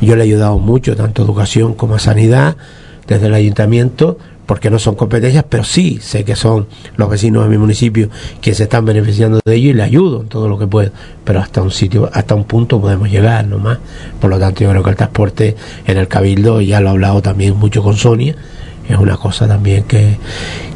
Yo 0.00 0.16
le 0.16 0.22
he 0.22 0.26
ayudado 0.26 0.58
mucho, 0.58 0.96
tanto 0.96 1.22
a 1.22 1.24
educación 1.24 1.74
como 1.74 1.94
a 1.94 1.98
sanidad, 2.00 2.56
desde 3.06 3.26
el 3.26 3.34
ayuntamiento, 3.34 4.18
porque 4.46 4.70
no 4.70 4.78
son 4.78 4.94
competencias, 4.94 5.44
pero 5.48 5.64
sí 5.64 5.98
sé 6.00 6.24
que 6.24 6.34
son 6.34 6.66
los 6.96 7.08
vecinos 7.08 7.44
de 7.44 7.50
mi 7.50 7.58
municipio 7.58 8.08
que 8.40 8.54
se 8.54 8.64
están 8.64 8.86
beneficiando 8.86 9.40
de 9.44 9.54
ello 9.54 9.70
y 9.70 9.72
le 9.74 9.82
ayudo 9.82 10.22
en 10.22 10.28
todo 10.28 10.48
lo 10.48 10.58
que 10.58 10.66
puedo. 10.66 10.90
Pero 11.24 11.40
hasta 11.40 11.60
un 11.62 11.70
sitio, 11.70 12.10
hasta 12.12 12.34
un 12.34 12.44
punto 12.44 12.80
podemos 12.80 13.10
llegar 13.10 13.46
nomás. 13.46 13.78
Por 14.18 14.30
lo 14.30 14.38
tanto, 14.38 14.62
yo 14.62 14.70
creo 14.70 14.82
que 14.82 14.90
el 14.90 14.96
transporte 14.96 15.56
en 15.86 15.98
el 15.98 16.08
Cabildo, 16.08 16.62
ya 16.62 16.80
lo 16.80 16.88
he 16.88 16.90
hablado 16.90 17.20
también 17.20 17.54
mucho 17.56 17.82
con 17.82 17.96
Sonia, 17.96 18.34
es 18.88 18.96
una 18.96 19.16
cosa 19.16 19.46
también 19.48 19.84
que, 19.84 20.18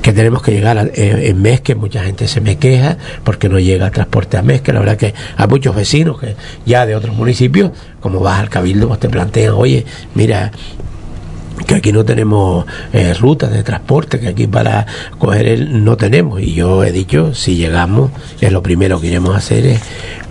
que 0.02 0.12
tenemos 0.12 0.42
que 0.42 0.52
llegar 0.52 0.78
a, 0.78 0.84
eh, 0.84 1.28
en 1.28 1.42
mes 1.42 1.60
que 1.60 1.74
mucha 1.74 2.02
gente 2.02 2.28
se 2.28 2.40
me 2.40 2.56
queja 2.56 2.96
porque 3.24 3.48
no 3.48 3.58
llega 3.58 3.86
el 3.86 3.92
transporte 3.92 4.36
a 4.36 4.42
mes 4.42 4.60
que 4.60 4.72
la 4.72 4.80
verdad 4.80 4.96
que 4.96 5.14
hay 5.36 5.46
muchos 5.46 5.74
vecinos 5.74 6.18
que 6.18 6.36
ya 6.64 6.86
de 6.86 6.96
otros 6.96 7.14
municipios 7.14 7.72
como 8.00 8.20
vas 8.20 8.40
al 8.40 8.48
cabildo 8.48 8.88
pues 8.88 9.00
te 9.00 9.08
plantean 9.08 9.54
oye 9.54 9.84
mira 10.14 10.52
que 11.66 11.74
aquí 11.74 11.92
no 11.92 12.04
tenemos 12.04 12.66
eh, 12.92 13.14
rutas 13.14 13.50
de 13.50 13.62
transporte, 13.62 14.20
que 14.20 14.28
aquí 14.28 14.46
para 14.46 14.86
coger 15.18 15.46
el 15.46 15.84
no 15.84 15.96
tenemos. 15.96 16.40
Y 16.40 16.54
yo 16.54 16.84
he 16.84 16.92
dicho, 16.92 17.34
si 17.34 17.56
llegamos, 17.56 18.10
es 18.40 18.52
lo 18.52 18.62
primero 18.62 19.00
que 19.00 19.08
iremos 19.08 19.34
a 19.34 19.38
hacer 19.38 19.66
es 19.66 19.80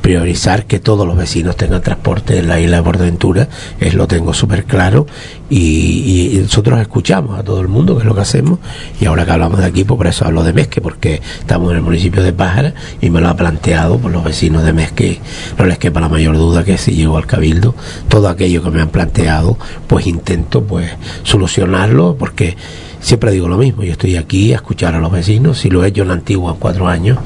priorizar 0.08 0.68
que 0.68 0.80
todos 0.80 1.06
los 1.06 1.18
vecinos 1.18 1.58
tengan 1.58 1.82
transporte 1.82 2.38
en 2.38 2.48
la 2.48 2.62
isla 2.62 2.78
de 2.78 2.84
Portaventura, 2.84 3.50
es 3.78 3.94
lo 3.94 4.08
tengo 4.08 4.34
súper 4.34 4.64
claro, 4.64 5.06
y, 5.50 6.40
nosotros 6.42 6.80
escuchamos 6.80 7.38
a 7.38 7.44
todo 7.44 7.60
el 7.60 7.68
mundo, 7.68 7.96
que 7.96 8.04
es 8.04 8.06
lo 8.06 8.16
que 8.16 8.22
hacemos, 8.22 8.60
y 9.02 9.06
ahora 9.06 9.26
que 9.26 9.32
hablamos 9.32 9.60
de 9.60 9.66
aquí, 9.66 9.84
pues 9.84 9.98
por 9.98 10.08
eso 10.08 10.26
hablo 10.26 10.46
de 10.46 10.54
Mesque, 10.54 10.80
porque 10.80 11.22
estamos 11.40 11.72
en 11.72 11.78
el 11.78 11.84
municipio 11.84 12.24
de 12.24 12.32
Pájara, 12.32 12.74
y 13.02 13.10
me 13.10 13.20
lo 13.20 13.28
ha 13.28 13.36
planteado 13.36 13.98
por 13.98 14.12
los 14.12 14.24
vecinos 14.24 14.64
de 14.64 14.72
Mesque, 14.72 15.20
no 15.58 15.66
les 15.66 15.78
quepa 15.78 16.00
la 16.00 16.08
mayor 16.08 16.38
duda 16.38 16.64
que 16.64 16.78
si 16.78 16.92
llego 16.92 17.18
al 17.18 17.26
Cabildo, 17.26 17.76
todo 18.08 18.30
aquello 18.30 18.64
que 18.64 18.70
me 18.70 18.82
han 18.82 18.90
planteado, 18.90 19.58
pues 19.88 20.08
intento 20.08 20.64
pues 20.64 20.90
solucionarlo, 21.24 22.15
porque 22.18 22.55
siempre 22.99 23.32
digo 23.32 23.47
lo 23.47 23.57
mismo, 23.57 23.84
yo 23.84 23.91
estoy 23.91 24.15
aquí 24.15 24.53
a 24.53 24.57
escuchar 24.57 24.95
a 24.95 24.99
los 24.99 25.11
vecinos, 25.11 25.59
si 25.59 25.70
lo 25.70 25.84
he 25.84 25.89
hecho 25.89 26.01
en 26.01 26.09
la 26.09 26.15
antigua 26.15 26.55
cuatro 26.59 26.88
años, 26.88 27.18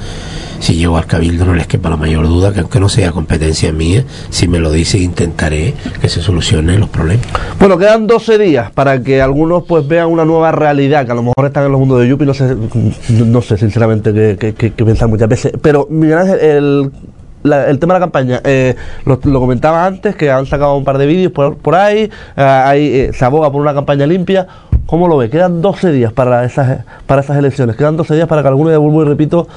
si 0.62 0.76
llego 0.76 0.96
al 0.98 1.08
cabildo 1.08 1.44
no 1.44 1.56
les 1.56 1.66
quepa 1.66 1.90
la 1.90 1.98
mayor 1.98 2.28
duda 2.28 2.54
que 2.54 2.60
aunque 2.60 2.80
no 2.80 2.88
sea 2.88 3.12
competencia 3.12 3.74
mía, 3.74 4.06
si 4.30 4.48
me 4.48 4.60
lo 4.60 4.72
dice 4.72 5.00
intentaré 5.00 5.74
que 6.00 6.08
se 6.08 6.22
solucionen 6.22 6.80
los 6.80 6.90
problemas. 6.90 7.26
Bueno, 7.60 7.78
quedan 7.78 8.06
12 8.06 8.38
días 8.38 8.72
para 8.72 9.02
que 9.02 9.22
algunos 9.22 9.64
pues 9.64 9.88
vean 9.88 10.08
una 10.08 10.24
nueva 10.24 10.52
realidad, 10.52 11.06
que 11.06 11.12
a 11.12 11.16
lo 11.16 11.24
mejor 11.24 11.46
están 11.48 11.66
en 11.66 11.72
los 11.72 11.80
mundos 11.80 12.02
de 12.02 12.08
Yupi, 12.08 12.26
no 12.26 12.34
sé, 12.34 12.56
no 13.10 13.42
sé 13.42 13.58
sinceramente 13.58 14.14
qué, 14.14 14.54
qué, 14.54 14.72
pensar 14.72 15.08
muchas 15.08 15.30
veces, 15.30 15.54
pero 15.62 15.88
Miguel 15.90 16.20
Ángel, 16.20 16.40
el 16.40 16.92
el 17.44 17.80
tema 17.80 17.94
de 17.94 18.00
la 18.00 18.06
campaña, 18.06 18.42
eh, 18.44 18.76
lo, 19.06 19.20
comentaba 19.20 19.86
antes, 19.86 20.16
que 20.16 20.32
han 20.32 20.46
sacado 20.46 20.76
un 20.76 20.84
par 20.84 20.98
de 20.98 21.06
vídeos 21.06 21.32
por, 21.32 21.58
por 21.58 21.76
ahí, 21.76 22.10
eh, 22.36 22.42
ahí 22.42 22.88
eh, 22.88 23.12
se 23.14 23.26
aboga 23.26 23.52
por 23.52 23.62
una 23.62 23.74
campaña 23.74 24.06
limpia. 24.06 24.48
¿Cómo 24.86 25.08
lo 25.08 25.18
ve? 25.18 25.30
Quedan 25.30 25.62
12 25.62 25.92
días 25.92 26.12
para 26.12 26.44
esas, 26.44 26.86
para 27.06 27.22
esas 27.22 27.38
elecciones, 27.38 27.76
quedan 27.76 27.96
12 27.98 28.16
días 28.16 28.28
para 28.28 28.42
que 28.42 28.50
algunos, 28.50 28.72
de 28.72 28.78
vuelvo 28.78 29.04
y 29.04 29.06
repito, 29.06 29.48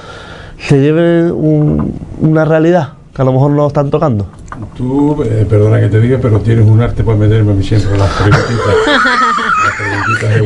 se 0.57 0.79
lleve 0.79 1.31
una 1.31 2.45
realidad 2.45 2.93
que 3.15 3.21
a 3.21 3.25
lo 3.25 3.31
mejor 3.31 3.51
no 3.51 3.67
están 3.67 3.89
tocando. 3.89 4.27
Tú, 4.75 5.23
eh, 5.23 5.45
perdona 5.49 5.79
que 5.79 5.87
te 5.87 6.01
diga, 6.01 6.19
pero 6.21 6.39
tienes 6.39 6.67
un 6.67 6.81
arte 6.81 7.01
para 7.03 7.17
meterme 7.17 7.53
a 7.53 7.55
mí 7.55 7.63
siempre 7.63 7.97
las 7.97 8.11
preguntitas. 8.11 8.75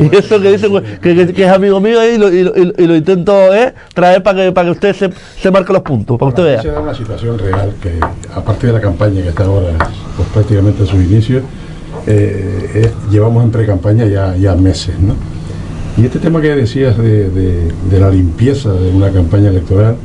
y 0.12 0.16
eso 0.16 0.40
que 0.40 0.52
dice 0.52 0.70
pues, 0.70 0.84
que, 1.00 1.32
que, 1.32 1.44
es 1.44 1.50
amigo 1.50 1.80
mío 1.80 1.98
y 2.08 2.16
lo, 2.16 2.32
y 2.32 2.44
lo, 2.44 2.52
y 2.56 2.86
lo 2.86 2.96
intento 2.96 3.52
eh, 3.52 3.74
traer 3.92 4.22
para 4.22 4.44
que, 4.44 4.52
para 4.52 4.66
que 4.66 4.70
usted 4.72 4.94
se, 4.94 5.10
se 5.40 5.50
marque 5.50 5.72
los 5.72 5.82
puntos, 5.82 6.16
para 6.16 6.32
que 6.32 6.40
usted 6.40 6.52
vea. 6.52 6.62
Se 6.62 6.70
da 6.70 6.80
una 6.80 6.94
situación 6.94 7.38
real 7.38 7.74
que, 7.82 7.98
a 8.34 8.40
partir 8.40 8.68
de 8.68 8.74
la 8.74 8.80
campaña 8.80 9.20
que 9.22 9.30
está 9.30 9.44
ahora 9.44 9.72
pues, 10.16 10.28
prácticamente 10.28 10.84
a 10.84 10.86
su 10.86 10.96
inicio, 10.96 11.42
eh, 12.06 12.90
llevamos 13.10 13.42
en 13.44 13.50
pre-campaña 13.50 14.06
ya, 14.06 14.36
ya 14.36 14.54
meses, 14.54 14.98
¿no? 15.00 15.14
Y 15.96 16.06
este 16.06 16.18
tema 16.18 16.40
que 16.40 16.54
decías 16.54 16.96
de, 16.96 17.72
la 17.90 18.10
limpieza 18.10 18.72
de 18.72 18.90
una 18.90 19.10
campaña 19.10 19.50
electoral, 19.50 19.96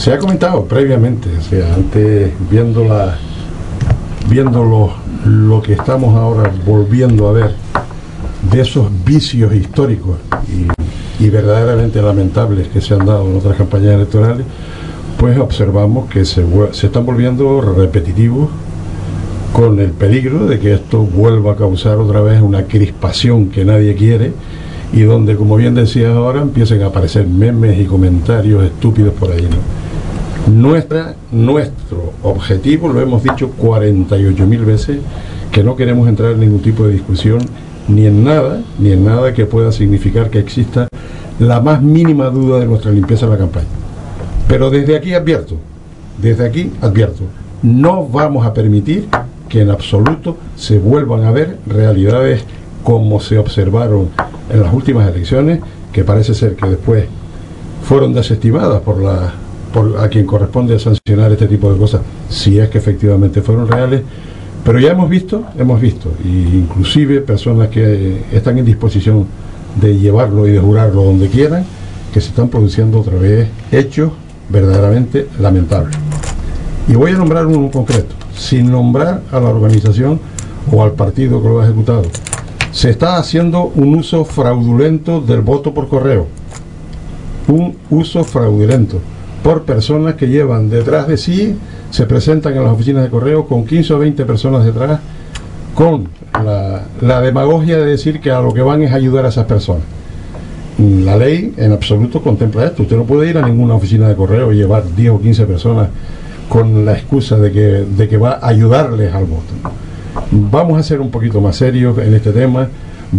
se 0.00 0.14
ha 0.14 0.18
comentado 0.18 0.64
previamente, 0.64 1.28
o 1.36 1.42
sea, 1.42 1.74
antes 1.74 2.32
viendo, 2.50 2.86
viendo 4.30 4.96
lo, 5.26 5.60
que 5.60 5.74
estamos 5.74 6.16
ahora 6.16 6.50
volviendo 6.64 7.28
a 7.28 7.32
ver 7.32 7.54
de 8.50 8.62
esos 8.62 8.88
vicios 9.04 9.54
históricos 9.54 10.16
y, 11.18 11.28
verdaderamente 11.28 12.00
lamentables 12.00 12.68
que 12.68 12.80
se 12.80 12.94
han 12.94 13.04
dado 13.04 13.28
en 13.30 13.36
otras 13.36 13.58
campañas 13.58 13.96
electorales, 13.96 14.46
pues 15.18 15.38
observamos 15.38 16.08
que 16.08 16.24
se, 16.24 16.46
se 16.72 16.86
están 16.86 17.04
volviendo 17.04 17.60
repetitivos 17.60 18.48
con 19.52 19.78
el 19.80 19.90
peligro 19.90 20.46
de 20.46 20.58
que 20.58 20.72
esto 20.72 21.02
vuelva 21.02 21.52
a 21.52 21.56
causar 21.56 21.98
otra 21.98 22.22
vez 22.22 22.40
una 22.40 22.64
crispación 22.64 23.50
que 23.50 23.66
nadie 23.66 23.94
quiere 23.96 24.32
y 24.94 25.02
donde, 25.02 25.36
como 25.36 25.56
bien 25.56 25.74
decías 25.74 26.16
ahora, 26.16 26.40
empiecen 26.40 26.82
a 26.84 26.86
aparecer 26.86 27.26
memes 27.26 27.78
y 27.78 27.84
comentarios 27.84 28.64
estúpidos 28.64 29.12
por 29.12 29.30
ahí. 29.30 29.46
Nuestra, 30.50 31.14
nuestro 31.30 32.12
objetivo, 32.24 32.88
lo 32.88 33.00
hemos 33.00 33.22
dicho 33.22 33.50
48 33.50 34.46
mil 34.48 34.64
veces, 34.64 34.98
que 35.52 35.62
no 35.62 35.76
queremos 35.76 36.08
entrar 36.08 36.32
en 36.32 36.40
ningún 36.40 36.60
tipo 36.60 36.84
de 36.86 36.92
discusión, 36.92 37.38
ni 37.86 38.06
en 38.06 38.24
nada, 38.24 38.60
ni 38.80 38.90
en 38.90 39.04
nada 39.04 39.32
que 39.32 39.46
pueda 39.46 39.70
significar 39.70 40.28
que 40.28 40.40
exista 40.40 40.88
la 41.38 41.60
más 41.60 41.80
mínima 41.82 42.30
duda 42.30 42.58
de 42.58 42.66
nuestra 42.66 42.90
limpieza 42.90 43.26
de 43.26 43.32
la 43.32 43.38
campaña. 43.38 43.68
Pero 44.48 44.70
desde 44.70 44.96
aquí 44.96 45.14
advierto, 45.14 45.54
desde 46.20 46.44
aquí 46.44 46.72
advierto, 46.80 47.22
no 47.62 48.08
vamos 48.08 48.44
a 48.44 48.52
permitir 48.52 49.06
que 49.48 49.60
en 49.60 49.70
absoluto 49.70 50.36
se 50.56 50.80
vuelvan 50.80 51.24
a 51.24 51.30
ver 51.30 51.58
realidades 51.64 52.44
como 52.82 53.20
se 53.20 53.38
observaron 53.38 54.08
en 54.50 54.60
las 54.60 54.74
últimas 54.74 55.08
elecciones, 55.08 55.60
que 55.92 56.02
parece 56.02 56.34
ser 56.34 56.56
que 56.56 56.66
después 56.66 57.04
fueron 57.84 58.12
desestimadas 58.12 58.80
por 58.80 59.00
la 59.00 59.32
a 59.98 60.08
quien 60.08 60.26
corresponde 60.26 60.78
sancionar 60.78 61.30
este 61.32 61.46
tipo 61.46 61.72
de 61.72 61.78
cosas, 61.78 62.02
si 62.28 62.58
es 62.58 62.68
que 62.68 62.78
efectivamente 62.78 63.40
fueron 63.42 63.68
reales, 63.68 64.02
Pero 64.64 64.78
ya 64.78 64.90
hemos 64.90 65.08
visto, 65.08 65.44
hemos 65.58 65.80
visto, 65.80 66.12
y 66.22 66.58
inclusive 66.58 67.20
personas 67.20 67.68
que 67.68 68.24
están 68.30 68.58
en 68.58 68.64
disposición 68.64 69.26
de 69.80 69.98
llevarlo 69.98 70.46
y 70.46 70.52
de 70.52 70.58
jurarlo 70.58 71.02
donde 71.02 71.28
quieran, 71.28 71.64
que 72.12 72.20
se 72.20 72.28
están 72.28 72.48
produciendo 72.48 73.00
otra 73.00 73.16
vez 73.16 73.48
hechos 73.72 74.12
verdaderamente 74.50 75.28
lamentables. 75.38 75.96
Y 76.88 76.94
voy 76.94 77.12
a 77.12 77.16
nombrar 77.16 77.46
uno 77.46 77.56
en 77.56 77.68
concreto, 77.70 78.14
sin 78.36 78.70
nombrar 78.70 79.22
a 79.32 79.40
la 79.40 79.48
organización 79.48 80.20
o 80.70 80.82
al 80.82 80.92
partido 80.92 81.42
que 81.42 81.48
lo 81.48 81.60
ha 81.60 81.64
ejecutado. 81.64 82.02
Se 82.72 82.90
está 82.90 83.16
haciendo 83.16 83.72
un 83.74 83.96
uso 83.96 84.24
fraudulento 84.24 85.20
del 85.20 85.40
voto 85.40 85.72
por 85.72 85.88
correo. 85.88 86.26
Un 87.48 87.76
uso 87.88 88.24
fraudulento 88.24 89.00
por 89.42 89.62
personas 89.62 90.14
que 90.14 90.28
llevan 90.28 90.70
detrás 90.70 91.08
de 91.08 91.16
sí, 91.16 91.56
se 91.90 92.06
presentan 92.06 92.56
en 92.56 92.64
las 92.64 92.72
oficinas 92.72 93.02
de 93.02 93.10
correo 93.10 93.46
con 93.46 93.64
15 93.64 93.94
o 93.94 93.98
20 93.98 94.24
personas 94.24 94.64
detrás, 94.64 95.00
con 95.74 96.08
la, 96.44 97.20
demagogia 97.20 97.78
de 97.78 97.86
decir 97.86 98.20
que 98.20 98.30
a 98.30 98.40
lo 98.40 98.52
que 98.52 98.62
van 98.62 98.82
es 98.82 98.92
ayudar 98.92 99.24
a 99.24 99.28
esas 99.28 99.46
personas. 99.46 99.84
La 100.78 101.16
ley 101.16 101.54
en 101.56 101.72
absoluto 101.72 102.22
contempla 102.22 102.66
esto. 102.66 102.82
Usted 102.82 102.96
no 102.96 103.04
puede 103.04 103.28
ir 103.28 103.38
a 103.38 103.46
ninguna 103.46 103.74
oficina 103.74 104.08
de 104.08 104.14
correo 104.14 104.52
y 104.52 104.56
llevar 104.56 104.84
10 104.94 105.10
o 105.10 105.20
15 105.20 105.44
personas 105.44 105.88
con 106.48 106.84
la 106.84 106.92
excusa 106.92 107.36
de 107.36 107.52
que, 107.52 107.60
de 107.60 108.08
que 108.08 108.16
va 108.16 108.38
a 108.42 108.48
ayudarles 108.48 109.12
al 109.14 109.24
voto. 109.24 109.52
Vamos 110.30 110.78
a 110.78 110.82
ser 110.82 111.00
un 111.00 111.10
poquito 111.10 111.40
más 111.40 111.56
serios 111.56 111.98
en 111.98 112.14
este 112.14 112.32
tema 112.32 112.68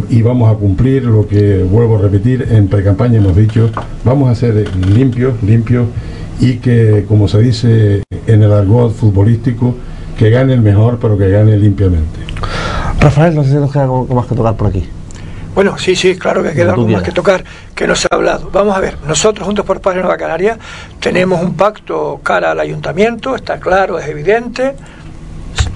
y 0.10 0.22
vamos 0.22 0.54
a 0.54 0.58
cumplir 0.58 1.04
lo 1.04 1.28
que 1.28 1.64
vuelvo 1.64 1.98
a 1.98 2.02
repetir 2.02 2.48
en 2.50 2.68
pre-campaña 2.68 3.18
hemos 3.18 3.36
dicho, 3.36 3.70
vamos 4.04 4.30
a 4.30 4.36
ser 4.36 4.68
limpios, 4.88 5.42
limpios 5.44 5.88
y 6.40 6.58
que, 6.58 7.06
como 7.08 7.28
se 7.28 7.40
dice 7.40 8.04
en 8.28 8.44
el 8.44 8.52
argot 8.52 8.94
futbolístico, 8.94 9.76
que 10.18 10.30
gane 10.30 10.54
el 10.54 10.62
mejor, 10.62 10.98
pero 11.00 11.18
que 11.18 11.30
gane 11.30 11.58
limpiamente. 11.58 12.20
Rafael, 13.00 13.36
no 13.36 13.44
sé 13.44 13.50
si 13.50 13.56
nos 13.56 13.72
queda 13.72 13.84
algo 13.84 14.06
más 14.08 14.28
que 14.28 14.36
tocar 14.36 14.56
por 14.56 14.68
aquí. 14.68 14.88
Bueno, 15.54 15.78
sí, 15.78 15.96
sí, 15.96 16.16
claro 16.16 16.42
que 16.44 16.54
queda 16.54 16.72
algo 16.74 16.88
más 16.88 17.04
que 17.04 17.12
tocar 17.12 17.44
que 17.76 17.86
no 17.86 17.96
se 17.96 18.08
ha 18.10 18.16
hablado. 18.16 18.50
Vamos 18.54 18.76
a 18.76 18.80
ver, 18.80 18.96
nosotros 19.06 19.46
juntos 19.46 19.66
por 19.66 19.82
Padre 19.82 20.00
Nueva 20.00 20.16
Canaria 20.16 20.58
tenemos 21.00 21.42
un 21.42 21.56
pacto 21.56 22.22
cara 22.24 22.52
al 22.52 22.60
ayuntamiento, 22.60 23.36
está 23.36 23.60
claro, 23.60 24.00
es 24.00 24.08
evidente, 24.08 24.76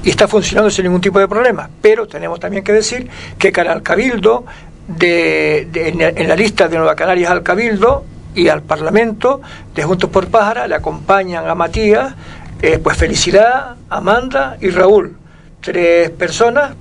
y 0.05 0.11
está 0.11 0.27
funcionando 0.27 0.69
sin 0.69 0.83
ningún 0.83 1.01
tipo 1.01 1.19
de 1.19 1.27
problema. 1.27 1.67
Pero 1.81 2.07
tenemos 2.07 2.39
también 2.39 2.63
que 2.63 2.71
decir 2.71 3.09
que 3.37 3.51
cara 3.51 3.73
al 3.73 3.81
Cabildo, 3.81 4.45
de, 4.87 5.67
en, 5.73 6.27
la 6.27 6.35
lista 6.35 6.67
de 6.67 6.77
Nueva 6.77 6.95
Canarias 6.95 7.31
al 7.31 7.41
Cabildo 7.41 8.05
y 8.35 8.47
al 8.49 8.61
Parlamento 8.61 9.41
de 9.73 9.83
Juntos 9.83 10.11
por 10.11 10.27
Pájara 10.27 10.67
le 10.67 10.75
acompañan 10.75 11.49
a 11.49 11.55
Matías, 11.55 12.13
eh, 12.61 12.77
pues 12.77 12.97
Felicidad, 12.97 13.77
Amanda 13.89 14.57
y 14.61 14.69
Raúl. 14.69 15.17
Tres 15.59 16.11
personas 16.11 16.75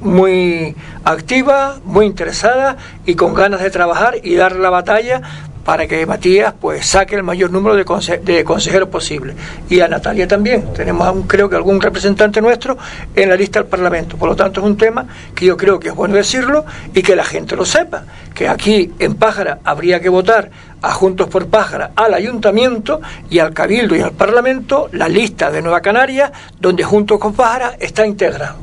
muy 0.00 0.74
activas, 1.04 1.78
muy 1.84 2.06
interesadas 2.06 2.76
y 3.04 3.14
con 3.16 3.34
ganas 3.34 3.60
de 3.60 3.70
trabajar 3.70 4.14
y 4.22 4.34
dar 4.34 4.56
la 4.56 4.70
batalla 4.70 5.20
para 5.64 5.86
que 5.86 6.04
Matías 6.06 6.54
pues 6.60 6.86
saque 6.86 7.14
el 7.14 7.22
mayor 7.22 7.50
número 7.50 7.76
de, 7.76 7.84
de, 8.24 8.44
consejeros 8.44 8.88
posible. 8.88 9.34
Y 9.68 9.80
a 9.80 9.88
Natalia 9.88 10.26
también. 10.26 10.72
Tenemos 10.72 11.06
aún, 11.06 11.22
creo 11.22 11.48
que 11.48 11.56
algún 11.56 11.80
representante 11.80 12.40
nuestro 12.40 12.76
en 13.14 13.28
la 13.28 13.36
lista 13.36 13.60
del 13.60 13.68
Parlamento. 13.68 14.16
Por 14.16 14.28
lo 14.28 14.36
tanto, 14.36 14.60
es 14.60 14.66
un 14.66 14.76
tema 14.76 15.06
que 15.34 15.46
yo 15.46 15.56
creo 15.56 15.78
que 15.78 15.88
es 15.88 15.94
bueno 15.94 16.16
decirlo 16.16 16.64
y 16.94 17.02
que 17.02 17.14
la 17.14 17.24
gente 17.24 17.56
lo 17.56 17.64
sepa. 17.64 18.04
Que 18.34 18.48
aquí 18.48 18.92
en 18.98 19.14
Pájara 19.14 19.60
habría 19.64 20.00
que 20.00 20.08
votar 20.08 20.50
a 20.82 20.92
Juntos 20.92 21.28
por 21.28 21.46
Pájara, 21.46 21.92
al 21.94 22.14
Ayuntamiento 22.14 23.00
y 23.30 23.38
al 23.38 23.54
Cabildo 23.54 23.94
y 23.94 24.00
al 24.00 24.12
Parlamento 24.12 24.88
la 24.92 25.08
lista 25.08 25.50
de 25.50 25.62
Nueva 25.62 25.80
Canaria, 25.80 26.32
donde 26.58 26.82
Juntos 26.82 27.18
con 27.20 27.34
Pájara 27.34 27.76
está 27.78 28.04
integrado. 28.04 28.56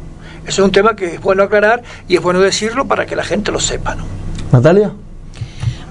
Eso 0.46 0.62
es 0.62 0.66
un 0.66 0.72
tema 0.72 0.96
que 0.96 1.16
es 1.16 1.22
bueno 1.22 1.44
aclarar 1.44 1.82
y 2.08 2.16
es 2.16 2.22
bueno 2.22 2.40
decirlo 2.40 2.86
para 2.86 3.06
que 3.06 3.16
la 3.16 3.24
gente 3.24 3.52
lo 3.52 3.60
sepa. 3.60 3.96
¿no? 3.96 4.04
Natalia. 4.52 4.92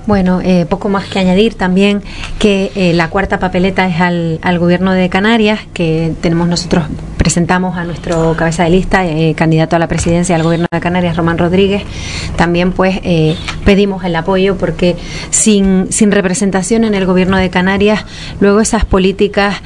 Bueno, 0.08 0.40
eh, 0.42 0.64
poco 0.64 0.88
más 0.88 1.04
que 1.04 1.18
añadir 1.18 1.52
también 1.52 2.00
que 2.38 2.72
eh, 2.74 2.94
la 2.94 3.10
cuarta 3.10 3.38
papeleta 3.38 3.86
es 3.86 4.00
al, 4.00 4.38
al, 4.40 4.58
gobierno 4.58 4.94
de 4.94 5.10
Canarias, 5.10 5.60
que 5.74 6.14
tenemos 6.22 6.48
nosotros, 6.48 6.86
presentamos 7.18 7.76
a 7.76 7.84
nuestro 7.84 8.34
cabeza 8.34 8.64
de 8.64 8.70
lista, 8.70 9.04
eh, 9.04 9.34
candidato 9.36 9.76
a 9.76 9.78
la 9.78 9.86
presidencia 9.86 10.34
del 10.34 10.44
gobierno 10.44 10.66
de 10.70 10.80
Canarias, 10.80 11.14
Román 11.14 11.36
Rodríguez. 11.36 11.82
También 12.36 12.72
pues 12.72 13.00
pedimos 13.66 14.02
el 14.02 14.16
apoyo 14.16 14.56
porque 14.56 14.96
sin, 15.28 15.92
sin 15.92 16.10
representación 16.10 16.84
en 16.84 16.94
el 16.94 17.04
gobierno 17.04 17.36
de 17.36 17.50
Canarias, 17.50 18.06
luego 18.40 18.60
esas 18.60 18.86
políticas 18.86 19.56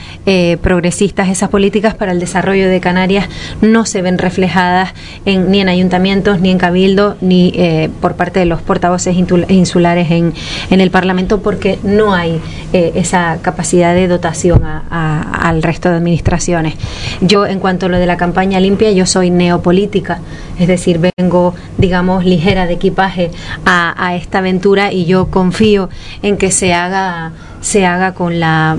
progresistas, 0.60 1.28
esas 1.28 1.50
políticas 1.50 1.94
para 1.94 2.10
el 2.10 2.18
desarrollo 2.18 2.68
de 2.68 2.80
Canarias 2.80 3.28
no 3.60 3.86
se 3.86 4.02
ven 4.02 4.18
reflejadas 4.18 4.92
en, 5.24 5.52
ni 5.52 5.60
en 5.60 5.68
ayuntamientos, 5.68 6.40
ni 6.40 6.50
en 6.50 6.58
cabildo, 6.58 7.16
ni 7.20 7.54
por 8.00 8.16
parte 8.16 8.40
de 8.40 8.46
los 8.46 8.60
portavoces 8.62 9.14
insulares 9.16 10.10
en, 10.10 10.31
en, 10.70 10.80
el 10.80 10.90
Parlamento 10.90 11.40
porque 11.40 11.78
no 11.82 12.14
hay 12.14 12.40
eh, 12.72 12.92
esa 12.94 13.38
capacidad 13.42 13.94
de 13.94 14.08
dotación 14.08 14.62
al 14.64 15.62
resto 15.62 15.88
de 15.90 15.96
administraciones. 15.96 16.74
Yo, 17.20 17.46
en 17.46 17.58
cuanto 17.58 17.86
a 17.86 17.88
lo 17.88 17.98
de 17.98 18.06
la 18.06 18.16
campaña 18.16 18.60
limpia, 18.60 18.90
yo 18.92 19.06
soy 19.06 19.30
neopolítica, 19.30 20.20
es 20.58 20.68
decir, 20.68 21.00
vengo, 21.16 21.54
digamos, 21.78 22.24
ligera 22.24 22.66
de 22.66 22.74
equipaje 22.74 23.30
a, 23.64 24.14
esta 24.16 24.38
aventura 24.38 24.92
y 24.92 25.06
yo 25.06 25.28
confío 25.28 25.88
en 26.22 26.36
que 26.36 26.50
se 26.50 26.74
haga, 26.74 27.32
se 27.60 27.86
haga 27.86 28.14
con 28.14 28.40
la 28.40 28.76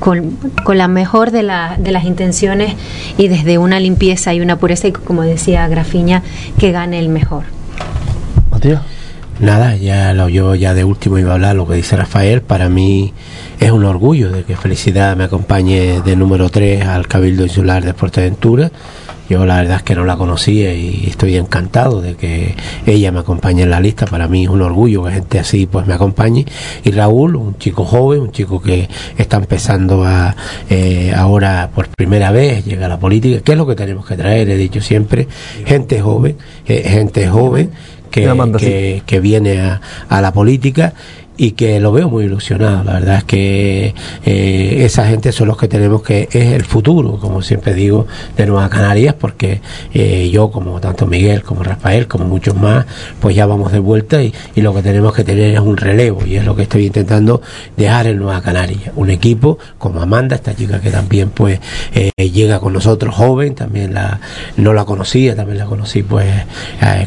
con, 0.00 0.36
la 0.76 0.88
mejor 0.88 1.30
de, 1.30 1.44
la, 1.44 1.76
de, 1.78 1.92
las 1.92 2.04
intenciones 2.04 2.74
y 3.18 3.28
desde 3.28 3.58
una 3.58 3.78
limpieza 3.78 4.34
y 4.34 4.40
una 4.40 4.56
pureza 4.56 4.88
y 4.88 4.92
como 4.92 5.22
decía 5.22 5.68
Grafiña, 5.68 6.24
que 6.58 6.72
gane 6.72 6.98
el 6.98 7.08
mejor. 7.08 7.44
Matías. 8.50 8.82
Nada, 9.42 9.74
ya 9.74 10.14
lo 10.14 10.28
yo 10.28 10.54
ya 10.54 10.72
de 10.72 10.84
último 10.84 11.18
iba 11.18 11.32
a 11.32 11.34
hablar 11.34 11.56
lo 11.56 11.66
que 11.66 11.74
dice 11.74 11.96
Rafael. 11.96 12.42
Para 12.42 12.68
mí 12.68 13.12
es 13.58 13.72
un 13.72 13.84
orgullo 13.84 14.30
de 14.30 14.44
que 14.44 14.54
Felicidad 14.54 15.16
me 15.16 15.24
acompañe 15.24 16.00
de 16.00 16.14
número 16.14 16.48
3 16.48 16.86
al 16.86 17.08
Cabildo 17.08 17.42
Insular 17.42 17.84
de 17.84 17.92
Fuerteventura. 17.92 18.70
Yo 19.28 19.44
la 19.44 19.56
verdad 19.56 19.78
es 19.78 19.82
que 19.82 19.96
no 19.96 20.04
la 20.04 20.16
conocía 20.16 20.72
y 20.74 21.06
estoy 21.08 21.36
encantado 21.36 22.00
de 22.00 22.14
que 22.14 22.54
ella 22.86 23.10
me 23.10 23.18
acompañe 23.18 23.62
en 23.62 23.70
la 23.70 23.80
lista. 23.80 24.06
Para 24.06 24.28
mí 24.28 24.44
es 24.44 24.48
un 24.48 24.62
orgullo 24.62 25.02
que 25.02 25.10
gente 25.10 25.40
así 25.40 25.66
pues 25.66 25.88
me 25.88 25.94
acompañe. 25.94 26.46
Y 26.84 26.92
Raúl, 26.92 27.34
un 27.34 27.58
chico 27.58 27.84
joven, 27.84 28.20
un 28.20 28.30
chico 28.30 28.62
que 28.62 28.88
está 29.18 29.38
empezando 29.38 30.04
a 30.04 30.36
eh, 30.70 31.12
ahora 31.16 31.68
por 31.74 31.88
primera 31.88 32.30
vez 32.30 32.64
llega 32.64 32.86
a 32.86 32.90
la 32.90 33.00
política. 33.00 33.40
¿Qué 33.42 33.52
es 33.52 33.58
lo 33.58 33.66
que 33.66 33.74
tenemos 33.74 34.06
que 34.06 34.14
traer? 34.16 34.50
He 34.50 34.56
dicho 34.56 34.80
siempre, 34.80 35.26
gente 35.66 36.00
joven, 36.00 36.36
eh, 36.64 36.84
gente 36.88 37.26
joven 37.26 37.72
que, 38.12 39.02
que, 39.04 39.20
viene 39.20 39.60
a, 39.60 39.80
a 40.08 40.20
la 40.20 40.32
política 40.32 40.92
y 41.36 41.52
que 41.52 41.80
lo 41.80 41.92
veo 41.92 42.08
muy 42.08 42.24
ilusionado. 42.24 42.84
La 42.84 42.94
verdad 42.94 43.18
es 43.18 43.24
que 43.24 43.94
eh, 44.24 44.84
esa 44.84 45.06
gente 45.06 45.32
son 45.32 45.48
los 45.48 45.56
que 45.56 45.68
tenemos 45.68 46.02
que 46.02 46.28
es 46.30 46.52
el 46.52 46.64
futuro, 46.64 47.18
como 47.18 47.42
siempre 47.42 47.74
digo, 47.74 48.06
de 48.36 48.46
Nueva 48.46 48.68
Canarias, 48.68 49.14
porque 49.18 49.60
eh, 49.94 50.30
yo, 50.30 50.50
como 50.50 50.80
tanto 50.80 51.06
Miguel, 51.06 51.42
como 51.42 51.62
Rafael, 51.62 52.06
como 52.06 52.26
muchos 52.26 52.54
más, 52.54 52.86
pues 53.20 53.34
ya 53.34 53.46
vamos 53.46 53.72
de 53.72 53.78
vuelta 53.78 54.22
y, 54.22 54.32
lo 54.62 54.72
que 54.72 54.82
tenemos 54.82 55.12
que 55.12 55.24
tener 55.24 55.54
es 55.54 55.58
un 55.58 55.76
relevo 55.76 56.24
y 56.24 56.36
es 56.36 56.44
lo 56.44 56.54
que 56.54 56.62
estoy 56.62 56.86
intentando 56.86 57.42
dejar 57.76 58.06
en 58.06 58.18
Nueva 58.18 58.40
Canarias. 58.42 58.92
Un 58.94 59.10
equipo 59.10 59.58
como 59.76 60.00
Amanda, 60.00 60.36
esta 60.36 60.54
chica 60.54 60.80
que 60.80 60.90
también 60.90 61.30
pues 61.30 61.58
eh, 61.92 62.12
llega 62.16 62.60
con 62.60 62.72
nosotros 62.72 63.12
joven, 63.12 63.56
también 63.56 63.92
la 63.92 64.20
no 64.56 64.72
la 64.72 64.84
conocía, 64.84 65.34
también 65.34 65.58
la 65.58 65.64
conocí 65.64 66.04
pues 66.04 66.26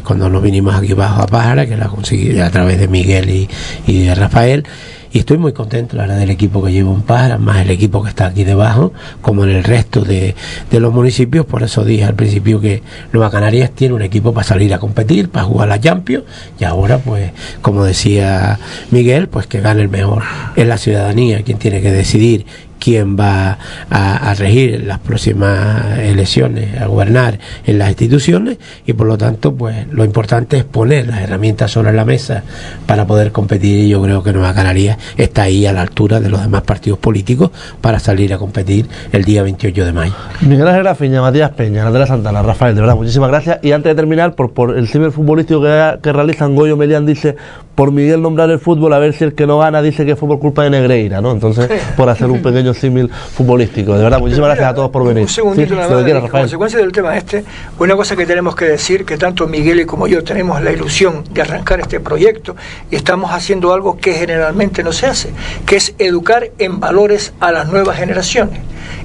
cuando 0.04 0.28
nos 0.28 0.42
vinimos 0.42 0.74
aquí 0.74 0.92
bajo 0.92 1.22
a 1.22 1.26
Pájara, 1.26 1.66
que 1.66 1.78
la 1.78 1.88
conseguí 1.88 2.38
a 2.38 2.50
través 2.50 2.78
de 2.78 2.88
Miguel 2.88 3.30
y, 3.30 3.48
y 3.86 4.04
de 4.04 4.14
Rafael 4.16 4.64
y 5.12 5.20
estoy 5.20 5.38
muy 5.38 5.52
contento 5.52 5.96
la 5.96 6.06
del 6.06 6.28
equipo 6.28 6.62
que 6.62 6.72
llevo 6.72 6.92
en 6.92 7.00
Pájara, 7.00 7.38
más 7.38 7.58
el 7.62 7.70
equipo 7.70 8.02
que 8.02 8.10
está 8.10 8.26
aquí 8.26 8.44
debajo, 8.44 8.92
como 9.22 9.44
en 9.44 9.50
el 9.50 9.64
resto 9.64 10.02
de, 10.02 10.34
de, 10.70 10.80
los 10.80 10.92
municipios, 10.92 11.46
por 11.46 11.62
eso 11.62 11.86
dije 11.86 12.04
al 12.04 12.14
principio 12.14 12.60
que 12.60 12.82
Nueva 13.12 13.30
Canarias 13.30 13.70
tiene 13.70 13.94
un 13.94 14.02
equipo 14.02 14.34
para 14.34 14.46
salir 14.46 14.74
a 14.74 14.78
competir, 14.78 15.30
para 15.30 15.46
jugar 15.46 15.68
a 15.70 15.76
la 15.76 15.80
Champions, 15.80 16.24
y 16.60 16.64
ahora 16.64 16.98
pues, 16.98 17.30
como 17.62 17.84
decía 17.84 18.58
Miguel, 18.90 19.28
pues 19.28 19.46
que 19.46 19.60
gane 19.60 19.80
el 19.80 19.88
mejor. 19.88 20.24
Es 20.54 20.66
la 20.66 20.76
ciudadanía 20.76 21.42
quien 21.42 21.56
tiene 21.58 21.80
que 21.80 21.92
decidir 21.92 22.44
quién 22.78 23.18
va 23.18 23.58
a, 23.90 24.30
a, 24.30 24.34
regir 24.34 24.84
las 24.84 24.98
próximas 24.98 25.98
elecciones, 25.98 26.80
a 26.80 26.86
gobernar 26.86 27.38
en 27.64 27.78
las 27.78 27.88
instituciones 27.88 28.58
y 28.86 28.92
por 28.92 29.06
lo 29.06 29.18
tanto 29.18 29.54
pues 29.54 29.86
lo 29.90 30.04
importante 30.04 30.58
es 30.58 30.64
poner 30.64 31.06
las 31.06 31.20
herramientas 31.20 31.70
sobre 31.70 31.92
la 31.92 32.04
mesa 32.04 32.42
para 32.86 33.06
poder 33.06 33.32
competir 33.32 33.84
y 33.84 33.88
yo 33.88 34.02
creo 34.02 34.22
que 34.22 34.32
Nueva 34.32 34.54
Canarias 34.54 34.98
está 35.16 35.42
ahí 35.42 35.66
a 35.66 35.72
la 35.72 35.82
altura 35.82 36.20
de 36.20 36.28
los 36.28 36.40
demás 36.40 36.62
partidos 36.62 36.98
políticos 36.98 37.50
para 37.80 37.98
salir 37.98 38.32
a 38.32 38.38
competir 38.38 38.86
el 39.12 39.24
día 39.24 39.42
28 39.42 39.84
de 39.84 39.92
mayo. 39.92 40.14
Miguel 40.42 40.68
Ángel 40.68 40.82
Grafiña, 40.82 41.20
Matías 41.20 41.50
Peña, 41.50 41.88
la 41.88 42.06
Santana, 42.06 42.42
Rafael, 42.42 42.74
de 42.74 42.80
verdad, 42.82 42.96
muchísimas 42.96 43.30
gracias 43.30 43.58
y 43.62 43.72
antes 43.72 43.90
de 43.90 43.94
terminar, 43.94 44.34
por, 44.34 44.52
por 44.52 44.76
el 44.76 44.88
ciberfutbolístico 44.88 45.62
que, 45.62 45.98
que 46.02 46.12
realizan 46.12 46.54
Goyo 46.54 46.76
Melián 46.76 47.06
dice 47.06 47.36
por 47.76 47.92
Miguel 47.92 48.22
nombrar 48.22 48.50
el 48.50 48.58
fútbol 48.58 48.92
a 48.94 48.98
ver 48.98 49.12
si 49.12 49.22
el 49.22 49.34
que 49.34 49.46
no 49.46 49.58
gana 49.58 49.82
dice 49.82 50.06
que 50.06 50.16
fue 50.16 50.28
por 50.28 50.38
culpa 50.40 50.64
de 50.64 50.70
Negreira, 50.70 51.20
¿no? 51.20 51.30
Entonces, 51.30 51.70
por 51.96 52.08
hacer 52.08 52.28
un 52.30 52.40
pequeño 52.42 52.72
símil 52.76 53.10
futbolístico. 53.10 53.96
De 53.96 54.04
verdad, 54.04 54.18
muchísimas 54.18 54.48
gracias 54.48 54.70
a 54.70 54.74
todos 54.74 54.90
por 54.90 55.04
venir. 55.04 55.24
Un 55.24 55.28
segundito 55.28 55.74
Sí, 55.74 55.74
nada 55.74 56.20
más, 56.20 56.30
consecuencia 56.30 56.78
del 56.78 56.92
tema 56.92 57.16
este, 57.16 57.44
una 57.78 57.96
cosa 57.96 58.16
que 58.16 58.26
tenemos 58.26 58.54
que 58.54 58.66
decir, 58.66 59.04
que 59.04 59.16
tanto 59.16 59.46
Miguel 59.46 59.80
y 59.80 59.86
como 59.86 60.06
yo 60.06 60.22
tenemos 60.22 60.62
la 60.62 60.70
ilusión 60.70 61.24
de 61.30 61.42
arrancar 61.42 61.80
este 61.80 62.00
proyecto 62.00 62.56
y 62.90 62.96
estamos 62.96 63.32
haciendo 63.32 63.72
algo 63.72 63.96
que 63.96 64.12
generalmente 64.12 64.82
no 64.82 64.92
se 64.92 65.06
hace, 65.06 65.30
que 65.64 65.76
es 65.76 65.94
educar 65.98 66.50
en 66.58 66.80
valores 66.80 67.32
a 67.40 67.52
las 67.52 67.68
nuevas 67.68 67.96
generaciones. 67.96 68.60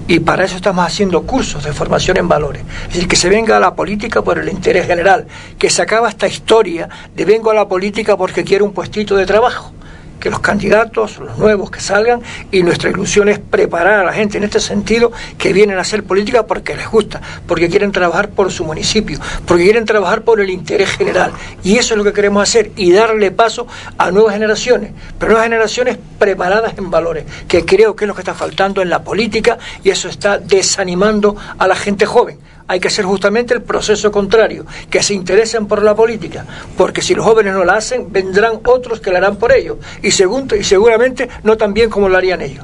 Y 0.07 0.19
para 0.19 0.45
eso 0.45 0.55
estamos 0.55 0.85
haciendo 0.85 1.23
cursos 1.23 1.63
de 1.63 1.73
formación 1.73 2.17
en 2.17 2.27
valores. 2.27 2.63
Es 2.87 2.93
decir, 2.93 3.07
que 3.07 3.15
se 3.15 3.29
venga 3.29 3.57
a 3.57 3.59
la 3.59 3.75
política 3.75 4.21
por 4.21 4.37
el 4.37 4.49
interés 4.49 4.87
general, 4.87 5.25
que 5.57 5.69
se 5.69 5.81
acaba 5.81 6.09
esta 6.09 6.27
historia 6.27 6.89
de 7.15 7.25
vengo 7.25 7.51
a 7.51 7.53
la 7.53 7.67
política 7.67 8.17
porque 8.17 8.43
quiero 8.43 8.65
un 8.65 8.73
puestito 8.73 9.15
de 9.15 9.25
trabajo 9.25 9.73
que 10.21 10.29
los 10.29 10.39
candidatos, 10.39 11.17
los 11.17 11.37
nuevos 11.37 11.69
que 11.69 11.81
salgan, 11.81 12.21
y 12.51 12.63
nuestra 12.63 12.89
ilusión 12.89 13.27
es 13.27 13.39
preparar 13.39 13.99
a 13.99 14.03
la 14.05 14.13
gente 14.13 14.37
en 14.37 14.45
este 14.45 14.61
sentido 14.61 15.11
que 15.37 15.51
vienen 15.51 15.77
a 15.77 15.81
hacer 15.81 16.03
política 16.03 16.45
porque 16.45 16.75
les 16.75 16.89
gusta, 16.89 17.19
porque 17.45 17.67
quieren 17.67 17.91
trabajar 17.91 18.29
por 18.29 18.49
su 18.51 18.63
municipio, 18.63 19.19
porque 19.45 19.63
quieren 19.63 19.83
trabajar 19.83 20.21
por 20.21 20.39
el 20.39 20.49
interés 20.49 20.91
general. 20.91 21.33
Y 21.63 21.77
eso 21.77 21.95
es 21.95 21.97
lo 21.97 22.03
que 22.03 22.13
queremos 22.13 22.43
hacer 22.43 22.71
y 22.77 22.93
darle 22.93 23.31
paso 23.31 23.67
a 23.97 24.11
nuevas 24.11 24.33
generaciones, 24.33 24.91
pero 25.19 25.31
nuevas 25.31 25.47
generaciones 25.47 25.97
preparadas 26.17 26.77
en 26.77 26.89
valores, 26.89 27.25
que 27.47 27.65
creo 27.65 27.95
que 27.95 28.05
es 28.05 28.07
lo 28.07 28.15
que 28.15 28.21
está 28.21 28.33
faltando 28.33 28.81
en 28.81 28.89
la 28.89 29.03
política 29.03 29.57
y 29.83 29.89
eso 29.89 30.07
está 30.07 30.37
desanimando 30.37 31.35
a 31.57 31.67
la 31.67 31.75
gente 31.75 32.05
joven 32.05 32.37
hay 32.71 32.79
que 32.79 32.87
hacer 32.87 33.03
justamente 33.03 33.53
el 33.53 33.61
proceso 33.61 34.13
contrario, 34.13 34.65
que 34.89 35.03
se 35.03 35.13
interesen 35.13 35.65
por 35.65 35.83
la 35.83 35.93
política, 35.93 36.45
porque 36.77 37.01
si 37.01 37.13
los 37.13 37.25
jóvenes 37.25 37.53
no 37.53 37.65
la 37.65 37.73
hacen, 37.73 38.09
vendrán 38.09 38.61
otros 38.65 39.01
que 39.01 39.11
la 39.11 39.17
harán 39.17 39.35
por 39.35 39.51
ellos, 39.51 39.75
y, 40.01 40.07
y 40.07 40.63
seguramente 40.63 41.27
no 41.43 41.57
tan 41.57 41.73
bien 41.73 41.89
como 41.89 42.07
lo 42.07 42.15
harían 42.17 42.41
ellos. 42.41 42.63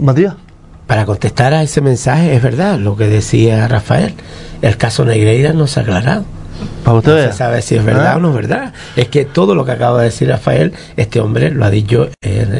Matías. 0.00 0.34
Para 0.86 1.04
contestar 1.04 1.52
a 1.52 1.62
ese 1.62 1.82
mensaje, 1.82 2.34
es 2.34 2.42
verdad 2.42 2.78
lo 2.78 2.96
que 2.96 3.06
decía 3.06 3.68
Rafael. 3.68 4.14
El 4.62 4.78
caso 4.78 5.04
Negreira 5.04 5.52
no 5.52 5.66
se 5.66 5.80
ha 5.80 5.82
aclarado. 5.82 6.24
Para 6.84 6.92
No 6.94 6.98
ustedes. 6.98 7.32
se 7.32 7.38
sabe 7.38 7.62
si 7.62 7.76
es 7.76 7.84
verdad 7.84 8.12
¿Ah? 8.12 8.16
o 8.16 8.20
no 8.20 8.30
es 8.30 8.34
verdad. 8.34 8.72
Es 8.96 9.08
que 9.08 9.24
todo 9.24 9.54
lo 9.54 9.64
que 9.64 9.72
acaba 9.72 9.98
de 9.98 10.06
decir 10.06 10.28
Rafael, 10.28 10.72
este 10.96 11.20
hombre 11.20 11.50
lo 11.50 11.64
ha 11.64 11.70
dicho 11.70 12.08
en, 12.20 12.52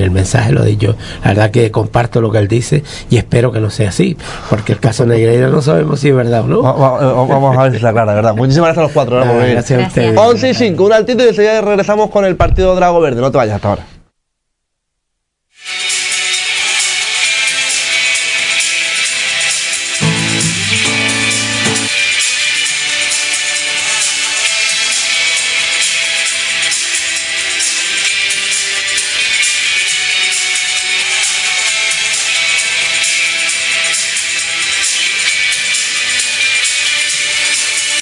el 0.00 0.10
mensaje, 0.10 0.52
lo 0.52 0.62
ha 0.62 0.64
dicho. 0.64 0.96
La 1.22 1.30
verdad 1.30 1.50
que 1.50 1.70
comparto 1.70 2.20
lo 2.20 2.30
que 2.30 2.38
él 2.38 2.48
dice 2.48 2.82
y 3.10 3.16
espero 3.16 3.52
que 3.52 3.60
no 3.60 3.70
sea 3.70 3.90
así, 3.90 4.16
porque 4.50 4.72
el 4.72 4.80
caso 4.80 5.06
Negreira 5.06 5.48
no 5.48 5.62
sabemos 5.62 6.00
si 6.00 6.08
es 6.10 6.14
verdad 6.16 6.42
o 6.42 6.48
no. 6.48 6.58
Eh, 6.60 7.26
Vamos 7.28 7.56
a 7.56 7.62
ver 7.62 7.70
si 7.72 7.76
está 7.76 7.92
clara, 7.92 8.14
verdad. 8.14 8.34
Muchísimas 8.34 8.68
gracias 8.68 8.78
a 8.78 8.82
los 8.84 8.92
cuatro. 8.92 9.16
¿verdad, 9.16 9.32
por 9.32 9.42
Ah, 9.42 9.46
gracias 9.46 9.82
a 9.84 9.86
ustedes. 9.86 10.18
11 10.18 10.50
y 10.50 10.54
5, 10.54 10.84
un 10.84 10.92
altito 10.92 11.24
y 11.24 11.28
enseguida 11.28 11.60
regresamos 11.60 12.10
con 12.10 12.24
el 12.24 12.36
partido 12.36 12.74
Drago 12.74 13.00
Verde. 13.00 13.20
No 13.20 13.30
te 13.30 13.38
vayas 13.38 13.56
hasta 13.56 13.68
ahora. 13.68 13.95